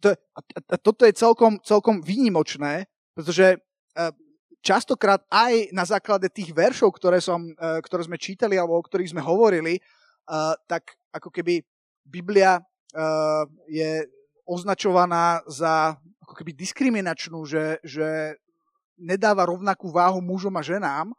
To, 0.00 0.16
a, 0.16 0.40
a 0.72 0.76
toto 0.80 1.04
je 1.04 1.12
celkom, 1.12 1.60
celkom 1.60 2.00
výnimočné, 2.00 2.88
pretože 3.12 3.56
e, 3.56 3.58
častokrát 4.64 5.20
aj 5.28 5.68
na 5.76 5.84
základe 5.84 6.32
tých 6.32 6.56
veršov, 6.56 6.96
ktoré, 6.96 7.20
som, 7.20 7.44
e, 7.44 7.80
ktoré 7.84 8.08
sme 8.08 8.16
čítali 8.16 8.56
alebo 8.56 8.80
o 8.80 8.84
ktorých 8.84 9.12
sme 9.12 9.20
hovorili, 9.20 9.76
e, 9.76 9.82
tak 10.64 10.96
ako 11.12 11.28
keby 11.28 11.60
Biblia 12.04 12.60
je 13.66 14.06
označovaná 14.46 15.42
za 15.50 15.98
ako 16.22 16.34
keby 16.36 16.54
diskriminačnú, 16.54 17.42
že, 17.42 17.82
že 17.82 18.38
nedáva 18.94 19.48
rovnakú 19.48 19.90
váhu 19.90 20.22
mužom 20.22 20.54
a 20.54 20.62
ženám, 20.62 21.10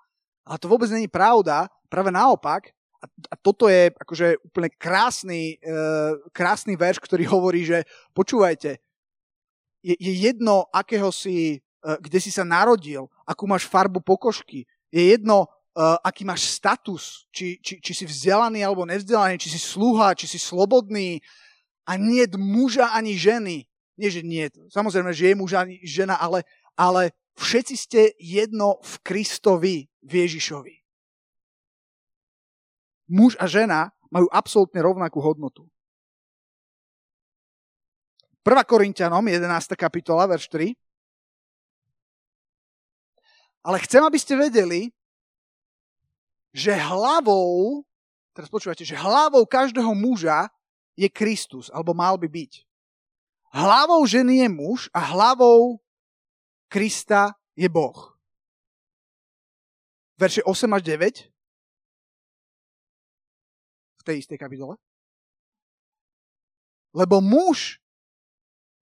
ale 0.46 0.58
to 0.62 0.72
vôbec 0.72 0.88
není 0.94 1.10
pravda. 1.10 1.68
Práve 1.90 2.14
naopak, 2.14 2.75
a 3.32 3.36
toto 3.40 3.72
je 3.72 3.90
akože 3.94 4.42
úplne 4.46 4.70
krásny, 4.76 5.58
uh, 5.62 6.20
krásny 6.30 6.76
verš, 6.76 7.02
ktorý 7.02 7.24
hovorí, 7.36 7.66
že 7.66 7.84
počúvajte, 8.14 8.78
je, 9.86 9.96
je 9.96 10.14
jedno, 10.14 10.66
akého 10.74 11.10
si, 11.14 11.62
uh, 11.86 11.98
kde 12.02 12.20
si 12.20 12.32
sa 12.34 12.44
narodil, 12.44 13.06
akú 13.26 13.46
máš 13.46 13.70
farbu 13.70 14.02
pokožky, 14.02 14.66
je 14.90 15.02
jedno, 15.18 15.46
uh, 15.76 15.98
aký 16.02 16.26
máš 16.26 16.50
status, 16.50 17.30
či, 17.30 17.58
či, 17.62 17.82
či 17.82 17.92
si 17.94 18.06
vzdelaný 18.06 18.62
alebo 18.66 18.88
nevzdelaný, 18.88 19.38
či 19.42 19.54
si 19.54 19.62
sluha, 19.62 20.18
či 20.18 20.30
si 20.30 20.38
slobodný 20.42 21.22
a 21.86 21.98
nie 21.98 22.26
muža 22.38 22.94
ani 22.94 23.14
ženy. 23.14 23.66
Nie, 23.96 24.12
že 24.12 24.28
nie, 24.28 24.52
samozrejme, 24.76 25.16
že 25.16 25.32
je 25.32 25.40
muž 25.40 25.56
ani 25.56 25.80
žena, 25.80 26.20
ale, 26.20 26.44
ale 26.76 27.16
všetci 27.40 27.76
ste 27.80 28.02
jedno 28.20 28.84
v 28.84 28.94
Kristovi, 29.08 29.88
v 30.04 30.12
Ježišovi 30.28 30.85
muž 33.10 33.38
a 33.38 33.46
žena 33.46 33.94
majú 34.10 34.30
absolútne 34.30 34.80
rovnakú 34.82 35.22
hodnotu. 35.22 35.66
1. 38.46 38.62
Korintianom, 38.62 39.26
11. 39.26 39.74
kapitola, 39.74 40.30
verš 40.30 40.46
3. 40.54 40.78
Ale 43.66 43.82
chcem, 43.82 44.02
aby 44.06 44.20
ste 44.22 44.38
vedeli, 44.38 44.94
že 46.54 46.70
hlavou, 46.78 47.82
teraz 48.38 48.46
počúvate, 48.48 48.86
že 48.86 48.94
hlavou 48.94 49.42
každého 49.50 49.90
muža 49.98 50.46
je 50.94 51.10
Kristus, 51.10 51.74
alebo 51.74 51.98
mal 51.98 52.22
by 52.22 52.30
byť. 52.30 52.64
Hlavou 53.52 54.06
ženy 54.06 54.46
je 54.46 54.50
muž 54.54 54.88
a 54.94 55.02
hlavou 55.02 55.82
Krista 56.70 57.34
je 57.58 57.66
Boh. 57.66 58.14
Verše 60.16 60.46
8 60.46 60.70
až 60.70 60.84
9 60.86 61.35
tej 64.06 64.22
istej 64.22 64.38
kapitole. 64.38 64.78
Lebo 66.96 67.20
muž 67.20 67.82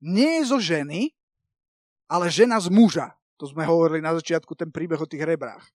nie 0.04 0.44
je 0.44 0.44
zo 0.52 0.60
ženy, 0.60 1.10
ale 2.12 2.28
žena 2.28 2.60
z 2.60 2.68
muža. 2.68 3.16
To 3.42 3.50
sme 3.50 3.66
hovorili 3.66 4.04
na 4.04 4.14
začiatku, 4.14 4.54
ten 4.54 4.70
príbeh 4.70 5.00
o 5.00 5.10
tých 5.10 5.24
rebrách. 5.24 5.66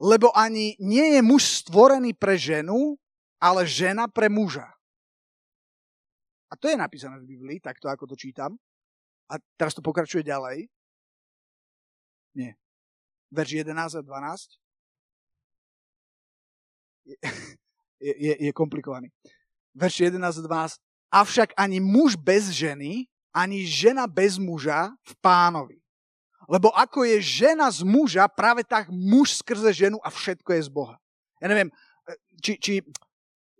Lebo 0.00 0.32
ani 0.32 0.80
nie 0.80 1.14
je 1.14 1.20
muž 1.20 1.62
stvorený 1.62 2.16
pre 2.16 2.40
ženu, 2.40 2.96
ale 3.36 3.68
žena 3.68 4.08
pre 4.08 4.32
muža. 4.32 4.66
A 6.50 6.58
to 6.58 6.66
je 6.66 6.74
napísané 6.74 7.20
v 7.22 7.36
Biblii, 7.36 7.62
takto 7.62 7.86
ako 7.86 8.10
to 8.10 8.16
čítam. 8.18 8.58
A 9.30 9.38
teraz 9.54 9.76
to 9.76 9.84
pokračuje 9.84 10.26
ďalej. 10.26 10.66
Nie. 12.34 12.58
Verš 13.30 13.62
11 13.62 13.94
a 13.94 14.02
12. 14.02 14.58
Je, 18.00 18.16
je, 18.16 18.32
je 18.48 18.52
komplikovaný. 18.56 19.12
Verš 19.76 20.08
11 20.08 20.24
a 20.24 20.72
12. 20.72 20.80
Avšak 21.12 21.52
ani 21.52 21.84
muž 21.84 22.16
bez 22.16 22.48
ženy, 22.48 23.04
ani 23.28 23.68
žena 23.68 24.08
bez 24.08 24.40
muža 24.40 24.88
v 25.04 25.12
pánovi. 25.20 25.84
Lebo 26.48 26.72
ako 26.72 27.04
je 27.04 27.20
žena 27.20 27.68
z 27.68 27.84
muža, 27.84 28.24
práve 28.24 28.64
tak 28.64 28.88
muž 28.88 29.44
skrze 29.44 29.68
ženu 29.76 30.00
a 30.00 30.08
všetko 30.08 30.48
je 30.48 30.62
z 30.64 30.70
Boha. 30.72 30.96
Ja 31.44 31.52
neviem, 31.52 31.68
či, 32.40 32.56
či 32.56 32.72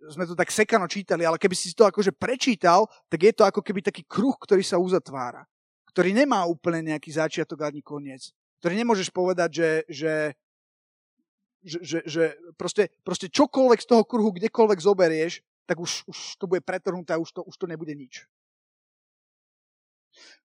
sme 0.08 0.24
to 0.24 0.32
tak 0.32 0.48
sekano 0.48 0.88
čítali, 0.88 1.28
ale 1.28 1.36
keby 1.36 1.52
si 1.52 1.76
to 1.76 1.84
akože 1.84 2.16
prečítal, 2.16 2.88
tak 3.12 3.20
je 3.20 3.32
to 3.36 3.44
ako 3.44 3.60
keby 3.60 3.84
taký 3.84 4.02
kruh, 4.08 4.34
ktorý 4.40 4.64
sa 4.64 4.80
uzatvára. 4.80 5.44
Ktorý 5.92 6.16
nemá 6.16 6.48
úplne 6.48 6.96
nejaký 6.96 7.12
začiatok 7.12 7.68
ani 7.68 7.84
koniec. 7.84 8.32
Ktorý 8.64 8.80
nemôžeš 8.80 9.12
povedať, 9.12 9.50
že, 9.52 9.70
že, 9.86 10.12
že, 11.62 11.78
že, 11.82 11.98
že 12.06 12.22
proste, 12.56 12.88
proste 13.04 13.28
čokoľvek 13.28 13.80
z 13.84 13.88
toho 13.88 14.02
kruhu, 14.04 14.32
kdekoľvek 14.32 14.78
zoberieš, 14.80 15.44
tak 15.68 15.78
už, 15.78 16.08
už 16.08 16.18
to 16.40 16.50
bude 16.50 16.64
pretrhnuté 16.66 17.14
a 17.14 17.22
už 17.22 17.30
to, 17.30 17.40
už 17.46 17.56
to 17.56 17.66
nebude 17.68 17.92
nič. 17.94 18.26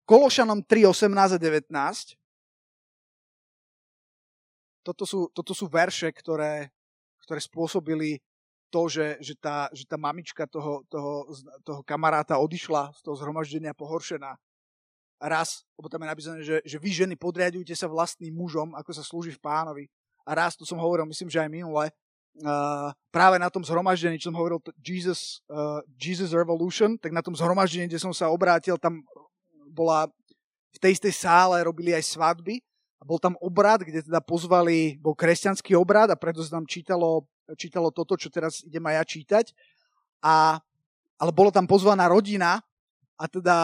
Kološanom 0.06 0.62
3, 0.62 0.86
18 0.86 1.10
a 1.34 1.38
19 1.38 1.66
toto 4.86 5.02
sú, 5.02 5.26
toto 5.34 5.50
sú 5.50 5.66
verše, 5.66 6.14
ktoré, 6.14 6.70
ktoré 7.26 7.42
spôsobili 7.42 8.22
to, 8.70 8.86
že, 8.86 9.18
že, 9.18 9.34
tá, 9.34 9.66
že 9.74 9.82
tá 9.82 9.98
mamička 9.98 10.46
toho, 10.46 10.86
toho, 10.86 11.26
toho 11.66 11.82
kamaráta 11.82 12.38
odišla 12.38 12.94
z 12.94 13.00
toho 13.02 13.18
zhromaždenia 13.18 13.74
pohoršená. 13.74 14.38
Raz, 15.16 15.64
lebo 15.74 15.88
tam 15.90 16.04
je 16.04 16.12
napísané, 16.12 16.38
že, 16.44 16.56
že 16.62 16.76
vy 16.78 16.90
ženy 16.92 17.14
podriadujte 17.16 17.72
sa 17.72 17.90
vlastným 17.90 18.36
mužom, 18.36 18.76
ako 18.78 18.90
sa 18.94 19.02
slúži 19.02 19.32
v 19.34 19.42
pánovi. 19.42 19.84
A 20.26 20.34
raz, 20.34 20.58
to 20.58 20.66
som 20.66 20.82
hovoril, 20.82 21.06
myslím, 21.06 21.30
že 21.30 21.38
aj 21.38 21.48
minule, 21.48 21.86
uh, 22.42 22.90
práve 23.14 23.38
na 23.38 23.46
tom 23.46 23.62
zhromaždení, 23.62 24.18
čo 24.18 24.34
som 24.34 24.36
hovoril 24.36 24.58
Jesus, 24.82 25.40
uh, 25.46 25.78
Jesus 25.94 26.34
Revolution, 26.34 26.98
tak 26.98 27.14
na 27.14 27.22
tom 27.22 27.38
zhromaždení, 27.38 27.86
kde 27.86 28.02
som 28.02 28.10
sa 28.10 28.28
obrátil, 28.28 28.74
tam 28.76 29.06
bola 29.70 30.10
v 30.74 30.78
tej 30.82 30.98
istej 30.98 31.14
sále 31.14 31.62
robili 31.62 31.94
aj 31.94 32.04
svadby 32.04 32.60
a 32.98 33.02
bol 33.06 33.22
tam 33.22 33.38
obrad, 33.38 33.86
kde 33.86 34.04
teda 34.04 34.20
pozvali, 34.20 34.98
bol 34.98 35.14
kresťanský 35.14 35.72
obrad 35.78 36.10
a 36.10 36.18
preto 36.18 36.42
sa 36.42 36.58
tam 36.58 36.66
čítalo 36.68 37.24
čítalo 37.54 37.94
toto, 37.94 38.18
čo 38.18 38.26
teraz 38.26 38.66
idem 38.66 38.82
aj 38.90 38.94
ja 38.98 39.04
čítať. 39.06 39.46
A, 40.24 40.58
ale 41.22 41.30
bolo 41.30 41.54
tam 41.54 41.70
pozvaná 41.70 42.10
rodina 42.10 42.58
a 43.14 43.24
teda 43.30 43.56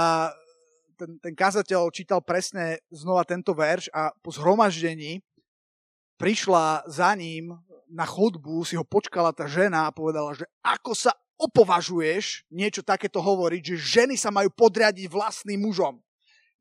ten, 0.94 1.18
ten 1.18 1.34
kazateľ 1.34 1.90
čítal 1.90 2.22
presne 2.22 2.78
znova 2.94 3.26
tento 3.26 3.50
verš 3.50 3.90
a 3.90 4.14
po 4.22 4.30
zhromaždení 4.30 5.18
prišla 6.22 6.86
za 6.86 7.10
ním 7.18 7.58
na 7.90 8.06
chodbu, 8.06 8.62
si 8.62 8.78
ho 8.78 8.86
počkala 8.86 9.34
tá 9.34 9.50
žena 9.50 9.90
a 9.90 9.94
povedala, 9.94 10.38
že 10.38 10.46
ako 10.62 10.94
sa 10.94 11.10
opovažuješ 11.34 12.46
niečo 12.46 12.86
takéto 12.86 13.18
hovoriť, 13.18 13.74
že 13.74 14.06
ženy 14.06 14.14
sa 14.14 14.30
majú 14.30 14.46
podriadiť 14.54 15.10
vlastným 15.10 15.58
mužom. 15.58 15.98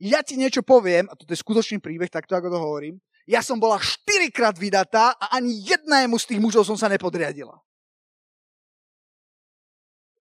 Ja 0.01 0.25
ti 0.25 0.33
niečo 0.33 0.65
poviem, 0.65 1.05
a 1.05 1.13
toto 1.13 1.29
je 1.29 1.37
skutočný 1.37 1.77
príbeh, 1.77 2.09
takto 2.09 2.33
ako 2.33 2.49
to 2.49 2.57
hovorím, 2.57 2.97
ja 3.29 3.45
som 3.45 3.61
bola 3.61 3.77
štyrikrát 3.77 4.57
vydatá 4.57 5.13
a 5.13 5.37
ani 5.37 5.61
jednému 5.61 6.17
z 6.17 6.33
tých 6.33 6.41
mužov 6.41 6.65
som 6.65 6.73
sa 6.73 6.89
nepodriadila. 6.89 7.53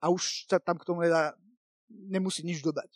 A 0.00 0.08
už 0.08 0.48
sa 0.48 0.56
tam 0.56 0.80
k 0.80 0.86
tomu 0.88 1.04
nedá, 1.04 1.36
nemusí 1.92 2.40
nič 2.40 2.64
dodať. 2.64 2.88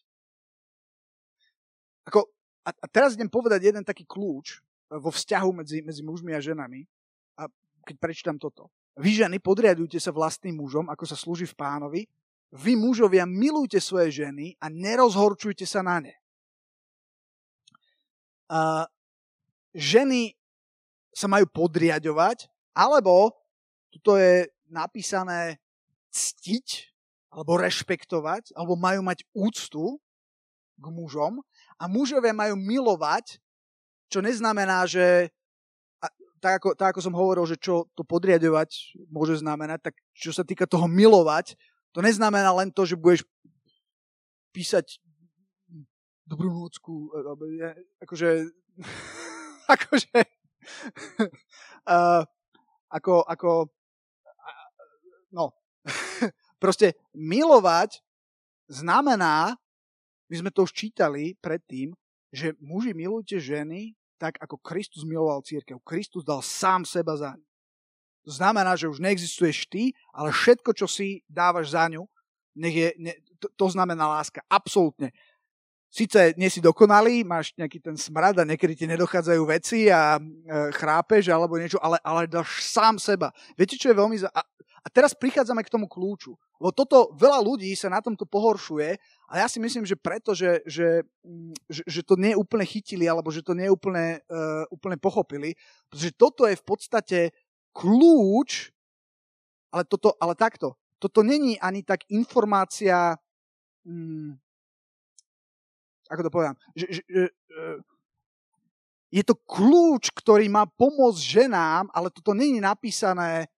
Ako, 2.09 2.25
a, 2.65 2.73
a 2.73 2.87
teraz 2.89 3.13
idem 3.13 3.29
povedať 3.29 3.61
jeden 3.61 3.85
taký 3.85 4.09
kľúč 4.09 4.65
vo 4.91 5.11
vzťahu 5.15 5.51
medzi, 5.63 5.79
medzi 5.87 6.03
mužmi 6.03 6.35
a 6.35 6.43
ženami. 6.43 6.83
A 7.39 7.47
keď 7.87 7.97
prečítam 8.03 8.37
toto. 8.37 8.75
Vy 8.99 9.23
ženy 9.23 9.39
podriadujte 9.39 10.03
sa 10.03 10.11
vlastným 10.11 10.59
mužom, 10.59 10.91
ako 10.91 11.07
sa 11.07 11.15
slúži 11.15 11.47
v 11.47 11.55
pánovi. 11.55 12.03
Vy 12.51 12.75
mužovia 12.75 13.23
milujte 13.23 13.79
svoje 13.79 14.27
ženy 14.27 14.59
a 14.59 14.67
nerozhorčujte 14.67 15.63
sa 15.63 15.87
na 15.87 16.03
ne. 16.03 16.15
A 18.51 18.91
ženy 19.71 20.35
sa 21.15 21.31
majú 21.31 21.47
podriadovať, 21.47 22.51
alebo 22.75 23.31
tuto 23.95 24.19
je 24.19 24.51
napísané 24.67 25.63
ctiť, 26.11 26.91
alebo 27.31 27.63
rešpektovať, 27.63 28.59
alebo 28.59 28.75
majú 28.75 29.07
mať 29.07 29.23
úctu 29.31 30.03
k 30.75 30.87
mužom 30.91 31.39
a 31.79 31.87
mužovia 31.87 32.35
majú 32.35 32.59
milovať, 32.59 33.39
čo 34.11 34.21
neznamená, 34.21 34.85
že 34.91 35.31
tak 36.41 36.61
ako, 36.61 36.69
tak 36.73 36.97
ako 36.97 37.01
som 37.05 37.15
hovoril, 37.15 37.45
že 37.45 37.61
čo 37.61 37.87
to 37.93 38.01
podriadovať 38.03 38.97
môže 39.13 39.39
znamenať, 39.45 39.93
tak 39.93 39.95
čo 40.17 40.33
sa 40.33 40.41
týka 40.41 40.65
toho 40.65 40.89
milovať, 40.89 41.55
to 41.93 42.01
neznamená 42.01 42.49
len 42.57 42.73
to, 42.73 42.89
že 42.89 42.97
budeš 42.97 43.29
písať 44.57 44.99
dobrú 46.25 46.49
nocku, 46.49 47.13
akože 48.01 48.49
akože, 49.71 50.19
uh, 51.95 52.23
ako, 52.91 53.15
ako, 53.23 53.51
no, 55.31 55.55
proste 56.63 56.99
milovať 57.15 58.03
znamená, 58.67 59.55
my 60.31 60.35
sme 60.35 60.51
to 60.55 60.67
už 60.67 60.75
čítali 60.75 61.35
predtým, 61.39 61.95
že 62.31 62.55
muži 62.63 62.95
milujte 62.95 63.39
ženy 63.43 63.95
tak, 64.21 64.37
ako 64.37 64.61
Kristus 64.61 65.09
miloval 65.09 65.41
církev. 65.41 65.81
Kristus 65.81 66.21
dal 66.21 66.45
sám 66.45 66.85
seba 66.85 67.17
za 67.17 67.33
ňu. 67.33 67.47
To 68.29 68.31
znamená, 68.37 68.77
že 68.77 68.85
už 68.85 69.01
neexistuješ 69.01 69.65
ty, 69.73 69.97
ale 70.13 70.29
všetko, 70.29 70.77
čo 70.77 70.85
si 70.85 71.25
dávaš 71.25 71.73
za 71.73 71.89
ňu, 71.89 72.05
nech 72.53 72.77
je, 72.77 72.89
ne, 73.01 73.17
to, 73.41 73.49
to 73.57 73.67
znamená 73.73 74.05
láska. 74.05 74.45
Absolútne 74.45 75.09
síce 75.91 76.39
nie 76.39 76.47
si 76.47 76.63
dokonalý, 76.63 77.27
máš 77.27 77.51
nejaký 77.59 77.83
ten 77.83 77.99
smrad 77.99 78.39
a 78.39 78.47
niekedy 78.47 78.79
ti 78.79 78.87
nedochádzajú 78.87 79.43
veci 79.51 79.91
a 79.91 80.17
e, 80.17 80.23
chrápeš 80.71 81.29
alebo 81.29 81.59
niečo, 81.59 81.83
ale, 81.83 81.99
ale 82.07 82.31
dáš 82.31 82.63
sám 82.63 82.97
seba. 83.03 83.35
Viete, 83.59 83.75
čo 83.75 83.91
je 83.91 83.99
veľmi... 83.99 84.17
Za... 84.23 84.31
A, 84.31 84.47
a 84.81 84.89
teraz 84.89 85.13
prichádzame 85.13 85.61
k 85.61 85.73
tomu 85.73 85.87
kľúču. 85.87 86.35
Lebo 86.61 86.73
toto 86.73 87.13
veľa 87.17 87.41
ľudí 87.45 87.73
sa 87.77 87.93
na 87.93 88.01
tomto 88.01 88.25
pohoršuje 88.25 88.97
a 89.29 89.33
ja 89.41 89.47
si 89.47 89.61
myslím, 89.61 89.85
že 89.85 89.97
preto, 89.97 90.33
že, 90.33 90.65
že, 90.65 91.05
mm, 91.25 91.53
že, 91.69 91.83
že 91.85 92.01
to 92.01 92.17
nie 92.17 92.33
úplne 92.33 92.65
chytili 92.65 93.05
alebo 93.05 93.29
že 93.29 93.45
to 93.45 93.53
nie 93.53 93.69
úplne, 93.69 94.21
uh, 94.29 94.65
úplne 94.73 94.97
pochopili. 94.97 95.57
Pretože 95.93 96.11
toto 96.17 96.49
je 96.49 96.57
v 96.57 96.65
podstate 96.65 97.19
kľúč, 97.77 98.73
ale, 99.71 99.85
toto, 99.85 100.17
ale 100.17 100.33
takto. 100.35 100.77
Toto 101.01 101.25
není 101.25 101.57
ani 101.61 101.85
tak 101.85 102.05
informácia, 102.13 103.17
mm, 103.85 104.37
ako 106.11 106.23
to 106.27 106.31
poviem, 106.33 106.55
že, 106.75 106.87
že, 106.91 107.03
že, 107.07 107.23
je 109.11 109.23
to 109.27 109.35
kľúč, 109.35 110.15
ktorý 110.15 110.47
má 110.47 110.71
pomôcť 110.71 111.19
ženám, 111.19 111.91
ale 111.91 112.15
toto 112.15 112.31
není 112.31 112.63
napísané 112.63 113.51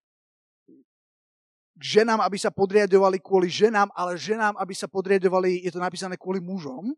ženám, 1.83 2.23
aby 2.23 2.39
sa 2.39 2.55
podriadovali 2.55 3.19
kvôli 3.19 3.51
ženám, 3.51 3.91
ale 3.93 4.15
ženám, 4.15 4.55
aby 4.57 4.73
sa 4.73 4.87
podriadovali, 4.87 5.67
je 5.67 5.71
to 5.75 5.83
napísané 5.83 6.15
kvôli 6.15 6.39
mužom, 6.39 6.95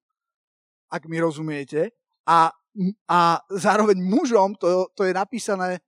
ak 0.92 1.08
mi 1.08 1.16
rozumiete. 1.18 1.90
A, 2.28 2.52
a 3.08 3.20
zároveň 3.48 3.96
mužom 3.98 4.54
to, 4.60 4.92
to 4.92 5.08
je 5.08 5.16
napísané 5.16 5.80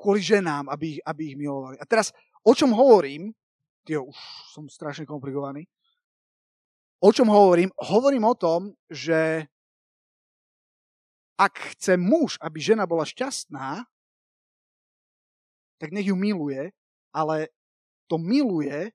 kvôli 0.00 0.24
ženám, 0.24 0.66
aby 0.72 0.98
aby 1.04 1.22
ich 1.32 1.36
milovali. 1.38 1.76
A 1.78 1.84
teraz, 1.84 2.10
o 2.42 2.56
čom 2.56 2.72
hovorím, 2.72 3.30
Tio, 3.82 4.08
už 4.08 4.18
som 4.54 4.64
strašne 4.70 5.02
komplikovaný, 5.02 5.66
O 7.02 7.10
čom 7.10 7.26
hovorím? 7.26 7.74
Hovorím 7.82 8.30
o 8.30 8.38
tom, 8.38 8.70
že 8.86 9.42
ak 11.34 11.74
chce 11.74 11.98
muž, 11.98 12.38
aby 12.38 12.62
žena 12.62 12.86
bola 12.86 13.02
šťastná, 13.02 13.82
tak 15.82 15.90
nech 15.90 16.06
ju 16.06 16.14
miluje, 16.14 16.70
ale 17.10 17.50
to 18.12 18.20
miluje 18.20 18.92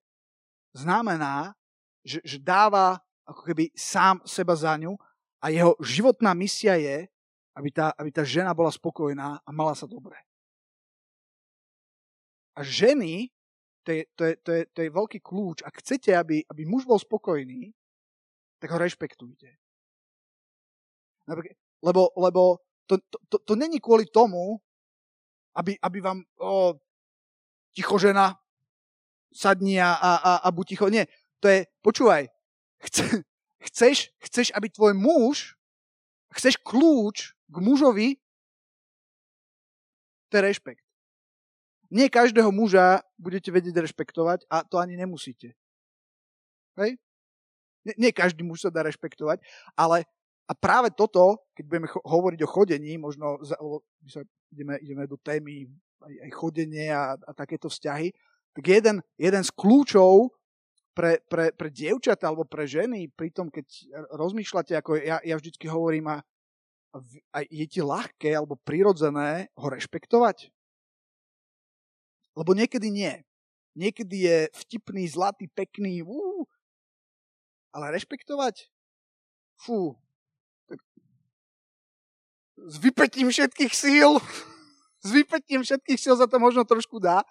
znamená, 0.78 1.58
že, 2.06 2.22
že 2.22 2.38
dáva 2.38 3.02
ako 3.26 3.42
keby 3.50 3.74
sám 3.74 4.22
seba 4.30 4.54
za 4.54 4.78
ňu 4.78 4.94
a 5.42 5.50
jeho 5.50 5.74
životná 5.82 6.38
misia 6.38 6.78
je, 6.78 7.10
aby 7.58 7.70
tá, 7.74 7.90
aby 7.98 8.14
tá 8.14 8.22
žena 8.22 8.54
bola 8.54 8.70
spokojná 8.70 9.42
a 9.42 9.50
mala 9.50 9.74
sa 9.74 9.90
dobre. 9.90 10.22
A 12.54 12.62
ženy 12.62 13.34
to 13.82 13.90
je, 13.90 14.04
to 14.14 14.24
je, 14.24 14.34
to 14.46 14.52
je, 14.52 14.64
to 14.70 14.80
je 14.86 14.90
veľký 14.94 15.20
kľúč. 15.26 15.66
Ak 15.66 15.82
chcete, 15.82 16.14
aby, 16.14 16.46
aby 16.46 16.62
muž 16.70 16.86
bol 16.86 17.02
spokojný, 17.02 17.74
tak 18.62 18.70
ho 18.70 18.78
rešpektujte. 18.78 19.50
Lebo, 21.82 22.14
lebo 22.14 22.62
to, 22.86 23.02
to, 23.10 23.18
to, 23.32 23.38
to 23.42 23.54
není 23.56 23.82
kvôli 23.82 24.06
tomu, 24.12 24.62
aby, 25.58 25.74
aby 25.82 25.98
vám 26.04 26.20
o, 26.38 26.76
ticho 27.74 27.98
žena 27.98 28.36
sadni 29.38 29.78
a, 29.78 29.94
a, 29.94 30.42
a, 30.42 30.50
buď 30.50 30.66
ticho. 30.74 30.90
Nie, 30.90 31.06
to 31.38 31.46
je, 31.46 31.70
počúvaj, 31.86 32.26
chce, 32.82 33.22
chceš, 33.70 34.10
chceš, 34.18 34.48
aby 34.58 34.74
tvoj 34.74 34.98
muž, 34.98 35.54
chceš 36.34 36.58
kľúč 36.66 37.38
k 37.46 37.58
mužovi, 37.62 38.18
to 40.28 40.34
je 40.38 40.42
rešpekt. 40.42 40.84
Nie 41.88 42.12
každého 42.12 42.52
muža 42.52 43.00
budete 43.16 43.48
vedieť 43.48 43.80
rešpektovať 43.80 44.44
a 44.52 44.66
to 44.68 44.76
ani 44.76 45.00
nemusíte. 45.00 45.56
Hej? 46.76 47.00
Nie, 47.88 47.94
nie 47.96 48.12
každý 48.12 48.44
muž 48.44 48.68
sa 48.68 48.74
dá 48.74 48.84
rešpektovať, 48.84 49.40
ale 49.80 50.04
a 50.48 50.56
práve 50.56 50.92
toto, 50.96 51.44
keď 51.56 51.64
budeme 51.68 51.88
cho- 51.92 52.04
hovoriť 52.04 52.40
o 52.44 52.52
chodení, 52.52 52.96
možno 52.96 53.40
za, 53.44 53.60
my 54.04 54.10
sa 54.12 54.24
ideme, 54.52 54.80
ideme 54.80 55.04
do 55.08 55.20
témy 55.20 55.68
aj, 56.00 56.16
aj 56.24 56.32
chodenie 56.36 56.88
a, 56.88 57.20
a 57.20 57.32
takéto 57.36 57.68
vzťahy, 57.68 58.16
tak 58.58 58.66
jeden, 58.66 59.06
jeden 59.22 59.44
z 59.46 59.54
kľúčov 59.54 60.34
pre, 60.98 61.22
pre, 61.30 61.54
pre 61.54 61.70
dievčatá 61.70 62.34
alebo 62.34 62.42
pre 62.42 62.66
ženy, 62.66 63.06
pri 63.14 63.30
tom, 63.30 63.54
keď 63.54 63.70
rozmýšľate, 64.18 64.74
ako 64.74 64.98
ja, 64.98 65.22
ja 65.22 65.38
vždycky 65.38 65.70
hovorím, 65.70 66.10
a, 66.10 66.26
a 67.38 67.46
je 67.46 67.66
ti 67.70 67.86
ľahké 67.86 68.34
alebo 68.34 68.58
prirodzené 68.58 69.54
ho 69.54 69.68
rešpektovať? 69.70 70.50
Lebo 72.34 72.58
niekedy 72.58 72.90
nie. 72.90 73.14
Niekedy 73.78 74.26
je 74.26 74.38
vtipný, 74.66 75.06
zlatý, 75.06 75.46
pekný, 75.54 76.02
ú, 76.02 76.50
ale 77.70 77.94
rešpektovať? 77.94 78.74
Fú. 79.62 79.94
Tak... 80.66 80.82
S 82.58 82.76
vypetím 82.82 83.30
všetkých 83.30 83.74
síl, 83.78 84.18
s 85.06 85.10
vypetím 85.14 85.62
všetkých 85.62 86.02
síl 86.02 86.18
za 86.18 86.26
to 86.26 86.42
možno 86.42 86.66
trošku 86.66 86.98
dá, 86.98 87.22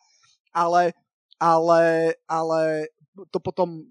ale, 0.54 0.94
ale, 1.36 2.14
ale 2.28 2.90
to 3.32 3.38
potom 3.40 3.84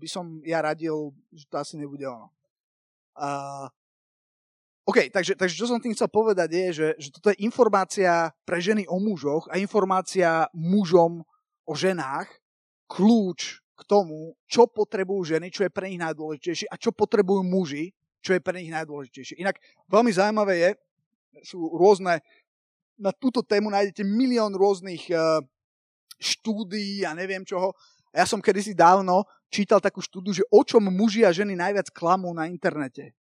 by 0.00 0.08
som 0.08 0.40
ja 0.44 0.60
radil, 0.60 1.12
že 1.32 1.44
to 1.48 1.56
asi 1.56 1.74
nebude 1.80 2.04
ono. 2.04 2.28
Uh, 3.14 3.70
OK, 4.84 5.08
takže, 5.08 5.32
takže 5.32 5.56
čo 5.56 5.64
som 5.64 5.80
tým 5.80 5.96
chcel 5.96 6.12
povedať 6.12 6.48
je, 6.52 6.66
že, 6.76 6.88
že 7.00 7.08
toto 7.08 7.32
je 7.32 7.40
informácia 7.40 8.28
pre 8.44 8.60
ženy 8.60 8.84
o 8.84 9.00
mužoch 9.00 9.48
a 9.48 9.56
informácia 9.56 10.44
mužom 10.52 11.24
o 11.64 11.72
ženách, 11.72 12.28
kľúč 12.84 13.64
k 13.74 13.80
tomu, 13.88 14.36
čo 14.44 14.68
potrebujú 14.68 15.34
ženy, 15.36 15.48
čo 15.48 15.64
je 15.64 15.72
pre 15.72 15.88
nich 15.88 15.98
najdôležitejšie 16.04 16.68
a 16.68 16.76
čo 16.76 16.92
potrebujú 16.92 17.40
muži, 17.40 17.96
čo 18.20 18.36
je 18.36 18.44
pre 18.44 18.60
nich 18.60 18.68
najdôležitejšie. 18.68 19.40
Inak 19.40 19.56
veľmi 19.88 20.12
zaujímavé 20.12 20.54
je, 20.60 20.70
sú 21.48 21.64
rôzne, 21.72 22.20
na 22.94 23.10
túto 23.10 23.40
tému 23.42 23.72
nájdete 23.72 24.04
milión 24.06 24.54
rôznych 24.54 25.10
uh, 25.10 25.42
štúdií 26.24 27.04
a 27.04 27.12
neviem 27.12 27.44
čoho. 27.44 27.76
A 28.16 28.24
ja 28.24 28.26
som 28.26 28.40
kedysi 28.40 28.72
dávno 28.72 29.28
čítal 29.52 29.78
takú 29.78 30.00
štúdiu, 30.00 30.32
že 30.32 30.44
o 30.48 30.64
čom 30.64 30.88
muži 30.88 31.22
a 31.28 31.34
ženy 31.34 31.52
najviac 31.52 31.92
klamú 31.92 32.32
na 32.32 32.48
internete. 32.48 33.12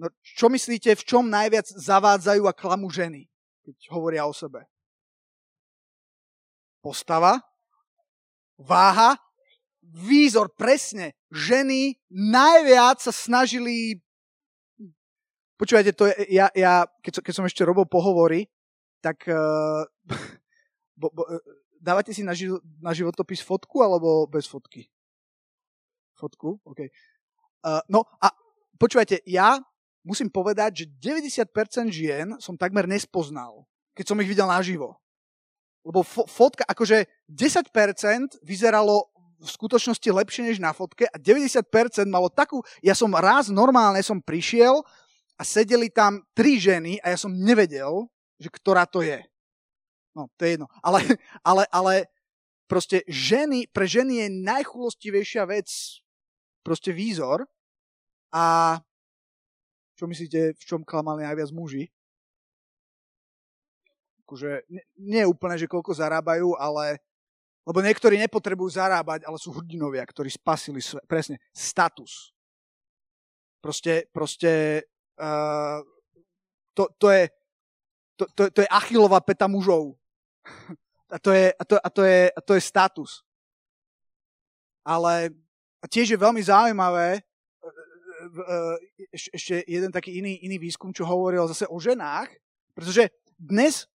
No, 0.00 0.08
čo 0.24 0.48
myslíte, 0.48 0.96
v 0.96 1.04
čom 1.04 1.28
najviac 1.28 1.68
zavádzajú 1.68 2.48
a 2.48 2.56
klamú 2.56 2.88
ženy, 2.88 3.28
keď 3.60 3.76
hovoria 3.92 4.24
o 4.24 4.32
sebe? 4.32 4.64
Postava, 6.80 7.36
váha, 8.56 9.20
výzor, 9.84 10.48
presne. 10.56 11.12
Ženy 11.28 12.00
najviac 12.08 13.04
sa 13.04 13.12
snažili... 13.12 14.00
Počúvajte, 15.60 15.92
to 15.92 16.08
je, 16.08 16.32
ja, 16.32 16.48
ja 16.56 16.88
keď, 17.04 17.20
som, 17.20 17.22
keď 17.28 17.34
som 17.36 17.44
ešte 17.44 17.68
robil 17.68 17.84
pohovory, 17.84 18.48
tak 19.04 19.28
uh, 19.28 19.84
bo, 21.00 21.08
bo, 21.08 21.24
eh, 21.24 21.40
dávate 21.80 22.12
si 22.12 22.20
na, 22.20 22.36
ži, 22.36 22.52
na 22.84 22.92
životopis 22.92 23.40
fotku 23.40 23.80
alebo 23.80 24.28
bez 24.28 24.44
fotky? 24.44 24.84
Fotku? 26.12 26.60
OK. 26.68 26.92
Uh, 27.64 27.80
no 27.88 28.04
a 28.20 28.28
počúvajte, 28.76 29.24
ja 29.24 29.56
musím 30.04 30.28
povedať, 30.28 30.84
že 30.84 30.92
90% 31.00 31.88
žien 31.88 32.36
som 32.36 32.60
takmer 32.60 32.84
nespoznal, 32.84 33.64
keď 33.96 34.04
som 34.12 34.20
ich 34.20 34.28
videl 34.28 34.44
naživo. 34.44 35.00
Lebo 35.80 36.04
fo- 36.04 36.28
fotka, 36.28 36.68
akože 36.68 37.08
10% 37.24 38.44
vyzeralo 38.44 39.08
v 39.40 39.48
skutočnosti 39.48 40.04
lepšie 40.04 40.52
než 40.52 40.60
na 40.60 40.76
fotke 40.76 41.08
a 41.08 41.16
90% 41.16 41.64
malo 42.12 42.28
takú, 42.28 42.60
ja 42.84 42.92
som 42.92 43.08
raz 43.16 43.48
normálne 43.48 44.04
som 44.04 44.20
prišiel 44.20 44.84
a 45.40 45.42
sedeli 45.48 45.88
tam 45.88 46.20
tri 46.36 46.60
ženy 46.60 47.00
a 47.00 47.16
ja 47.16 47.18
som 47.20 47.32
nevedel, 47.32 48.04
že 48.36 48.52
ktorá 48.52 48.84
to 48.84 49.00
je. 49.00 49.24
No, 50.16 50.26
to 50.34 50.42
je 50.44 50.58
jedno. 50.58 50.66
Ale, 50.82 51.00
ale, 51.50 51.64
ale 51.70 51.94
proste 52.66 53.02
ženy, 53.06 53.70
pre 53.70 53.86
ženy 53.86 54.26
je 54.26 54.28
najchulostivejšia 54.42 55.46
vec 55.46 55.68
proste 56.62 56.94
výzor 56.94 57.46
a 58.30 58.78
čo 59.98 60.08
myslíte, 60.08 60.56
v 60.56 60.64
čom 60.64 60.80
klamali 60.80 61.28
najviac 61.28 61.52
muži? 61.52 61.92
Akože, 64.24 64.64
nie, 64.72 64.84
nie 64.96 65.24
úplne, 65.28 65.60
že 65.60 65.68
koľko 65.68 65.92
zarábajú, 65.92 66.56
ale 66.56 67.04
lebo 67.68 67.84
niektorí 67.84 68.16
nepotrebujú 68.16 68.72
zarábať, 68.72 69.28
ale 69.28 69.36
sú 69.36 69.52
hrdinovia, 69.52 70.02
ktorí 70.02 70.32
spasili 70.32 70.80
sve, 70.80 70.98
presne 71.04 71.36
status. 71.52 72.32
Proste, 73.60 74.08
proste 74.08 74.82
uh, 75.20 75.84
to, 76.72 76.88
to, 76.96 77.12
je, 77.12 77.24
to, 78.16 78.24
to, 78.32 78.42
to 78.48 78.60
je 78.64 78.68
achilová 78.72 79.20
peta 79.20 79.44
mužov. 79.44 79.99
A 81.10 81.18
to 81.18 81.34
je, 81.34 81.50
a 81.50 81.64
to, 81.66 81.74
a 81.74 81.90
to 81.90 82.02
je, 82.06 82.20
a 82.30 82.40
to 82.40 82.52
je 82.54 82.62
status. 82.62 83.26
Ale 84.86 85.34
tiež 85.90 86.14
je 86.14 86.18
veľmi 86.18 86.38
zaujímavé, 86.38 87.18
uh, 87.18 88.76
ešte 89.10 89.66
jeden 89.66 89.90
taký 89.90 90.22
iný, 90.22 90.38
iný 90.46 90.62
výskum, 90.62 90.94
čo 90.94 91.02
hovoril 91.02 91.50
zase 91.50 91.66
o 91.66 91.82
ženách, 91.82 92.30
pretože 92.78 93.10
dnes 93.34 93.90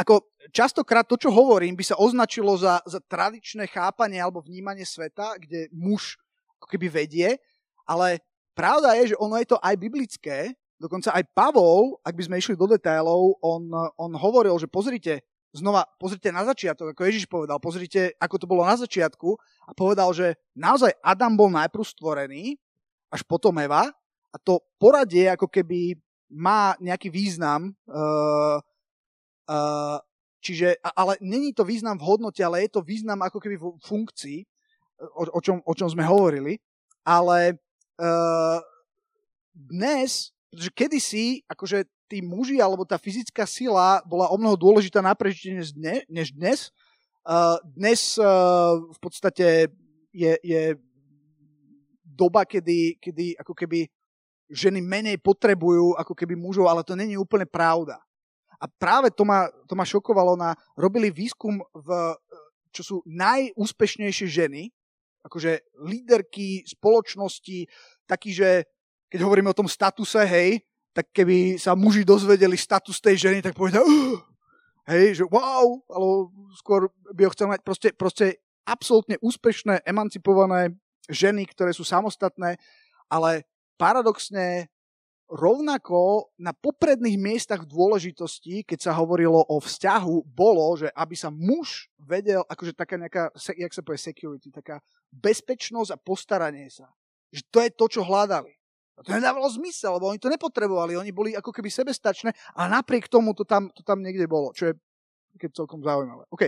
ako 0.00 0.24
častokrát 0.48 1.04
to, 1.04 1.20
čo 1.20 1.28
hovorím, 1.28 1.76
by 1.76 1.84
sa 1.84 2.00
označilo 2.00 2.56
za, 2.56 2.80
za 2.88 3.04
tradičné 3.04 3.68
chápanie 3.68 4.16
alebo 4.16 4.40
vnímanie 4.40 4.88
sveta, 4.88 5.36
kde 5.36 5.68
muž 5.76 6.16
ako 6.56 6.66
keby 6.72 6.88
vedie, 6.88 7.36
ale 7.84 8.24
pravda 8.56 8.96
je, 8.96 9.12
že 9.12 9.20
ono 9.20 9.36
je 9.36 9.48
to 9.52 9.60
aj 9.60 9.76
biblické, 9.76 10.56
dokonca 10.80 11.12
aj 11.12 11.24
Pavol, 11.36 12.00
ak 12.00 12.16
by 12.16 12.22
sme 12.24 12.40
išli 12.40 12.56
do 12.56 12.64
detailov, 12.64 13.36
on, 13.44 13.68
on 14.00 14.12
hovoril, 14.16 14.56
že 14.56 14.72
pozrite, 14.72 15.20
znova 15.50 15.86
pozrite 15.98 16.30
na 16.30 16.46
začiatok, 16.46 16.94
ako 16.94 17.02
Ježiš 17.06 17.26
povedal, 17.26 17.58
pozrite, 17.58 18.14
ako 18.22 18.36
to 18.38 18.46
bolo 18.46 18.62
na 18.62 18.78
začiatku 18.78 19.34
a 19.66 19.70
povedal, 19.74 20.10
že 20.14 20.38
naozaj 20.54 20.94
Adam 21.02 21.34
bol 21.34 21.50
najprv 21.50 21.82
stvorený 21.82 22.54
až 23.10 23.26
potom 23.26 23.58
Eva 23.58 23.90
a 24.30 24.36
to 24.38 24.62
poradie 24.78 25.26
ako 25.26 25.50
keby 25.50 25.98
má 26.30 26.78
nejaký 26.78 27.10
význam, 27.10 27.74
uh, 27.90 28.62
uh, 29.50 29.98
čiže, 30.38 30.78
ale 30.94 31.18
není 31.18 31.50
to 31.50 31.66
význam 31.66 31.98
v 31.98 32.06
hodnote, 32.06 32.38
ale 32.38 32.62
je 32.62 32.70
to 32.70 32.86
význam 32.86 33.18
ako 33.26 33.42
keby 33.42 33.58
v 33.58 33.74
funkcii, 33.82 34.38
o, 35.18 35.22
o, 35.34 35.40
čom, 35.42 35.58
o 35.66 35.72
čom 35.74 35.90
sme 35.90 36.06
hovorili, 36.06 36.62
ale 37.02 37.58
uh, 37.98 38.62
dnes, 39.50 40.30
pretože 40.54 40.70
kedysi, 40.70 41.26
akože 41.50 41.90
tí 42.10 42.18
muži 42.18 42.58
alebo 42.58 42.82
tá 42.82 42.98
fyzická 42.98 43.46
sila 43.46 44.02
bola 44.02 44.26
o 44.26 44.36
mnoho 44.36 44.58
dôležitá 44.58 44.98
na 44.98 45.14
prežitie 45.14 45.54
než, 45.54 45.70
dne, 45.70 46.02
než 46.10 46.34
dnes, 46.34 46.74
dnes 47.62 48.18
v 48.90 48.98
podstate 48.98 49.70
je, 50.10 50.32
je 50.42 50.62
doba, 52.02 52.42
kedy, 52.42 52.98
kedy 52.98 53.38
ako 53.38 53.54
keby 53.54 53.86
ženy 54.50 54.82
menej 54.82 55.22
potrebujú 55.22 55.94
ako 55.94 56.10
keby 56.18 56.34
mužov, 56.34 56.66
ale 56.66 56.82
to 56.82 56.98
není 56.98 57.14
úplne 57.14 57.46
pravda. 57.46 58.02
A 58.58 58.66
práve 58.66 59.14
to 59.14 59.22
ma, 59.22 59.46
to 59.70 59.78
ma 59.78 59.86
šokovalo 59.86 60.34
na, 60.34 60.52
robili 60.74 61.08
výskum 61.08 61.62
v, 61.72 61.88
čo 62.74 62.82
sú 62.82 62.96
najúspešnejšie 63.06 64.26
ženy, 64.26 64.68
akože 65.24 65.80
líderky 65.86 66.66
spoločnosti, 66.66 67.70
taký, 68.04 68.34
že 68.34 68.66
keď 69.08 69.20
hovoríme 69.22 69.48
o 69.48 69.56
tom 69.56 69.70
statuse, 69.70 70.20
hej, 70.26 70.60
tak 70.90 71.10
keby 71.14 71.56
sa 71.56 71.78
muži 71.78 72.02
dozvedeli 72.02 72.58
status 72.58 72.98
tej 72.98 73.30
ženy, 73.30 73.38
tak 73.40 73.54
povedia, 73.54 73.80
uh, 73.82 74.18
hej, 74.90 75.22
že 75.22 75.24
wow, 75.26 75.78
alebo 75.86 76.34
skôr 76.58 76.90
by 77.14 77.26
ho 77.26 77.34
chcel 77.34 77.46
mať 77.50 77.60
proste, 77.62 77.88
proste 77.94 78.26
absolútne 78.66 79.16
úspešné, 79.22 79.86
emancipované 79.86 80.74
ženy, 81.10 81.46
ktoré 81.46 81.70
sú 81.74 81.86
samostatné, 81.86 82.58
ale 83.10 83.46
paradoxne 83.78 84.70
rovnako 85.30 86.26
na 86.42 86.50
popredných 86.50 87.14
miestach 87.14 87.62
dôležitosti, 87.62 88.66
keď 88.66 88.90
sa 88.90 88.92
hovorilo 88.98 89.46
o 89.46 89.62
vzťahu, 89.62 90.26
bolo, 90.26 90.74
že 90.74 90.90
aby 90.90 91.14
sa 91.14 91.30
muž 91.30 91.86
vedel, 92.02 92.42
akože 92.50 92.74
taká 92.74 92.98
nejaká, 92.98 93.30
jak 93.54 93.70
sa 93.70 93.82
povie 93.86 94.02
security, 94.02 94.50
taká 94.50 94.82
bezpečnosť 95.14 95.94
a 95.94 96.02
postaranie 96.02 96.66
sa. 96.66 96.90
Že 97.30 97.42
to 97.46 97.58
je 97.62 97.70
to, 97.70 97.86
čo 97.86 98.02
hľadali. 98.02 98.59
A 99.00 99.04
to 99.04 99.16
nedávalo 99.16 99.48
zmysel, 99.48 99.96
lebo 99.96 100.12
oni 100.12 100.20
to 100.20 100.28
nepotrebovali, 100.28 100.92
oni 100.92 101.08
boli 101.08 101.32
ako 101.32 101.56
keby 101.56 101.72
sebestačné, 101.72 102.36
ale 102.52 102.68
napriek 102.68 103.08
tomu 103.08 103.32
to 103.32 103.48
tam, 103.48 103.72
to 103.72 103.80
tam 103.80 104.04
niekde 104.04 104.28
bolo, 104.28 104.52
čo 104.52 104.68
je 104.68 104.74
keď 105.40 105.56
celkom 105.56 105.80
zaujímavé. 105.80 106.28
OK. 106.28 106.42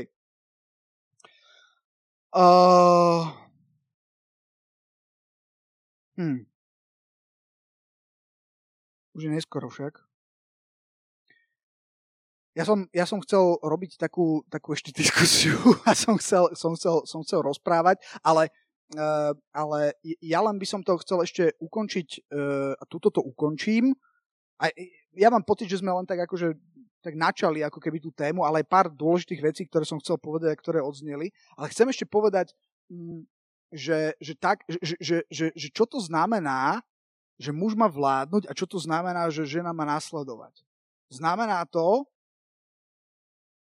Uh... 2.37 3.33
Hm. 6.21 6.45
Už 9.17 9.23
je 9.25 9.31
neskoro 9.33 9.73
však. 9.73 9.97
Ja 12.53 12.69
som, 12.69 12.85
ja 12.93 13.09
som 13.09 13.25
chcel 13.25 13.57
robiť 13.65 13.97
takú, 13.97 14.45
takú 14.53 14.77
ešte 14.77 14.93
diskusiu 15.01 15.57
a 15.89 15.97
som 15.97 16.21
chcel, 16.21 16.53
som 16.53 16.77
chcel, 16.77 17.05
som 17.09 17.25
chcel 17.25 17.41
rozprávať, 17.41 18.01
ale, 18.21 18.53
uh, 18.97 19.33
ale 19.53 19.97
ja 20.21 20.41
len 20.45 20.57
by 20.57 20.67
som 20.69 20.81
to 20.85 20.97
chcel 21.01 21.21
ešte 21.25 21.57
ukončiť 21.61 22.09
uh, 22.33 22.73
a 22.77 22.85
túto 22.89 23.13
to 23.13 23.21
ukončím. 23.25 23.93
A 24.63 24.71
ja 25.17 25.29
mám 25.29 25.43
pocit, 25.43 25.67
že 25.67 25.83
sme 25.83 25.91
len 25.91 26.07
tak 26.07 26.23
akože 26.25 26.55
tak 27.03 27.19
načali 27.19 27.67
ako 27.67 27.83
keby 27.83 27.99
tú 27.99 28.15
tému, 28.15 28.47
ale 28.47 28.63
aj 28.63 28.71
pár 28.71 28.87
dôležitých 28.87 29.43
vecí, 29.43 29.63
ktoré 29.67 29.83
som 29.83 29.99
chcel 29.99 30.23
povedať 30.23 30.55
a 30.55 30.61
ktoré 30.63 30.79
odzneli. 30.79 31.35
Ale 31.59 31.67
chcem 31.75 31.91
ešte 31.91 32.07
povedať, 32.07 32.55
mm, 32.87 33.27
že, 33.75 34.15
že, 34.23 34.39
tak, 34.39 34.63
že, 34.71 34.95
že, 35.03 35.17
že, 35.27 35.51
že 35.51 35.69
čo 35.75 35.83
to 35.83 35.99
znamená, 35.99 36.79
že 37.43 37.51
muž 37.51 37.75
má 37.75 37.91
vládnuť 37.91 38.47
a 38.47 38.53
čo 38.55 38.71
to 38.71 38.79
znamená, 38.79 39.27
že 39.35 39.43
žena 39.49 39.75
má 39.75 39.83
nasledovať. 39.83 40.63
Znamená 41.11 41.67
to, 41.67 42.07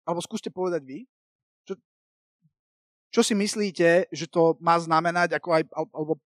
alebo 0.08 0.24
skúste 0.24 0.48
povedať 0.48 0.80
vy, 0.86 0.98
čo 3.16 3.24
si 3.24 3.32
myslíte, 3.32 4.12
že 4.12 4.28
to 4.28 4.60
má 4.60 4.76
znamenať, 4.76 5.40
ako 5.40 5.48
aj, 5.56 5.62
alebo, 5.72 6.20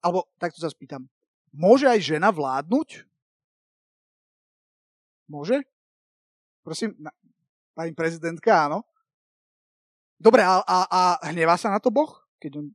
alebo 0.00 0.24
takto 0.40 0.64
sa 0.64 0.72
spýtam, 0.72 1.04
môže 1.52 1.84
aj 1.84 2.00
žena 2.00 2.32
vládnuť? 2.32 3.04
Môže? 5.28 5.60
Prosím, 6.64 6.96
na, 6.96 7.12
pani 7.76 7.92
prezidentka, 7.92 8.48
áno. 8.48 8.80
Dobre, 10.16 10.40
a, 10.40 10.64
a, 10.64 10.78
a 10.88 11.00
hnevá 11.28 11.60
sa 11.60 11.68
na 11.68 11.76
to 11.76 11.92
Boh? 11.92 12.08
Keď 12.40 12.64
on... 12.64 12.72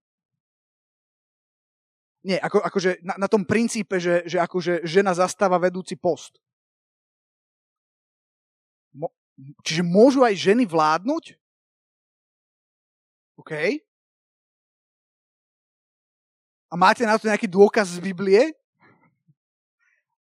Nie, 2.29 2.37
ako, 2.45 2.61
akože 2.61 3.01
na, 3.01 3.17
na 3.17 3.25
tom 3.25 3.41
princípe, 3.41 3.97
že, 3.97 4.21
že 4.29 4.37
akože 4.37 4.85
žena 4.85 5.17
zastáva 5.17 5.57
vedúci 5.57 5.97
post. 5.97 6.37
Mo, 8.93 9.09
čiže 9.65 9.81
môžu 9.81 10.21
aj 10.21 10.35
ženy 10.37 10.63
vládnuť? 10.65 11.37
OK. 13.39 13.51
A 16.69 16.73
máte 16.73 17.05
na 17.05 17.17
to 17.21 17.29
nejaký 17.29 17.45
dôkaz 17.45 17.97
z 17.97 17.99
Biblie? 18.01 18.53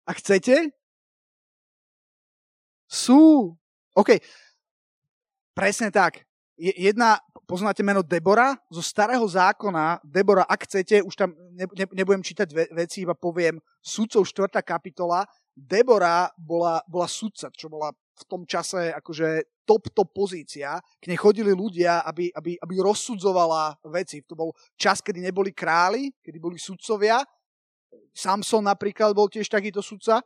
A 0.02 0.10
chcete? 0.18 0.74
Sú. 2.90 3.54
OK. 3.94 4.18
Presne 5.54 5.94
tak. 5.94 6.26
Jedna, 6.58 7.18
poznáte 7.46 7.82
meno 7.82 8.02
Debora 8.02 8.58
zo 8.70 8.82
starého 8.82 9.22
zákona. 9.26 10.02
Debora, 10.02 10.46
ak 10.46 10.66
chcete, 10.66 11.02
už 11.02 11.14
tam 11.14 11.34
ne, 11.54 11.66
ne, 11.70 11.86
nebudem 11.90 12.22
čítať 12.22 12.48
ve, 12.50 12.64
veci, 12.74 13.02
iba 13.02 13.14
poviem 13.14 13.58
sudcov 13.82 14.26
4. 14.26 14.62
kapitola. 14.62 15.26
Debora 15.54 16.30
bola, 16.34 16.82
bola 16.90 17.06
sudca, 17.06 17.50
čo 17.54 17.70
bola 17.70 17.94
v 18.14 18.24
tom 18.30 18.42
čase 18.46 18.94
akože 18.94 19.62
top, 19.66 19.90
top 19.90 20.14
pozícia. 20.14 20.78
K 21.02 21.04
nej 21.10 21.18
chodili 21.18 21.50
ľudia, 21.50 22.06
aby, 22.06 22.30
aby, 22.30 22.54
aby 22.60 22.74
rozsudzovala 22.78 23.78
veci. 23.90 24.22
To 24.28 24.38
bol 24.38 24.50
čas, 24.78 25.02
kedy 25.02 25.18
neboli 25.18 25.50
králi, 25.50 26.14
kedy 26.22 26.38
boli 26.38 26.56
sudcovia. 26.60 27.20
Samson 28.14 28.62
napríklad 28.62 29.10
bol 29.14 29.26
tiež 29.26 29.50
takýto 29.50 29.82
sudca. 29.82 30.22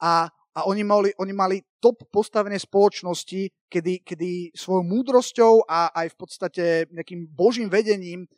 A 0.00 0.28
a 0.56 0.64
oni 0.64 0.84
mali, 0.84 1.12
oni 1.20 1.32
mali 1.36 1.56
top 1.76 2.08
postavené 2.08 2.56
spoločnosti, 2.56 3.68
kedy, 3.68 4.00
kedy 4.00 4.56
svojou 4.56 4.88
múdrosťou 4.88 5.68
a 5.68 5.92
aj 5.92 6.06
v 6.08 6.16
podstate 6.16 6.64
nejakým 6.88 7.28
božím 7.28 7.68
vedením 7.68 8.24
e, 8.24 8.28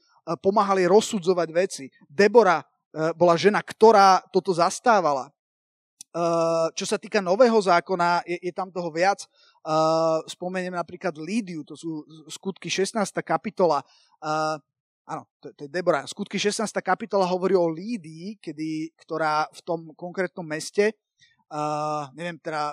pomáhali 0.42 0.90
rozsudzovať 0.90 1.48
veci. 1.54 1.86
Debora 2.10 2.58
e, 2.58 3.14
bola 3.14 3.38
žena, 3.38 3.62
ktorá 3.62 4.18
toto 4.34 4.50
zastávala. 4.50 5.30
E, 6.18 6.22
čo 6.74 6.82
sa 6.82 6.98
týka 6.98 7.22
nového 7.22 7.54
zákona, 7.54 8.26
je, 8.26 8.50
je 8.50 8.52
tam 8.52 8.74
toho 8.74 8.90
viac. 8.90 9.22
Spomeniem 10.26 10.74
napríklad 10.74 11.14
Lídiu, 11.22 11.62
to 11.62 11.78
sú 11.78 12.02
skutky 12.26 12.66
16. 12.66 12.98
kapitola. 13.20 13.84
Áno, 15.08 15.22
to, 15.38 15.52
to 15.52 15.68
je 15.68 15.70
Debora. 15.70 16.08
Skutky 16.08 16.40
16. 16.40 16.64
kapitola 16.80 17.28
hovorí 17.28 17.52
o 17.52 17.68
Lídii, 17.68 18.40
kedy, 18.40 18.96
ktorá 18.96 19.44
v 19.52 19.60
tom 19.62 19.80
konkrétnom 19.92 20.44
meste 20.44 20.96
uh, 21.52 22.08
neviem 22.14 22.36
teda, 22.38 22.72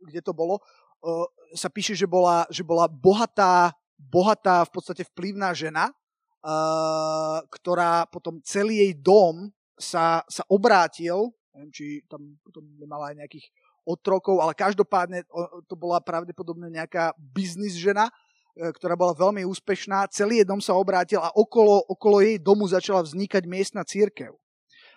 kde 0.00 0.20
to 0.24 0.32
bolo, 0.32 0.60
uh, 1.04 1.26
sa 1.54 1.68
píše, 1.68 1.94
že 1.94 2.08
bola, 2.08 2.48
že 2.48 2.64
bola 2.64 2.88
bohatá, 2.88 3.72
bohatá 3.96 4.64
v 4.66 4.72
podstate 4.72 5.02
vplyvná 5.12 5.52
žena, 5.52 5.92
uh, 5.92 7.44
ktorá 7.52 8.08
potom 8.08 8.40
celý 8.42 8.88
jej 8.88 8.92
dom 8.96 9.52
sa, 9.76 10.24
sa 10.26 10.42
obrátil, 10.48 11.32
neviem, 11.54 11.70
či 11.70 12.02
tam 12.10 12.34
potom 12.42 12.66
nemala 12.76 13.14
aj 13.14 13.22
nejakých 13.22 13.46
otrokov, 13.86 14.42
ale 14.42 14.58
každopádne 14.58 15.22
to 15.70 15.74
bola 15.78 16.02
pravdepodobne 16.02 16.66
nejaká 16.68 17.14
biznis 17.16 17.78
žena, 17.78 18.10
ktorá 18.54 18.98
bola 18.98 19.14
veľmi 19.14 19.46
úspešná. 19.46 20.10
Celý 20.10 20.42
jej 20.42 20.48
dom 20.48 20.58
sa 20.58 20.74
obrátil 20.74 21.22
a 21.22 21.30
okolo, 21.34 21.86
okolo 21.90 22.22
jej 22.22 22.38
domu 22.42 22.66
začala 22.66 23.02
vznikať 23.02 23.44
miestna 23.46 23.86
církev. 23.86 24.34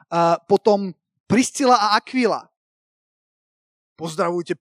Uh, 0.07 0.39
potom 0.47 0.95
Priscila 1.27 1.75
a 1.75 1.99
Aquila 1.99 2.47
pozdravujte 3.97 4.53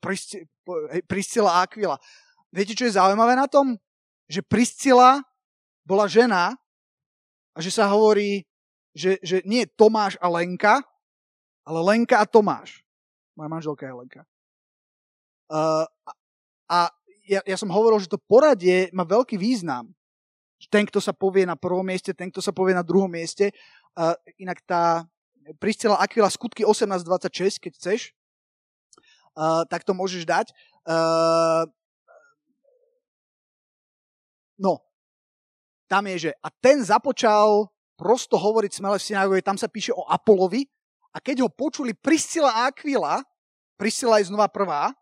Priscila 1.06 1.60
a 1.60 1.68
Aquila. 1.68 2.00
Viete, 2.50 2.72
čo 2.72 2.88
je 2.88 2.96
zaujímavé 2.96 3.36
na 3.36 3.44
tom? 3.46 3.76
Že 4.26 4.40
Priscila 4.48 5.20
bola 5.84 6.08
žena 6.08 6.56
a 7.52 7.58
že 7.60 7.70
sa 7.70 7.86
hovorí, 7.92 8.48
že, 8.96 9.20
že 9.20 9.44
nie 9.44 9.68
Tomáš 9.68 10.16
a 10.18 10.26
Lenka, 10.32 10.80
ale 11.66 11.80
Lenka 11.82 12.22
a 12.22 12.26
Tomáš. 12.26 12.86
Moja 13.34 13.50
manželka 13.50 13.84
je 13.84 13.92
Lenka. 13.92 14.22
Uh, 15.50 15.84
a 16.70 16.90
ja, 17.26 17.42
ja 17.42 17.56
som 17.58 17.70
hovoril, 17.70 17.98
že 17.98 18.10
to 18.10 18.22
poradie 18.22 18.86
má 18.94 19.02
veľký 19.02 19.34
význam. 19.34 19.90
Ten, 20.70 20.86
kto 20.88 21.02
sa 21.02 21.12
povie 21.12 21.44
na 21.44 21.58
prvom 21.58 21.84
mieste, 21.84 22.14
ten, 22.14 22.30
kto 22.32 22.40
sa 22.40 22.54
povie 22.54 22.72
na 22.72 22.86
druhom 22.86 23.10
mieste. 23.10 23.50
Uh, 23.98 24.14
inak 24.38 24.62
tá 24.64 25.04
Priscila 25.58 25.98
Aquila 25.98 26.30
skutky 26.30 26.66
18.26, 26.66 27.62
keď 27.62 27.72
chceš, 27.78 28.00
uh, 29.38 29.62
tak 29.70 29.86
to 29.86 29.94
môžeš 29.94 30.26
dať. 30.26 30.50
Uh, 30.82 31.66
no, 34.58 34.82
tam 35.86 36.10
je, 36.10 36.30
že 36.30 36.30
a 36.42 36.48
ten 36.50 36.82
započal 36.82 37.70
prosto 37.94 38.34
hovoriť 38.34 38.72
smele 38.74 38.98
v 38.98 39.06
synagóge, 39.06 39.46
tam 39.46 39.54
sa 39.54 39.70
píše 39.70 39.94
o 39.94 40.02
Apolovi 40.10 40.66
a 41.16 41.18
keď 41.24 41.48
ho 41.48 41.48
počuli 41.48 41.96
Priscila 41.96 42.52
a 42.52 42.68
Aquila, 42.68 43.24
Priscila 43.80 44.20
je 44.20 44.28
znova 44.28 44.52
prvá, 44.52 44.92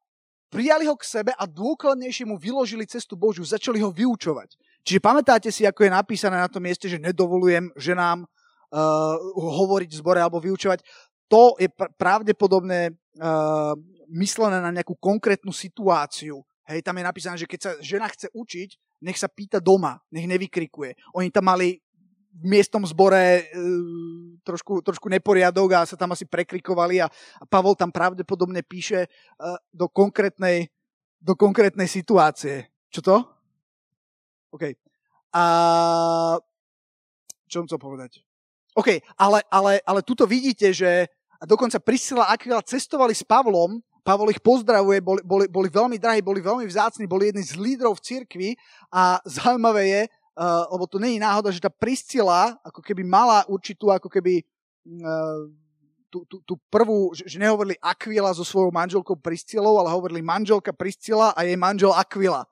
prijali 0.47 0.87
ho 0.87 0.95
k 0.95 1.03
sebe 1.03 1.35
a 1.35 1.43
dôkladnejšie 1.43 2.23
mu 2.31 2.39
vyložili 2.39 2.87
cestu 2.87 3.19
Božiu, 3.19 3.43
začali 3.43 3.83
ho 3.83 3.91
vyučovať. 3.91 4.55
Čiže 4.87 5.03
pamätáte 5.03 5.51
si, 5.51 5.67
ako 5.67 5.83
je 5.83 5.91
napísané 5.91 6.39
na 6.39 6.47
tom 6.47 6.63
mieste, 6.63 6.87
že 6.87 7.03
nedovolujem 7.03 7.75
ženám 7.75 8.23
uh, 8.23 9.19
hovoriť 9.35 9.91
v 9.91 9.99
zbore 9.99 10.23
alebo 10.23 10.39
vyučovať. 10.39 10.87
To 11.27 11.59
je 11.59 11.67
pr- 11.67 11.91
pravdepodobne 11.99 12.95
uh, 12.95 13.75
myslené 14.15 14.63
na 14.63 14.71
nejakú 14.71 14.95
konkrétnu 14.95 15.51
situáciu. 15.51 16.47
Hej, 16.71 16.87
tam 16.87 16.95
je 16.97 17.05
napísané, 17.05 17.37
že 17.41 17.51
keď 17.51 17.61
sa 17.61 17.71
žena 17.83 18.07
chce 18.07 18.31
učiť, 18.31 19.03
nech 19.03 19.19
sa 19.19 19.27
píta 19.27 19.59
doma, 19.59 19.99
nech 20.15 20.31
nevykrikuje. 20.31 20.95
Oni 21.19 21.29
tam 21.35 21.51
mali 21.51 21.83
miestnom 22.43 22.83
zbore 22.83 23.47
e, 23.47 23.63
trošku, 24.43 24.83
trošku 24.83 25.07
neporiadok 25.07 25.71
a 25.79 25.87
sa 25.87 25.95
tam 25.95 26.11
asi 26.17 26.27
prekrikovali 26.27 26.99
a, 26.99 27.07
a 27.39 27.45
Pavol 27.47 27.79
tam 27.79 27.95
pravdepodobne 27.95 28.67
píše 28.67 29.07
e, 29.07 29.09
do, 29.71 29.87
konkrétnej, 29.87 30.73
do 31.23 31.39
konkrétnej 31.39 31.87
situácie. 31.87 32.67
Čo 32.91 33.01
to? 33.03 33.17
OK. 34.51 34.75
A 35.35 35.45
čo 37.47 37.63
som 37.63 37.67
chcel 37.71 37.79
povedať? 37.79 38.23
OK, 38.75 38.99
ale, 39.15 39.47
ale, 39.47 39.79
ale 39.87 40.01
tuto 40.03 40.27
vidíte, 40.27 40.75
že 40.75 41.07
a 41.39 41.47
dokonca 41.47 41.79
Priscila 41.79 42.27
a 42.27 42.35
cestovali 42.67 43.15
s 43.15 43.23
Pavlom 43.23 43.79
Pavol 44.05 44.29
ich 44.29 44.45
pozdravuje, 44.45 45.01
boli, 45.01 45.25
boli, 45.25 45.49
boli 45.49 45.73
veľmi 45.73 45.97
drahí, 45.97 46.21
boli 46.21 46.45
veľmi 46.45 46.69
vzácni, 46.69 47.09
boli 47.09 47.33
jedni 47.33 47.41
z 47.41 47.57
lídrov 47.57 47.97
v 47.97 48.05
cirkvi 48.05 48.49
a 48.93 49.17
zaujímavé 49.25 49.89
je, 49.89 50.03
uh, 50.39 50.65
lebo 50.75 50.85
to 50.87 50.99
není 50.99 51.19
náhoda, 51.19 51.51
že 51.55 51.63
tá 51.63 51.71
Priscila 51.71 52.59
ako 52.63 52.83
keby 52.83 53.03
mala 53.07 53.47
určitú 53.47 53.91
ako 53.91 54.11
keby 54.11 54.43
uh, 55.03 55.51
tú, 56.15 56.23
tú, 56.31 56.37
tú 56.47 56.55
prvú, 56.71 57.11
že, 57.11 57.27
že 57.27 57.43
nehovorili 57.43 57.75
Aquila 57.83 58.31
so 58.31 58.47
svojou 58.47 58.71
manželkou 58.71 59.19
Priscilou, 59.19 59.83
ale 59.83 59.91
hovorili 59.91 60.23
manželka 60.23 60.71
Priscila 60.71 61.35
a 61.35 61.43
jej 61.43 61.59
manžel 61.59 61.91
Aquila. 61.91 62.47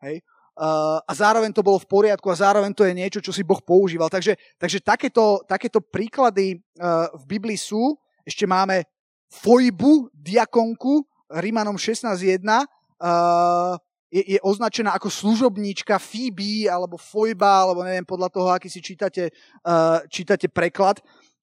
Hej? 0.00 0.24
Uh, 0.52 1.00
a 1.04 1.12
zároveň 1.12 1.52
to 1.52 1.64
bolo 1.64 1.80
v 1.80 1.88
poriadku 1.88 2.28
a 2.28 2.36
zároveň 2.36 2.72
to 2.76 2.84
je 2.84 2.92
niečo, 2.92 3.20
čo 3.24 3.32
si 3.32 3.44
Boh 3.44 3.60
používal. 3.60 4.08
Takže, 4.08 4.36
takže 4.56 4.84
takéto, 4.84 5.44
takéto 5.44 5.80
príklady 5.80 6.60
uh, 6.80 7.08
v 7.20 7.36
Biblii 7.36 7.56
sú. 7.56 7.96
Ešte 8.24 8.48
máme 8.48 8.84
Fojbu, 9.32 10.12
diakonku, 10.12 11.04
Rímanom 11.32 11.80
16.1, 11.80 12.44
uh, 12.44 13.76
je, 14.12 14.36
je 14.36 14.38
označená 14.44 14.92
ako 14.92 15.08
služobníčka 15.08 15.96
Phoebe 15.96 16.68
alebo 16.68 17.00
Fojba, 17.00 17.64
alebo 17.64 17.80
neviem 17.80 18.04
podľa 18.04 18.28
toho, 18.28 18.48
aký 18.52 18.68
si 18.68 18.84
čítate, 18.84 19.32
uh, 19.64 20.04
čítate 20.12 20.52
preklad. 20.52 21.00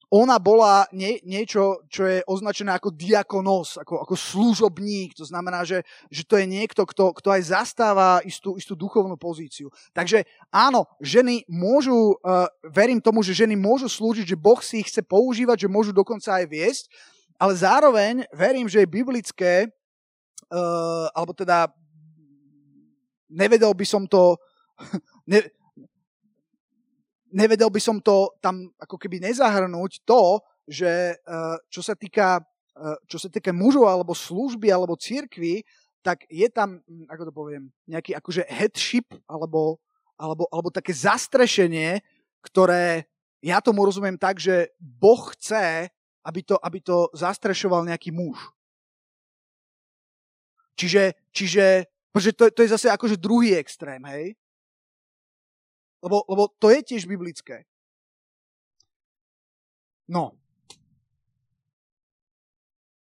Ona 0.09 0.41
bola 0.41 0.89
nie, 0.89 1.21
niečo, 1.21 1.85
čo 1.85 2.01
je 2.09 2.25
označené 2.25 2.73
ako 2.73 2.89
diakonos, 2.89 3.77
ako, 3.77 4.01
ako 4.01 4.15
služobník. 4.17 5.13
To 5.13 5.21
znamená, 5.21 5.61
že, 5.61 5.85
že 6.09 6.25
to 6.25 6.41
je 6.41 6.49
niekto, 6.49 6.81
kto, 6.81 7.13
kto 7.13 7.29
aj 7.29 7.53
zastáva 7.53 8.17
istú, 8.25 8.57
istú 8.57 8.73
duchovnú 8.73 9.21
pozíciu. 9.21 9.69
Takže 9.93 10.25
áno, 10.49 10.89
ženy 10.97 11.45
môžu, 11.45 12.17
uh, 12.21 12.49
verím 12.69 13.01
tomu, 13.01 13.21
že 13.21 13.37
ženy 13.37 13.53
môžu 13.53 13.85
slúžiť, 13.85 14.33
že 14.33 14.37
Boh 14.37 14.57
si 14.61 14.81
ich 14.81 14.89
chce 14.89 15.05
používať, 15.05 15.65
že 15.65 15.73
môžu 15.73 15.93
dokonca 15.93 16.41
aj 16.41 16.45
viesť, 16.49 16.83
ale 17.37 17.53
zároveň 17.53 18.25
verím, 18.33 18.65
že 18.65 18.81
je 18.81 18.89
biblické, 18.89 19.69
uh, 20.49 21.05
alebo 21.13 21.37
teda 21.37 21.69
nevedel 23.29 23.71
by 23.77 23.85
som 23.85 24.03
to, 24.09 24.35
ne, 25.31 25.39
nevedel 27.31 27.69
by 27.69 27.81
som 27.81 28.01
to 28.01 28.33
tam 28.41 28.73
ako 28.81 28.97
keby 28.97 29.21
nezahrnúť 29.21 30.03
to, 30.03 30.41
že 30.69 31.17
uh, 31.25 31.57
čo 31.69 31.81
sa 31.81 31.93
týka 31.97 32.41
uh, 32.77 32.97
čo 33.09 33.17
sa 33.21 33.29
týka 33.29 33.53
mužov 33.53 33.85
alebo 33.89 34.13
služby 34.13 34.69
alebo 34.69 34.97
církvy, 34.99 35.65
tak 35.99 36.23
je 36.31 36.47
tam, 36.47 36.79
ako 37.11 37.23
to 37.27 37.33
poviem, 37.33 37.63
nejaký 37.83 38.15
akože 38.15 38.47
headship 38.47 39.11
alebo, 39.27 39.77
alebo, 40.15 40.47
alebo 40.47 40.69
také 40.71 40.95
zastrešenie, 40.95 41.99
ktoré 42.39 43.03
ja 43.43 43.59
tomu 43.59 43.83
rozumiem 43.83 44.15
tak, 44.15 44.39
že 44.39 44.71
Boh 44.79 45.31
chce, 45.35 45.91
aby 46.23 46.41
to, 46.43 46.55
aby 46.59 46.79
to 46.79 47.11
zastrešoval 47.15 47.83
nejaký 47.87 48.11
muž. 48.11 48.39
Čiže, 50.79 51.11
čiže 51.35 51.83
pretože 52.11 52.33
to, 52.33 52.43
to 52.51 52.61
je 52.65 52.73
zase 52.73 52.87
akože 52.89 53.21
druhý 53.21 53.55
extrém, 53.55 54.01
hej? 54.09 54.33
Lebo, 56.01 56.23
lebo 56.25 56.47
to 56.57 56.71
je 56.71 56.81
tiež 56.83 57.05
biblické. 57.05 57.67
No. 60.09 60.33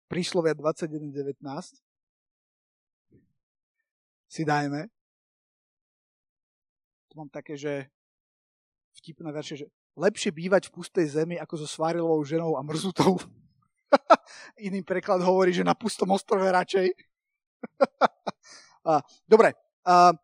Príslovia 0.09 0.57
21.19 0.57 1.39
si 4.29 4.43
dajme. 4.45 4.89
Tu 7.09 7.15
mám 7.15 7.29
také, 7.29 7.57
že 7.57 7.87
vtipné 8.99 9.33
verše, 9.33 9.57
že 9.57 9.67
lepšie 9.95 10.35
bývať 10.35 10.69
v 10.69 10.75
pustej 10.75 11.07
zemi 11.07 11.37
ako 11.39 11.55
so 11.65 11.69
svarilovou 11.71 12.25
ženou 12.25 12.57
a 12.59 12.67
mrzutou. 12.67 13.21
Iný 14.67 14.83
preklad 14.83 15.23
hovorí, 15.23 15.53
že 15.55 15.65
na 15.65 15.77
pustom 15.79 16.11
ostrove 16.11 16.45
radšej. 16.45 16.89
dobre. 19.29 19.53
Uh, 19.85 20.17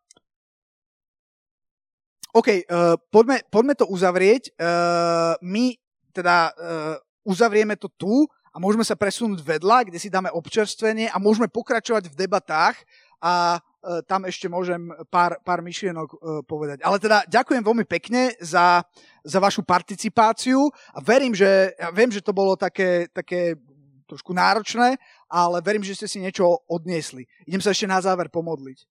OK, 2.35 2.49
uh, 2.51 2.99
poďme, 3.07 3.47
poďme 3.47 3.73
to 3.79 3.87
uzavrieť. 3.87 4.51
Uh, 4.59 5.39
my 5.39 5.71
teda 6.11 6.51
uh, 6.51 6.95
uzavrieme 7.23 7.79
to 7.79 7.87
tu 7.95 8.27
a 8.51 8.59
môžeme 8.59 8.83
sa 8.83 8.99
presunúť 8.99 9.39
vedľa, 9.39 9.87
kde 9.87 9.99
si 9.99 10.11
dáme 10.11 10.27
občerstvenie 10.35 11.07
a 11.11 11.17
môžeme 11.19 11.47
pokračovať 11.47 12.11
v 12.11 12.17
debatách 12.27 12.75
a 13.23 13.59
uh, 13.59 14.03
tam 14.03 14.27
ešte 14.27 14.51
môžem 14.51 14.91
pár, 15.07 15.39
pár 15.47 15.63
myšlienok 15.63 16.09
uh, 16.11 16.17
povedať. 16.43 16.83
Ale 16.83 16.99
teda 16.99 17.23
ďakujem 17.23 17.63
veľmi 17.63 17.85
pekne 17.87 18.35
za, 18.43 18.83
za 19.23 19.39
vašu 19.39 19.63
participáciu 19.63 20.67
a 20.91 20.99
verím, 20.99 21.31
že, 21.31 21.71
ja 21.79 21.87
viem, 21.95 22.11
že 22.11 22.19
to 22.19 22.35
bolo 22.35 22.59
také, 22.59 23.07
také 23.15 23.55
trošku 24.05 24.31
náročné, 24.33 24.97
ale 25.29 25.57
verím, 25.61 25.83
že 25.83 25.97
ste 25.97 26.07
si 26.07 26.21
niečo 26.21 26.65
odniesli. 26.69 27.25
Idem 27.49 27.61
sa 27.61 27.73
ešte 27.73 27.89
na 27.89 27.99
záver 28.01 28.29
pomodliť. 28.29 28.85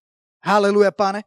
Haleluja, 0.45 0.93
pane. 0.93 1.25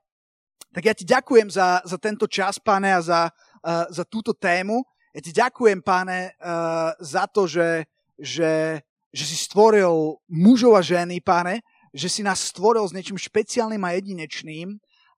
Tak 0.76 0.84
ja 0.84 0.94
ti 0.94 1.06
ďakujem 1.08 1.50
za, 1.50 1.82
za 1.82 1.98
tento 1.98 2.28
čas, 2.28 2.60
pane, 2.62 2.92
a 2.94 3.02
za, 3.02 3.22
uh, 3.32 3.88
za 3.90 4.04
túto 4.06 4.36
tému. 4.36 4.84
Ja 5.16 5.22
ti 5.24 5.32
ďakujem, 5.34 5.82
pane, 5.82 6.38
uh, 6.38 6.94
za 7.02 7.26
to, 7.26 7.50
že, 7.50 7.88
že, 8.20 8.84
že 9.10 9.24
si 9.26 9.36
stvoril 9.40 10.22
mužov 10.30 10.78
a 10.78 10.86
ženy, 10.86 11.24
pane, 11.24 11.66
že 11.96 12.12
si 12.12 12.22
nás 12.22 12.46
stvoril 12.54 12.86
s 12.86 12.94
niečím 12.94 13.18
špeciálnym 13.18 13.82
a 13.82 13.96
jedinečným 13.98 14.78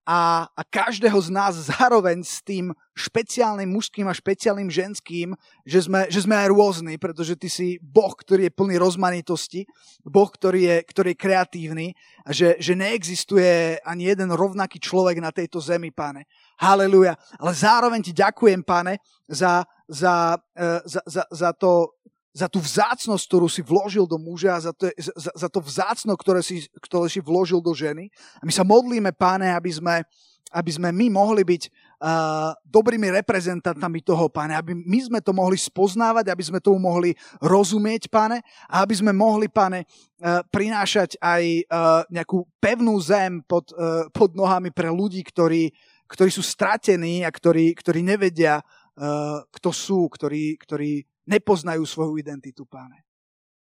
a, 0.09 0.49
a 0.57 0.61
každého 0.65 1.21
z 1.21 1.29
nás 1.29 1.53
zároveň 1.69 2.25
s 2.25 2.41
tým 2.41 2.73
špeciálnym 2.97 3.69
mužským 3.69 4.09
a 4.09 4.17
špeciálnym 4.17 4.65
ženským, 4.65 5.37
že 5.61 5.85
sme, 5.85 6.09
že 6.09 6.25
sme 6.25 6.33
aj 6.33 6.49
rôzni, 6.49 6.97
pretože 6.97 7.37
ty 7.37 7.45
si 7.45 7.77
Boh, 7.77 8.09
ktorý 8.17 8.49
je 8.49 8.57
plný 8.57 8.81
rozmanitosti, 8.81 9.69
Boh, 10.01 10.25
ktorý 10.25 10.65
je, 10.65 10.77
ktorý 10.81 11.13
je 11.13 11.21
kreatívny 11.21 11.87
a 12.25 12.33
že, 12.33 12.57
že 12.57 12.73
neexistuje 12.73 13.77
ani 13.85 14.09
jeden 14.09 14.33
rovnaký 14.33 14.81
človek 14.81 15.21
na 15.21 15.29
tejto 15.29 15.61
zemi, 15.61 15.93
pane. 15.93 16.25
Haleluja. 16.57 17.13
Ale 17.37 17.53
zároveň 17.53 18.01
ti 18.01 18.13
ďakujem, 18.17 18.65
pane, 18.65 18.97
za, 19.29 19.61
za, 19.85 20.41
e, 20.57 20.89
za, 20.89 21.01
za, 21.05 21.23
za 21.29 21.49
to, 21.53 21.98
za 22.39 22.47
tú 22.47 22.63
vzácnosť, 22.63 23.23
ktorú 23.27 23.51
si 23.51 23.59
vložil 23.59 24.07
do 24.07 24.15
muža, 24.15 24.55
za 24.63 24.71
to, 24.71 24.87
za, 24.95 25.31
za 25.35 25.49
to 25.51 25.59
vzácno, 25.59 26.15
ktoré 26.15 26.39
si, 26.39 26.63
ktoré 26.79 27.11
si 27.11 27.19
vložil 27.19 27.59
do 27.59 27.75
ženy. 27.75 28.07
A 28.39 28.47
my 28.47 28.53
sa 28.55 28.63
modlíme, 28.63 29.11
páne, 29.11 29.51
aby 29.51 29.67
sme, 29.67 30.07
aby 30.55 30.71
sme 30.71 30.89
my 30.95 31.11
mohli 31.11 31.43
byť 31.43 31.63
uh, 31.67 32.55
dobrými 32.63 33.11
reprezentantami 33.11 33.99
toho, 33.99 34.31
páne, 34.31 34.55
aby 34.55 34.71
my 34.71 34.99
sme 35.03 35.19
to 35.19 35.35
mohli 35.35 35.59
spoznávať, 35.59 36.31
aby 36.31 36.43
sme 36.47 36.63
tomu 36.63 36.79
mohli 36.79 37.11
rozumieť, 37.43 38.07
páne, 38.07 38.39
a 38.71 38.87
aby 38.87 38.95
sme 38.95 39.11
mohli, 39.11 39.51
páne, 39.51 39.83
uh, 39.83 40.39
prinášať 40.47 41.19
aj 41.19 41.43
uh, 41.43 42.01
nejakú 42.07 42.47
pevnú 42.63 42.95
zem 43.03 43.43
pod, 43.43 43.75
uh, 43.75 44.07
pod 44.15 44.31
nohami 44.31 44.71
pre 44.71 44.87
ľudí, 44.87 45.27
ktorí, 45.27 45.75
ktorí 46.07 46.29
sú 46.31 46.41
stratení 46.41 47.27
a 47.27 47.29
ktorí, 47.29 47.75
ktorí 47.75 47.99
nevedia, 47.99 48.63
uh, 48.63 49.43
kto 49.51 49.69
sú, 49.75 50.07
ktorí, 50.07 50.55
ktorí 50.55 51.03
nepoznajú 51.27 51.83
svoju 51.87 52.19
identitu, 52.19 52.63
páne. 52.67 53.03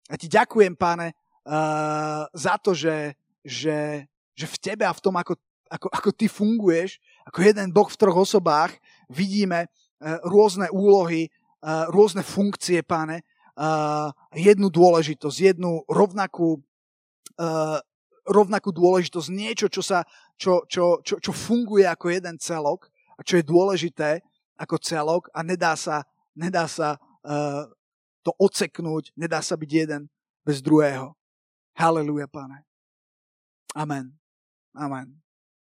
A 0.09 0.17
ti 0.17 0.29
ďakujem, 0.29 0.77
páne, 0.77 1.17
uh, 1.45 2.29
za 2.33 2.55
to, 2.61 2.77
že, 2.77 3.17
že, 3.41 4.05
že 4.37 4.45
v 4.45 4.57
tebe 4.61 4.83
a 4.85 4.93
v 4.93 5.01
tom, 5.01 5.17
ako, 5.17 5.33
ako, 5.69 5.87
ako 5.89 6.09
ty 6.13 6.29
funguješ, 6.29 7.01
ako 7.25 7.39
jeden 7.41 7.73
Boh 7.73 7.89
v 7.89 7.99
troch 7.99 8.17
osobách, 8.17 8.77
vidíme 9.09 9.65
uh, 9.65 10.21
rôzne 10.29 10.69
úlohy, 10.69 11.29
uh, 11.65 11.89
rôzne 11.89 12.21
funkcie, 12.21 12.85
páne, 12.85 13.25
uh, 13.57 14.13
jednu 14.35 14.69
dôležitosť, 14.69 15.37
jednu 15.55 15.81
rovnakú, 15.89 16.61
uh, 17.41 17.79
rovnakú 18.25 18.69
dôležitosť, 18.73 19.27
niečo, 19.33 19.67
čo, 19.69 19.81
sa, 19.81 20.05
čo, 20.37 20.65
čo, 20.69 21.01
čo, 21.01 21.17
čo 21.21 21.31
funguje 21.31 21.85
ako 21.85 22.13
jeden 22.13 22.37
celok 22.37 22.89
a 23.15 23.21
čo 23.23 23.39
je 23.39 23.45
dôležité 23.45 24.21
ako 24.59 24.75
celok 24.79 25.27
a 25.31 25.43
nedá 25.43 25.75
sa, 25.75 26.03
nedá 26.35 26.67
sa 26.67 26.99
to 28.25 28.31
oceknúť, 28.41 29.13
nedá 29.17 29.41
sa 29.41 29.57
byť 29.57 29.69
jeden 29.69 30.09
bez 30.45 30.61
druhého. 30.61 31.13
Haleluja, 31.75 32.25
pane. 32.29 32.63
Amen. 33.75 34.15
Amen. 34.71 35.24